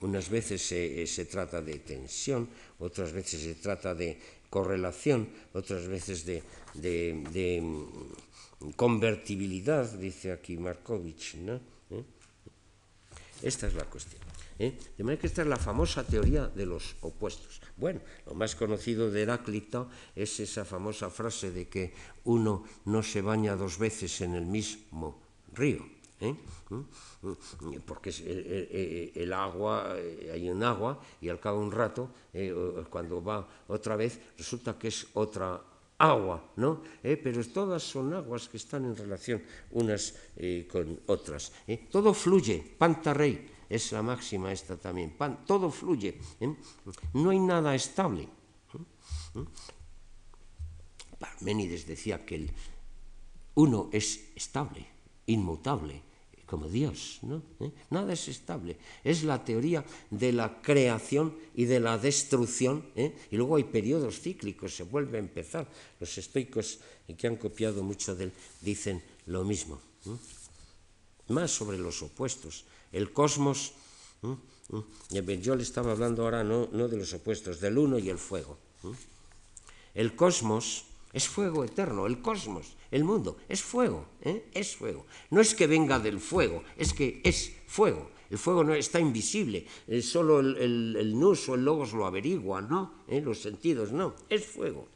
Unas 0.00 0.28
veces 0.28 0.62
se, 0.62 1.06
se, 1.06 1.24
trata 1.24 1.62
de 1.62 1.78
tensión, 1.78 2.48
otras 2.78 3.12
veces 3.12 3.40
se 3.40 3.54
trata 3.54 3.94
de 3.94 4.18
correlación, 4.50 5.28
otras 5.52 5.88
veces 5.88 6.24
de, 6.26 6.42
de, 6.74 7.24
de 7.32 7.60
mm, 7.60 8.70
convertibilidad, 8.76 9.90
dice 9.92 10.32
aquí 10.32 10.56
Markovich. 10.56 11.36
¿no? 11.36 11.60
Esta 13.42 13.66
es 13.66 13.74
la 13.74 13.84
cuestión. 13.84 14.25
¿Eh? 14.58 14.78
De 14.96 15.04
manera 15.04 15.20
que 15.20 15.26
esta 15.26 15.42
es 15.42 15.48
la 15.48 15.56
famosa 15.56 16.04
teoría 16.04 16.48
de 16.48 16.66
los 16.66 16.96
opuestos. 17.02 17.60
Bueno, 17.76 18.00
lo 18.26 18.34
más 18.34 18.54
conocido 18.54 19.10
de 19.10 19.22
Heráclito 19.22 19.88
es 20.14 20.40
esa 20.40 20.64
famosa 20.64 21.10
frase 21.10 21.50
de 21.50 21.68
que 21.68 21.92
uno 22.24 22.64
no 22.86 23.02
se 23.02 23.22
baña 23.22 23.56
dos 23.56 23.78
veces 23.78 24.20
en 24.20 24.34
el 24.34 24.46
mismo 24.46 25.20
río. 25.52 25.84
¿eh? 26.20 26.34
¿Mm? 26.70 27.76
Porque 27.84 28.10
el, 29.14 29.32
agua, 29.32 29.94
eh, 29.96 30.30
hay 30.32 30.48
un 30.48 30.62
agua 30.62 31.00
y 31.20 31.28
al 31.28 31.40
cabo 31.40 31.60
de 31.60 31.66
un 31.66 31.72
rato, 31.72 32.10
cuando 32.90 33.22
va 33.22 33.46
otra 33.68 33.96
vez, 33.96 34.18
resulta 34.36 34.78
que 34.78 34.88
es 34.88 35.06
otra 35.14 35.60
agua, 35.98 36.52
¿no? 36.56 36.82
pero 37.02 37.42
todas 37.48 37.82
son 37.82 38.12
aguas 38.12 38.48
que 38.48 38.58
están 38.58 38.84
en 38.84 38.96
relación 38.96 39.42
unas 39.72 40.14
con 40.68 41.00
otras. 41.06 41.52
Todo 41.90 42.12
fluye, 42.12 42.62
pantarrey, 42.76 43.55
es 43.68 43.92
la 43.92 44.02
máxima 44.02 44.52
esta 44.52 44.76
también. 44.76 45.10
Pan, 45.10 45.44
todo 45.46 45.70
fluye, 45.70 46.18
¿eh? 46.40 46.54
no 47.14 47.30
hay 47.30 47.38
nada 47.38 47.74
estable. 47.74 48.22
¿eh? 48.22 49.44
Parménides 51.18 51.86
decía 51.86 52.24
que 52.24 52.34
el 52.36 52.50
uno 53.54 53.88
es 53.92 54.36
estable, 54.36 54.86
inmutable, 55.26 56.02
como 56.44 56.68
Dios, 56.68 57.18
¿no? 57.22 57.42
¿Eh? 57.58 57.72
Nada 57.90 58.12
es 58.12 58.28
estable. 58.28 58.76
Es 59.02 59.24
la 59.24 59.42
teoría 59.42 59.84
de 60.10 60.32
la 60.32 60.60
creación 60.62 61.34
y 61.54 61.64
de 61.64 61.80
la 61.80 61.98
destrucción, 61.98 62.86
y 62.94 63.36
luego 63.36 63.56
hay 63.56 63.64
periodos 63.64 64.20
cíclicos, 64.20 64.76
se 64.76 64.84
vuelve 64.84 65.16
a 65.16 65.20
empezar. 65.20 65.66
Los 65.98 66.16
estoicos 66.18 66.78
que 67.18 67.26
han 67.26 67.36
copiado 67.36 67.82
mucho 67.82 68.14
de 68.14 68.24
él 68.24 68.32
dicen 68.60 69.02
lo 69.26 69.42
mismo. 69.42 69.80
Más 71.28 71.50
sobre 71.50 71.78
los 71.78 72.02
opuestos 72.02 72.64
el 72.92 73.12
cosmos. 73.12 73.72
Yo 75.40 75.54
le 75.54 75.62
estaba 75.62 75.92
hablando 75.92 76.22
ahora 76.22 76.42
no, 76.42 76.68
no, 76.72 76.88
de 76.88 76.96
los 76.96 77.12
opuestos, 77.12 77.60
del 77.60 77.78
uno 77.78 77.98
y 77.98 78.10
el 78.10 78.18
fuego. 78.18 78.58
El 79.94 80.14
cosmos 80.14 80.84
es 81.12 81.28
fuego 81.28 81.64
eterno, 81.64 82.06
el 82.06 82.20
cosmos, 82.20 82.76
el 82.90 83.04
mundo, 83.04 83.38
es 83.48 83.62
fuego, 83.62 84.06
¿eh? 84.20 84.50
es 84.52 84.76
fuego. 84.76 85.06
No 85.30 85.40
es 85.40 85.54
que 85.54 85.66
venga 85.66 85.98
del 85.98 86.20
fuego, 86.20 86.62
es 86.76 86.92
que 86.92 87.20
es 87.24 87.52
fuego. 87.66 88.10
El 88.28 88.38
fuego 88.38 88.64
no 88.64 88.74
está 88.74 88.98
invisible, 89.00 89.66
solo 90.02 90.40
el, 90.40 90.56
el, 90.56 90.96
el, 90.98 91.18
nus 91.18 91.48
o 91.48 91.54
el 91.54 91.64
logos 91.64 91.92
lo 91.92 92.06
averigua, 92.06 92.60
¿no? 92.60 92.92
¿Eh? 93.06 93.20
Los 93.20 93.40
sentidos, 93.40 93.92
no, 93.92 94.14
es 94.28 94.44
fuego. 94.44 94.88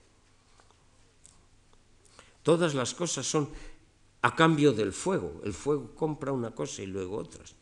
Todas 2.42 2.74
las 2.74 2.92
cosas 2.94 3.26
son 3.26 3.48
a 4.22 4.34
cambio 4.34 4.72
del 4.72 4.92
fuego. 4.92 5.40
El 5.44 5.54
fuego 5.54 5.94
compra 5.94 6.32
una 6.32 6.50
cosa 6.50 6.82
y 6.82 6.86
luego 6.86 7.16
otras. 7.16 7.54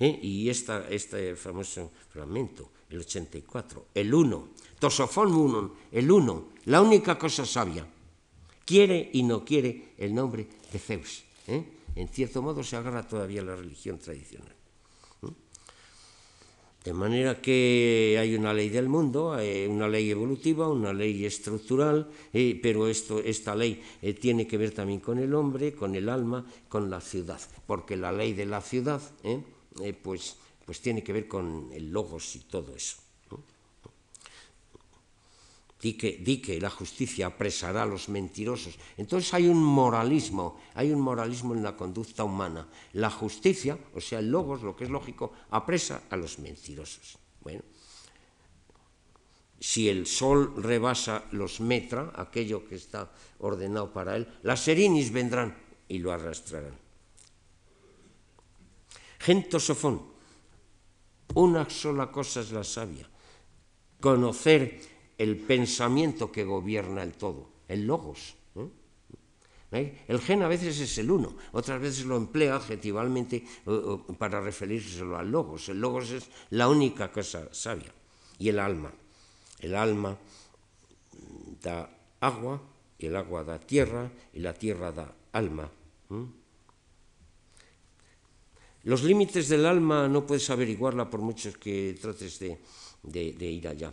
¿Eh? 0.00 0.18
Y 0.22 0.48
esta, 0.48 0.88
este 0.88 1.36
famoso 1.36 1.92
fragmento, 2.10 2.70
el 2.88 3.00
84, 3.00 3.86
el 3.94 4.12
uno, 4.12 4.48
tosofón 4.78 5.32
uno, 5.32 5.74
el 5.92 6.10
uno, 6.10 6.48
la 6.64 6.80
única 6.80 7.18
cosa 7.18 7.44
sabia, 7.44 7.86
quiere 8.64 9.10
y 9.12 9.22
no 9.22 9.44
quiere 9.44 9.92
el 9.98 10.14
nombre 10.14 10.48
de 10.72 10.78
Zeus. 10.78 11.22
¿eh? 11.46 11.62
En 11.94 12.08
cierto 12.08 12.42
modo 12.42 12.64
se 12.64 12.76
agarra 12.76 13.06
todavía 13.06 13.42
la 13.42 13.54
religión 13.54 13.98
tradicional. 13.98 14.54
¿eh? 15.22 15.26
De 16.84 16.94
manera 16.94 17.42
que 17.42 18.16
hay 18.18 18.34
una 18.34 18.54
ley 18.54 18.70
del 18.70 18.88
mundo, 18.88 19.36
una 19.68 19.86
ley 19.86 20.10
evolutiva, 20.10 20.66
una 20.66 20.94
ley 20.94 21.26
estructural, 21.26 22.08
pero 22.62 22.88
esto, 22.88 23.18
esta 23.18 23.54
ley 23.54 23.82
tiene 24.18 24.46
que 24.46 24.56
ver 24.56 24.70
también 24.70 25.00
con 25.00 25.18
el 25.18 25.34
hombre, 25.34 25.74
con 25.74 25.94
el 25.94 26.08
alma, 26.08 26.46
con 26.70 26.88
la 26.88 27.02
ciudad, 27.02 27.40
porque 27.66 27.98
la 27.98 28.12
ley 28.12 28.32
de 28.32 28.46
la 28.46 28.62
ciudad 28.62 29.02
pues, 30.02 30.36
pues 30.64 30.80
tiene 30.80 31.02
que 31.02 31.12
ver 31.12 31.28
con 31.28 31.70
el 31.72 31.90
logos 31.90 32.36
y 32.36 32.40
todo 32.40 32.74
eso. 32.74 32.96
Di 35.80 35.96
que, 35.96 36.60
la 36.60 36.68
justicia 36.68 37.26
apresará 37.26 37.84
a 37.84 37.86
los 37.86 38.10
mentirosos. 38.10 38.76
Entonces 38.98 39.32
hay 39.32 39.48
un 39.48 39.62
moralismo, 39.62 40.60
hay 40.74 40.92
un 40.92 41.00
moralismo 41.00 41.54
en 41.54 41.62
la 41.62 41.74
conducta 41.74 42.22
humana. 42.22 42.68
La 42.92 43.08
justicia, 43.08 43.78
o 43.94 44.00
sea, 44.00 44.18
el 44.18 44.30
logos, 44.30 44.62
lo 44.62 44.76
que 44.76 44.84
es 44.84 44.90
lógico, 44.90 45.32
apresa 45.50 46.02
a 46.10 46.16
los 46.16 46.38
mentirosos. 46.38 47.16
Bueno, 47.40 47.62
si 49.58 49.88
el 49.88 50.06
sol 50.06 50.52
rebasa 50.62 51.24
los 51.32 51.60
metra, 51.60 52.12
aquello 52.14 52.68
que 52.68 52.74
está 52.74 53.10
ordenado 53.38 53.90
para 53.90 54.16
él, 54.16 54.28
las 54.42 54.60
serinis 54.60 55.10
vendrán 55.10 55.56
y 55.88 55.98
lo 55.98 56.12
arrastrarán. 56.12 56.89
Gentosofón, 59.20 60.02
una 61.34 61.68
sola 61.68 62.10
cosa 62.10 62.40
es 62.40 62.52
la 62.52 62.64
sabia, 62.64 63.08
conocer 64.00 64.80
el 65.18 65.36
pensamiento 65.36 66.32
que 66.32 66.42
gobierna 66.42 67.02
el 67.02 67.12
todo, 67.12 67.50
el 67.68 67.86
logos. 67.86 68.34
¿eh? 69.72 70.04
El 70.08 70.20
gen 70.20 70.42
a 70.42 70.48
veces 70.48 70.80
es 70.80 70.96
el 70.96 71.10
uno, 71.10 71.36
otras 71.52 71.80
veces 71.80 72.06
lo 72.06 72.16
emplea 72.16 72.56
adjetivalmente 72.56 73.44
para 74.18 74.40
referirse 74.40 75.02
al 75.02 75.30
logos. 75.30 75.68
El 75.68 75.80
logos 75.80 76.10
es 76.10 76.28
la 76.50 76.68
única 76.68 77.12
cosa 77.12 77.48
sabia. 77.52 77.92
Y 78.38 78.48
el 78.48 78.58
alma. 78.58 78.90
El 79.60 79.74
alma 79.74 80.16
da 81.60 81.90
agua, 82.20 82.62
y 82.98 83.06
el 83.06 83.16
agua 83.16 83.44
da 83.44 83.60
tierra, 83.60 84.10
y 84.32 84.40
la 84.40 84.54
tierra 84.54 84.92
da 84.92 85.14
alma. 85.32 85.70
Los 88.84 89.02
límites 89.02 89.48
del 89.48 89.66
alma 89.66 90.08
no 90.08 90.26
puedes 90.26 90.48
averiguarla 90.50 91.10
por 91.10 91.20
muchos 91.20 91.56
que 91.56 91.98
trates 92.00 92.38
de 92.38 93.46
ir 93.50 93.68
allá. 93.68 93.92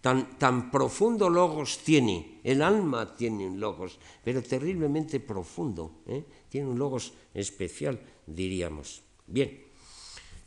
Tan, 0.00 0.70
profundo 0.70 1.28
logos 1.28 1.84
tiene, 1.84 2.40
el 2.42 2.62
alma 2.62 3.14
tiene 3.14 3.46
un 3.46 3.60
logos, 3.60 3.98
pero 4.24 4.42
terriblemente 4.42 5.20
profundo, 5.20 6.00
¿eh? 6.06 6.24
tiene 6.48 6.68
un 6.68 6.78
logos 6.78 7.12
especial, 7.34 8.00
diríamos. 8.26 9.02
Bien, 9.26 9.60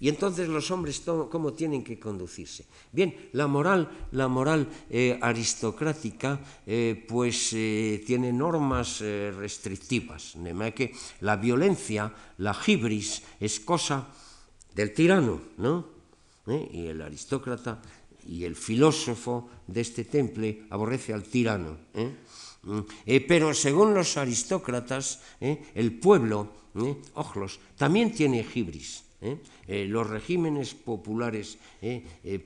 y 0.03 0.09
entonces 0.09 0.49
los 0.49 0.69
hombres 0.69 1.01
cómo 1.31 1.53
tienen 1.53 1.83
que 1.83 1.97
conducirse. 1.97 2.65
Bien, 2.91 3.29
la 3.31 3.47
moral, 3.47 3.89
la 4.11 4.27
moral 4.27 4.67
eh, 4.89 5.17
aristocrática, 5.21 6.41
eh, 6.67 7.05
pues 7.07 7.55
tiene 8.05 8.33
normas 8.33 8.99
restrictivas, 8.99 10.35
que 10.75 10.91
la 11.21 11.37
violencia, 11.37 12.13
la 12.39 12.53
gibris, 12.53 13.23
es 13.39 13.61
cosa 13.61 14.09
del 14.75 14.93
tirano, 14.93 15.39
¿no? 15.57 15.87
Y 16.47 16.87
el 16.87 17.01
aristócrata 17.01 17.79
y 18.27 18.43
el 18.43 18.55
filósofo 18.55 19.49
de 19.67 19.81
este 19.81 20.05
temple 20.05 20.63
aborrece 20.69 21.13
al 21.13 21.23
tirano. 21.23 21.77
¿eh? 21.93 22.11
Mm. 22.63 22.79
Eh, 23.05 23.21
pero 23.21 23.53
según 23.53 23.93
los 23.93 24.17
aristócratas, 24.17 25.21
¿eh? 25.41 25.71
el 25.75 25.99
pueblo, 25.99 26.51
ojlos, 27.15 27.59
también 27.77 28.13
tiene 28.13 28.43
gibris. 28.43 29.02
Los 29.67 30.09
regímenes 30.09 30.73
populares 30.73 31.57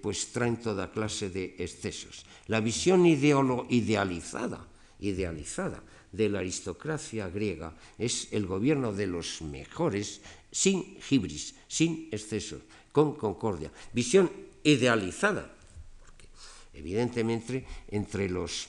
pues 0.01 0.31
traen 0.31 0.57
toda 0.57 0.91
clase 0.91 1.29
de 1.29 1.55
excesos. 1.59 2.25
La 2.47 2.59
visión 2.59 3.05
idealizada, 3.05 4.67
idealizada 4.99 5.83
de 6.11 6.29
la 6.29 6.39
aristocracia 6.39 7.29
griega 7.29 7.73
es 7.97 8.27
el 8.31 8.45
gobierno 8.45 8.93
de 8.93 9.07
los 9.07 9.41
mejores 9.41 10.21
sin 10.51 10.99
gibris, 11.01 11.55
sin 11.67 12.09
excesos, 12.11 12.61
con 12.91 13.15
concordia. 13.15 13.71
Visión 13.93 14.31
idealizada 14.63 15.57
Evidentemente, 16.77 17.65
entre 17.89 18.29
los, 18.29 18.67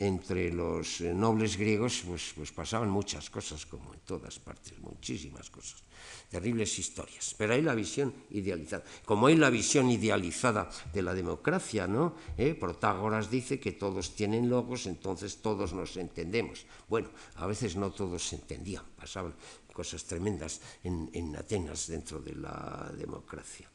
entre 0.00 0.50
los 0.50 1.02
eh, 1.02 1.12
nobles 1.12 1.58
griegos 1.58 2.02
pues, 2.08 2.32
pues, 2.34 2.50
pasaban 2.50 2.88
muchas 2.88 3.28
cosas, 3.28 3.66
como 3.66 3.92
en 3.92 4.00
todas 4.00 4.38
partes, 4.38 4.78
muchísimas 4.80 5.50
cosas, 5.50 5.84
terribles 6.30 6.78
historias. 6.78 7.34
Pero 7.36 7.52
hay 7.52 7.60
la 7.60 7.74
visión 7.74 8.12
idealizada. 8.30 8.82
Como 9.04 9.26
hay 9.26 9.36
la 9.36 9.50
visión 9.50 9.90
idealizada 9.90 10.70
de 10.92 11.02
la 11.02 11.12
democracia, 11.12 11.86
¿no? 11.86 12.16
¿Eh? 12.38 12.54
Protágoras 12.54 13.30
dice 13.30 13.60
que 13.60 13.72
todos 13.72 14.16
tienen 14.16 14.48
logos, 14.48 14.86
entonces 14.86 15.42
todos 15.42 15.74
nos 15.74 15.96
entendemos. 15.98 16.64
Bueno, 16.88 17.10
a 17.36 17.46
veces 17.46 17.76
no 17.76 17.92
todos 17.92 18.26
se 18.26 18.36
entendían, 18.36 18.84
pasaban 18.96 19.34
cosas 19.74 20.02
tremendas 20.04 20.60
en, 20.82 21.10
en 21.12 21.36
Atenas 21.36 21.86
dentro 21.86 22.20
de 22.20 22.34
la 22.36 22.90
democracia. 22.96 23.68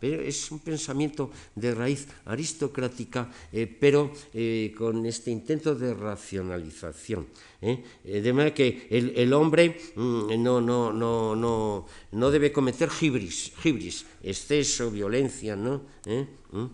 Pero 0.00 0.22
es 0.22 0.50
un 0.50 0.58
pensamiento 0.60 1.30
de 1.54 1.74
raíz 1.74 2.06
aristocrática, 2.26 3.30
eh, 3.52 3.66
pero 3.66 4.12
eh, 4.34 4.74
con 4.76 5.06
este 5.06 5.30
intento 5.30 5.74
de 5.74 5.94
racionalización. 5.94 7.26
¿eh? 7.60 7.82
de 8.02 8.32
manera 8.32 8.54
que 8.54 8.88
el, 8.90 9.32
hombre 9.32 9.78
mm, 9.94 10.42
no, 10.42 10.60
no, 10.60 10.92
no, 10.92 11.36
no, 11.36 11.86
no 12.12 12.30
debe 12.30 12.50
cometer 12.50 12.90
gibris, 12.90 13.52
gibris 13.62 14.04
exceso, 14.22 14.90
violencia, 14.90 15.54
¿no? 15.54 15.82
¿Mm? 16.06 16.66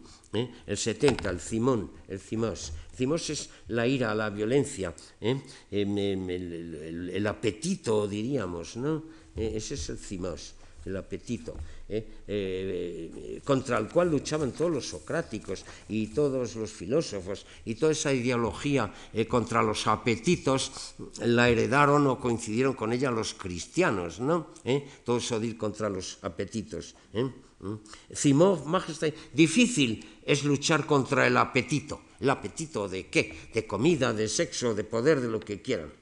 El 0.66 0.76
70, 0.76 1.30
el 1.30 1.40
cimón, 1.40 1.90
el 2.08 2.20
cimos. 2.20 2.72
Cimos 2.96 3.30
es 3.30 3.48
la 3.68 3.86
ira, 3.86 4.14
la 4.14 4.28
violencia, 4.28 4.92
em, 5.20 5.40
em, 5.70 6.30
el, 6.30 7.10
el, 7.14 7.26
apetito, 7.26 8.08
diríamos, 8.08 8.76
¿no? 8.76 9.04
ese 9.36 9.74
es 9.74 9.88
el 9.88 9.98
cimos 9.98 10.54
el 10.88 10.96
apetito, 10.96 11.54
¿eh? 11.88 12.06
Eh, 12.26 13.40
contra 13.44 13.78
el 13.78 13.88
cual 13.88 14.10
luchaban 14.10 14.52
todos 14.52 14.70
los 14.70 14.86
socráticos 14.86 15.64
y 15.88 16.08
todos 16.08 16.56
los 16.56 16.70
filósofos, 16.70 17.46
y 17.64 17.74
toda 17.74 17.92
esa 17.92 18.12
ideología 18.12 18.92
eh, 19.12 19.26
contra 19.26 19.62
los 19.62 19.86
apetitos 19.86 20.94
la 21.20 21.48
heredaron 21.48 22.06
o 22.06 22.20
coincidieron 22.20 22.74
con 22.74 22.92
ella 22.92 23.10
los 23.10 23.34
cristianos, 23.34 24.20
¿no? 24.20 24.52
Todo 25.04 25.18
eso 25.18 25.40
de 25.40 25.46
ir 25.48 25.56
contra 25.56 25.88
los 25.88 26.18
apetitos. 26.22 26.94
Simón, 28.12 28.62
majestad, 28.66 29.10
difícil 29.32 30.20
es 30.24 30.44
luchar 30.44 30.86
contra 30.86 31.26
el 31.26 31.36
apetito. 31.36 32.02
¿El 32.20 32.30
apetito 32.30 32.88
de 32.88 33.06
qué? 33.06 33.50
De 33.52 33.66
comida, 33.66 34.12
de 34.12 34.28
sexo, 34.28 34.74
de 34.74 34.84
poder, 34.84 35.20
de 35.20 35.28
lo 35.28 35.40
que 35.40 35.62
quieran. 35.62 35.92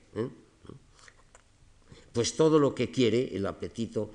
Pues 2.12 2.34
todo 2.34 2.58
lo 2.58 2.74
que 2.74 2.90
quiere 2.90 3.36
el 3.36 3.46
apetito 3.46 4.10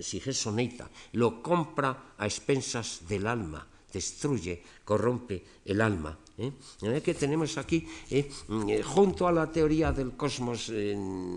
soneita, 0.00 0.90
lo 1.12 1.42
compra 1.42 2.14
a 2.18 2.24
expensas 2.26 3.06
del 3.08 3.26
alma, 3.26 3.66
destruye, 3.92 4.62
corrompe 4.84 5.44
el 5.64 5.80
alma. 5.80 6.18
¿eh? 6.38 7.02
que 7.02 7.14
tenemos 7.14 7.58
aquí, 7.58 7.86
¿eh? 8.10 8.28
Mm, 8.48 8.80
junto 8.82 9.28
a 9.28 9.32
la 9.32 9.50
teoría 9.50 9.92
del 9.92 10.12
cosmos 10.16 10.70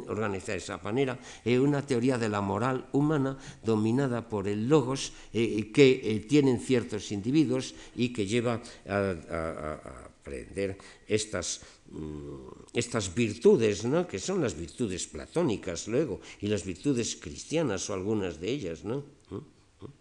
organizada 0.07 0.53
de 0.53 0.63
esa 0.63 0.77
manera, 0.77 1.19
eh, 1.43 1.59
una 1.59 1.85
teoría 1.85 2.17
de 2.17 2.29
la 2.29 2.41
moral 2.41 2.87
humana 2.93 3.37
dominada 3.63 4.27
por 4.27 4.47
el 4.47 4.67
logos 4.67 5.13
que 5.31 6.25
tienen 6.27 6.59
ciertos 6.59 7.11
individuos 7.11 7.75
y 7.95 8.09
que 8.13 8.25
lleva 8.25 8.61
a 8.87 9.77
aprender 10.25 10.77
estas, 11.07 11.61
estas 12.73 13.13
virtudes, 13.13 13.85
¿no? 13.85 14.07
que 14.07 14.19
son 14.19 14.41
las 14.41 14.55
virtudes 14.55 15.07
platónicas 15.07 15.87
luego, 15.87 16.19
y 16.41 16.47
las 16.47 16.65
virtudes 16.65 17.15
cristianas 17.15 17.89
o 17.89 17.93
algunas 17.93 18.39
de 18.39 18.49
ellas, 18.49 18.83
¿no? 18.83 19.03
¿Mm? 19.29 19.35
¿Mm? 19.35 19.93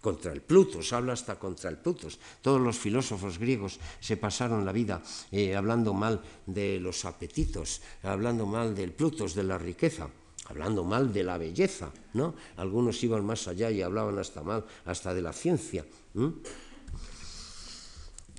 contra 0.00 0.32
el 0.32 0.42
Plutos, 0.42 0.92
habla 0.92 1.14
hasta 1.14 1.38
contra 1.38 1.70
el 1.70 1.78
Plutos. 1.78 2.18
Todos 2.42 2.60
los 2.60 2.76
filósofos 2.78 3.38
griegos 3.38 3.80
se 4.00 4.18
pasaron 4.18 4.64
la 4.64 4.72
vida 4.72 5.02
eh, 5.32 5.56
hablando 5.56 5.94
mal 5.94 6.20
de 6.46 6.78
los 6.78 7.04
apetitos, 7.06 7.80
hablando 8.02 8.44
mal 8.44 8.74
del 8.74 8.92
Plutos, 8.92 9.34
de 9.34 9.44
la 9.44 9.56
riqueza, 9.56 10.10
hablando 10.44 10.84
mal 10.84 11.10
de 11.12 11.24
la 11.24 11.38
belleza, 11.38 11.90
¿no? 12.12 12.34
Algunos 12.58 13.02
iban 13.02 13.24
más 13.24 13.48
allá 13.48 13.70
y 13.70 13.80
hablaban 13.80 14.18
hasta 14.18 14.42
mal, 14.42 14.64
hasta 14.84 15.14
de 15.14 15.22
la 15.22 15.32
ciencia. 15.32 15.86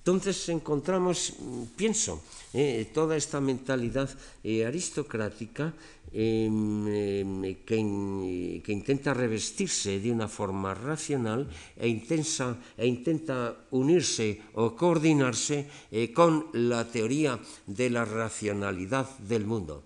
Entonces 0.05 0.49
encontramos, 0.49 1.33
pienso, 1.75 2.21
eh, 2.53 2.85
toda 2.93 3.17
esta 3.17 3.41
mentalidad 3.41 4.05
eh, 4.43 4.63
aristocrática 4.63 5.73
em, 6.13 6.85
em, 6.85 7.55
que, 7.65 8.69
intenta 8.69 9.17
revestirse 9.17 9.97
de 9.97 10.13
una 10.13 10.29
forma 10.29 10.77
racional 10.77 11.49
e, 11.73 11.89
e 11.89 12.85
intenta 12.85 13.57
unirse 13.73 14.45
o 14.53 14.77
coordinarse 14.77 15.65
eh, 15.89 16.13
con 16.13 16.53
la 16.53 16.85
teoría 16.85 17.41
de 17.65 17.89
la 17.89 18.05
racionalidad 18.05 19.09
del 19.25 19.49
mundo. 19.49 19.81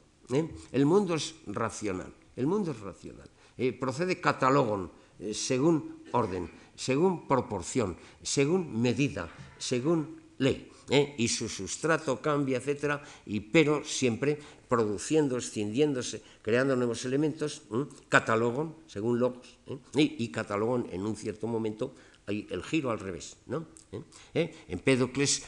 El 0.75 0.83
mundo 0.83 1.15
es 1.15 1.31
racional, 1.47 2.11
el 2.35 2.43
mundo 2.43 2.75
es 2.75 2.79
racional. 2.83 3.31
procede 3.79 4.19
catalogon, 4.19 4.91
según 5.31 6.03
orden, 6.11 6.59
según 6.80 7.27
proporción, 7.27 7.97
según 8.23 8.80
medida, 8.80 9.27
según 9.60 10.15
ley. 10.39 10.72
¿eh? 10.89 11.14
y 11.18 11.27
su 11.27 11.49
sustrato 11.49 12.22
cambia, 12.22 12.57
etcétera, 12.57 13.03
y, 13.26 13.41
pero 13.41 13.84
siempre 13.84 14.39
produciendo, 14.68 15.38
extendiéndose, 15.38 16.23
creando 16.41 16.76
nuevos 16.76 17.06
elementos, 17.06 17.64
¿eh? 17.72 17.85
catalogon, 18.07 18.76
según 18.88 19.19
Logos, 19.19 19.60
¿eh? 19.68 19.77
y, 19.95 20.23
y 20.23 20.30
catalogon 20.30 20.88
en 20.91 21.06
un 21.06 21.15
cierto 21.15 21.47
momento 21.47 21.93
hay 22.26 22.47
el 22.49 22.64
giro 22.64 22.91
al 22.91 22.99
revés. 22.99 23.38
¿no? 23.47 23.65
En 24.34 24.80
Pédocles 24.80 25.43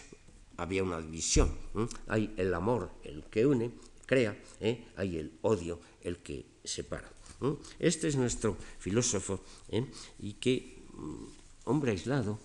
había 0.57 0.83
una 0.83 0.99
división, 0.99 1.51
hay 2.07 2.33
el 2.37 2.53
amor, 2.53 2.91
el 3.03 3.23
que 3.25 3.45
une, 3.45 3.71
crea, 4.05 4.35
hay 4.95 5.17
el 5.17 5.31
odio, 5.43 5.79
el 6.01 6.17
que 6.17 6.45
separa. 6.63 7.11
Este 7.77 8.07
es 8.07 8.15
nuestro 8.15 8.57
filósofo 8.79 9.41
y 10.19 10.33
que, 10.33 10.80
hombre 11.65 11.91
aislado, 11.91 12.39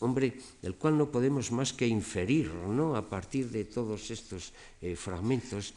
hombre, 0.00 0.36
del 0.62 0.74
cual 0.74 0.98
no 0.98 1.10
podemos 1.10 1.52
más 1.52 1.72
que 1.72 1.86
inferir, 1.86 2.52
¿no? 2.52 2.96
A 2.96 3.08
partir 3.08 3.48
de 3.50 3.64
todos 3.64 4.10
estos 4.10 4.52
eh, 4.82 4.96
fragmentos, 4.96 5.72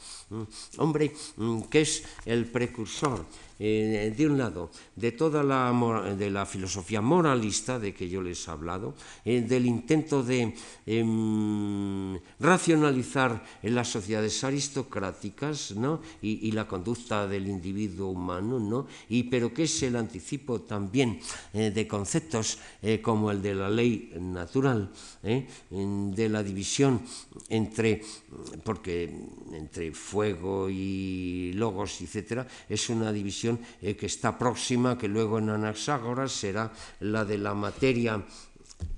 hombre, 0.78 1.14
mm, 1.38 1.62
que 1.72 1.82
es 1.82 2.04
el 2.26 2.46
precursor 2.46 3.24
eh, 3.60 4.14
de 4.16 4.28
un 4.28 4.38
lado, 4.38 4.70
de 4.96 5.12
toda 5.12 5.42
la, 5.42 5.74
de 6.14 6.30
la 6.30 6.46
filosofía 6.46 7.02
moralista 7.02 7.80
de 7.80 7.94
que 7.94 8.08
yo 8.08 8.22
les 8.22 8.48
he 8.48 8.52
hablado, 8.52 8.94
eh, 9.26 9.42
del 9.42 9.66
intento 9.66 10.22
de 10.22 10.54
em, 10.86 12.20
racionalizar 12.40 13.44
las 13.64 13.88
sociedades 13.88 14.44
aristocráticas 14.44 15.72
¿no? 15.72 16.02
y, 16.22 16.52
la 16.52 16.68
conducta 16.68 17.28
del 17.28 17.48
individuo 17.48 18.10
humano, 18.10 18.60
¿no? 18.60 18.86
y, 19.10 19.24
pero 19.24 19.54
que 19.54 19.64
es 19.64 19.84
el 19.84 19.96
anticipo 19.96 20.62
también 20.62 21.20
eh, 21.54 21.72
de 21.72 21.88
conceptos 21.88 22.60
como 23.02 23.32
el 23.32 23.42
de 23.42 23.56
la 23.56 23.70
ley 23.70 24.14
natural, 24.20 24.92
de 25.22 26.30
la 26.30 26.44
división 26.44 27.02
entre, 27.50 28.02
porque 28.64 29.12
entre 29.52 29.92
fuego 29.92 30.70
y 30.70 31.52
logos, 31.54 32.00
etc., 32.02 32.46
es 32.70 32.90
una 32.90 33.12
división 33.12 33.47
eh, 33.82 33.96
que 33.96 34.06
está 34.06 34.38
próxima, 34.38 34.98
que 34.98 35.08
luego 35.08 35.40
en 35.40 35.50
Anaxágoras 35.50 36.32
será 36.32 36.72
la 37.00 37.24
de 37.24 37.38
la 37.38 37.54
materia 37.54 38.24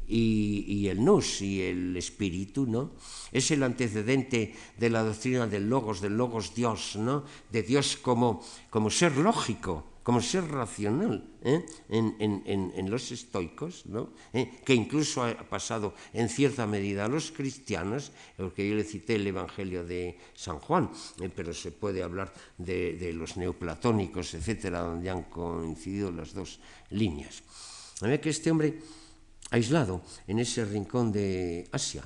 y, 0.09 0.87
el 0.87 1.05
nous 1.05 1.41
y 1.41 1.61
el 1.61 1.95
espíritu, 1.95 2.65
¿no? 2.65 2.91
Es 3.31 3.51
el 3.51 3.61
antecedente 3.61 4.55
de 4.77 4.89
la 4.89 5.03
doctrina 5.03 5.45
del 5.45 5.69
logos, 5.69 6.01
del 6.01 6.17
logos 6.17 6.55
Dios, 6.55 6.95
¿no? 6.97 7.23
De 7.51 7.61
Dios 7.61 7.97
como, 8.01 8.41
como 8.69 8.89
ser 8.89 9.17
lógico, 9.17 9.98
como 10.09 10.21
ser 10.21 10.49
racional 10.49 11.21
¿eh? 11.43 11.63
en, 11.87 12.89
los 12.89 13.11
estoicos, 13.11 13.85
¿no? 13.85 14.09
¿Eh? 14.33 14.57
que 14.65 14.73
incluso 14.73 15.21
ha 15.21 15.37
pasado 15.47 15.93
en 16.13 16.29
cierta 16.29 16.65
medida 16.65 17.05
a 17.05 17.07
los 17.07 17.29
cristianos, 17.31 18.11
porque 18.35 18.67
yo 18.67 18.73
le 18.73 18.83
cité 18.83 19.21
el 19.21 19.27
Evangelio 19.27 19.85
de 19.85 20.17
San 20.33 20.57
Juan, 20.57 20.89
¿eh? 21.21 21.29
pero 21.29 21.53
se 21.53 21.69
puede 21.69 22.01
hablar 22.01 22.33
de, 22.57 22.97
de, 22.97 23.13
los 23.13 23.37
neoplatónicos, 23.37 24.33
etcétera, 24.33 24.79
donde 24.79 25.11
han 25.11 25.29
coincidido 25.29 26.11
las 26.11 26.33
dos 26.33 26.59
líneas. 26.89 27.43
A 28.01 28.07
ver 28.07 28.19
que 28.19 28.31
este 28.31 28.49
hombre 28.49 28.81
aislado 29.51 30.01
en 30.25 30.39
ese 30.39 30.65
rincón 30.65 31.11
de 31.11 31.69
Asia, 31.71 32.01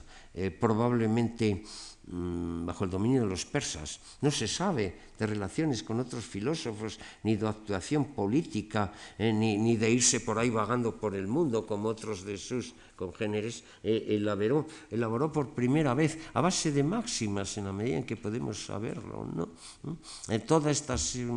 probablemente 0.60 1.64
bajo 2.06 2.84
el 2.84 2.90
dominio 2.90 3.22
de 3.22 3.30
los 3.30 3.46
persas. 3.46 4.00
No 4.22 4.30
se 4.30 4.48
sabe 4.48 5.14
de 5.18 5.26
relaciones 5.26 5.84
con 5.84 6.00
otros 6.00 6.26
filósofos, 6.26 7.00
ni 7.24 7.36
de 7.36 7.48
actuación 7.48 8.12
política, 8.12 8.92
eh, 9.18 9.32
ni, 9.32 9.78
de 9.78 9.90
irse 9.90 10.20
por 10.20 10.38
ahí 10.38 10.50
vagando 10.50 10.96
por 10.98 11.16
el 11.16 11.28
mundo 11.28 11.66
como 11.66 11.90
otros 11.90 12.26
de 12.26 12.38
sus 12.38 12.74
congéneres. 12.96 13.64
Eh, 13.84 14.20
elaboró, 14.20 14.68
elaboró, 14.92 15.32
por 15.32 15.56
primera 15.56 15.94
vez, 15.94 16.20
a 16.34 16.42
base 16.42 16.72
de 16.72 16.84
máximas, 16.84 17.58
en 17.58 17.66
la 17.66 17.74
medida 17.74 17.98
en 17.98 18.04
que 18.04 18.18
podemos 18.18 18.66
saberlo, 18.66 19.26
¿no? 19.26 19.50
¿Mm? 19.84 20.40
toda 20.46 20.72
esta 20.72 20.98
serie 20.98 21.32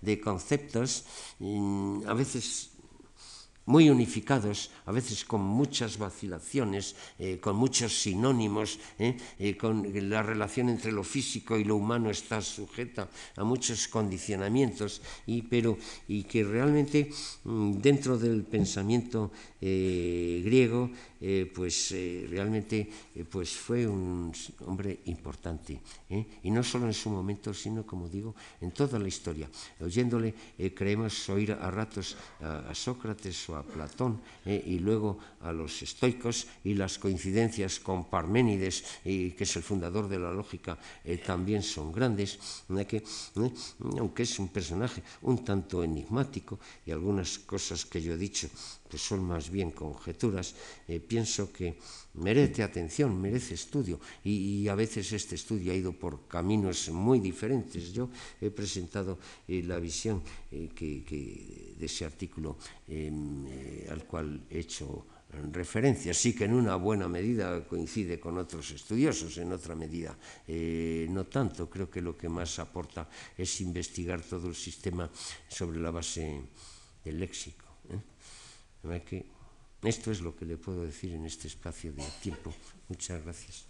de 0.00 0.20
conceptos, 0.20 1.04
mm, 1.38 2.02
a 2.06 2.14
veces 2.14 2.70
muy 3.70 3.88
unificados, 3.88 4.70
a 4.84 4.90
veces 4.90 5.24
con 5.24 5.42
muchas 5.42 5.96
vacilaciones, 5.96 6.96
eh, 7.20 7.38
con 7.38 7.54
muchos 7.54 8.02
sinónimos, 8.02 8.80
eh, 8.98 9.16
eh, 9.38 9.56
con 9.56 9.86
la 10.10 10.24
relación 10.24 10.68
entre 10.68 10.90
lo 10.90 11.04
físico 11.04 11.56
y 11.56 11.62
lo 11.62 11.76
humano 11.76 12.10
está 12.10 12.42
sujeta 12.42 13.08
a 13.36 13.44
muchos 13.44 13.86
condicionamientos, 13.86 15.00
y, 15.24 15.42
pero, 15.42 15.78
y 16.08 16.24
que 16.24 16.42
realmente 16.42 17.10
mm, 17.44 17.78
dentro 17.78 18.18
del 18.18 18.42
pensamiento 18.42 19.30
griego 19.60 20.90
pues 21.54 21.94
realmente 22.30 22.88
pues 23.28 23.50
fue 23.50 23.86
un 23.86 24.32
hombre 24.64 25.00
importante, 25.04 25.78
y 26.42 26.50
no 26.50 26.64
solo 26.64 26.86
en 26.86 26.94
su 26.94 27.10
momento, 27.10 27.52
sino, 27.52 27.84
como 27.84 28.08
digo, 28.08 28.34
en 28.62 28.70
toda 28.70 28.98
la 28.98 29.06
historia. 29.06 29.50
Oyéndole 29.80 30.34
creemos 30.74 31.28
oír 31.28 31.52
a 31.52 31.70
ratos 31.70 32.16
a, 32.40 32.74
Sócrates 32.74 33.50
o 33.50 33.56
a 33.56 33.59
Platón, 33.62 34.20
y 34.44 34.78
luego 34.78 35.18
a 35.42 35.52
los 35.52 35.82
estoicos, 35.82 36.46
y 36.64 36.74
las 36.74 36.98
coincidencias 36.98 37.80
con 37.80 38.08
Parménides, 38.08 38.84
que 39.04 39.36
es 39.38 39.56
el 39.56 39.62
fundador 39.62 40.08
de 40.08 40.18
la 40.18 40.32
lógica, 40.32 40.78
también 41.24 41.62
son 41.62 41.92
grandes, 41.92 42.38
que, 42.88 43.02
aunque 43.98 44.22
es 44.22 44.38
un 44.38 44.48
personaje 44.48 45.02
un 45.22 45.44
tanto 45.44 45.82
enigmático, 45.82 46.58
y 46.86 46.90
algunas 46.90 47.38
cosas 47.38 47.84
que 47.84 48.00
yo 48.00 48.14
he 48.14 48.18
dicho 48.18 48.48
que 48.90 48.98
son 48.98 49.22
más 49.22 49.48
bien 49.48 49.70
conjeturas, 49.70 50.54
eh, 50.88 50.98
pienso 50.98 51.52
que 51.52 51.78
merece 52.14 52.66
atención, 52.66 53.14
merece 53.14 53.54
estudio 53.54 54.00
y, 54.24 54.66
a 54.66 54.74
veces 54.74 55.12
este 55.12 55.36
estudio 55.36 55.72
ha 55.72 55.76
ido 55.76 55.92
por 55.92 56.26
caminos 56.26 56.90
muy 56.90 57.20
diferentes. 57.20 57.92
Yo 57.92 58.10
he 58.40 58.50
presentado 58.50 59.18
eh, 59.46 59.62
la 59.62 59.78
visión 59.78 60.22
eh, 60.50 60.68
que, 60.74 61.69
de 61.80 61.86
ese 61.86 62.04
artículo 62.04 62.58
em, 62.86 63.88
al 63.88 64.04
cual 64.04 64.44
he 64.50 64.60
hecho 64.60 65.06
referencia, 65.52 66.12
sí 66.12 66.34
que 66.34 66.44
en 66.44 66.54
una 66.54 66.76
buena 66.76 67.08
medida 67.08 67.64
coincide 67.66 68.18
con 68.18 68.36
otros 68.36 68.70
estudiosos, 68.72 69.38
en 69.38 69.52
otra 69.52 69.74
medida 69.74 70.18
no 71.08 71.26
tanto. 71.26 71.70
Creo 71.70 71.88
que 71.88 72.02
lo 72.02 72.16
que 72.16 72.28
más 72.28 72.58
aporta 72.58 73.08
es 73.38 73.60
investigar 73.60 74.20
todo 74.22 74.48
el 74.48 74.56
sistema 74.56 75.08
sobre 75.48 75.78
la 75.78 75.92
base 75.92 76.42
del 77.04 77.20
léxico. 77.20 77.64
Que 79.06 79.24
esto 79.82 80.10
es 80.10 80.20
lo 80.20 80.34
que 80.34 80.44
le 80.44 80.56
puedo 80.56 80.84
decir 80.84 81.12
en 81.12 81.24
este 81.24 81.48
espacio 81.48 81.92
de 81.92 82.04
tiempo. 82.20 82.52
Muchas 82.88 83.22
gracias. 83.22 83.66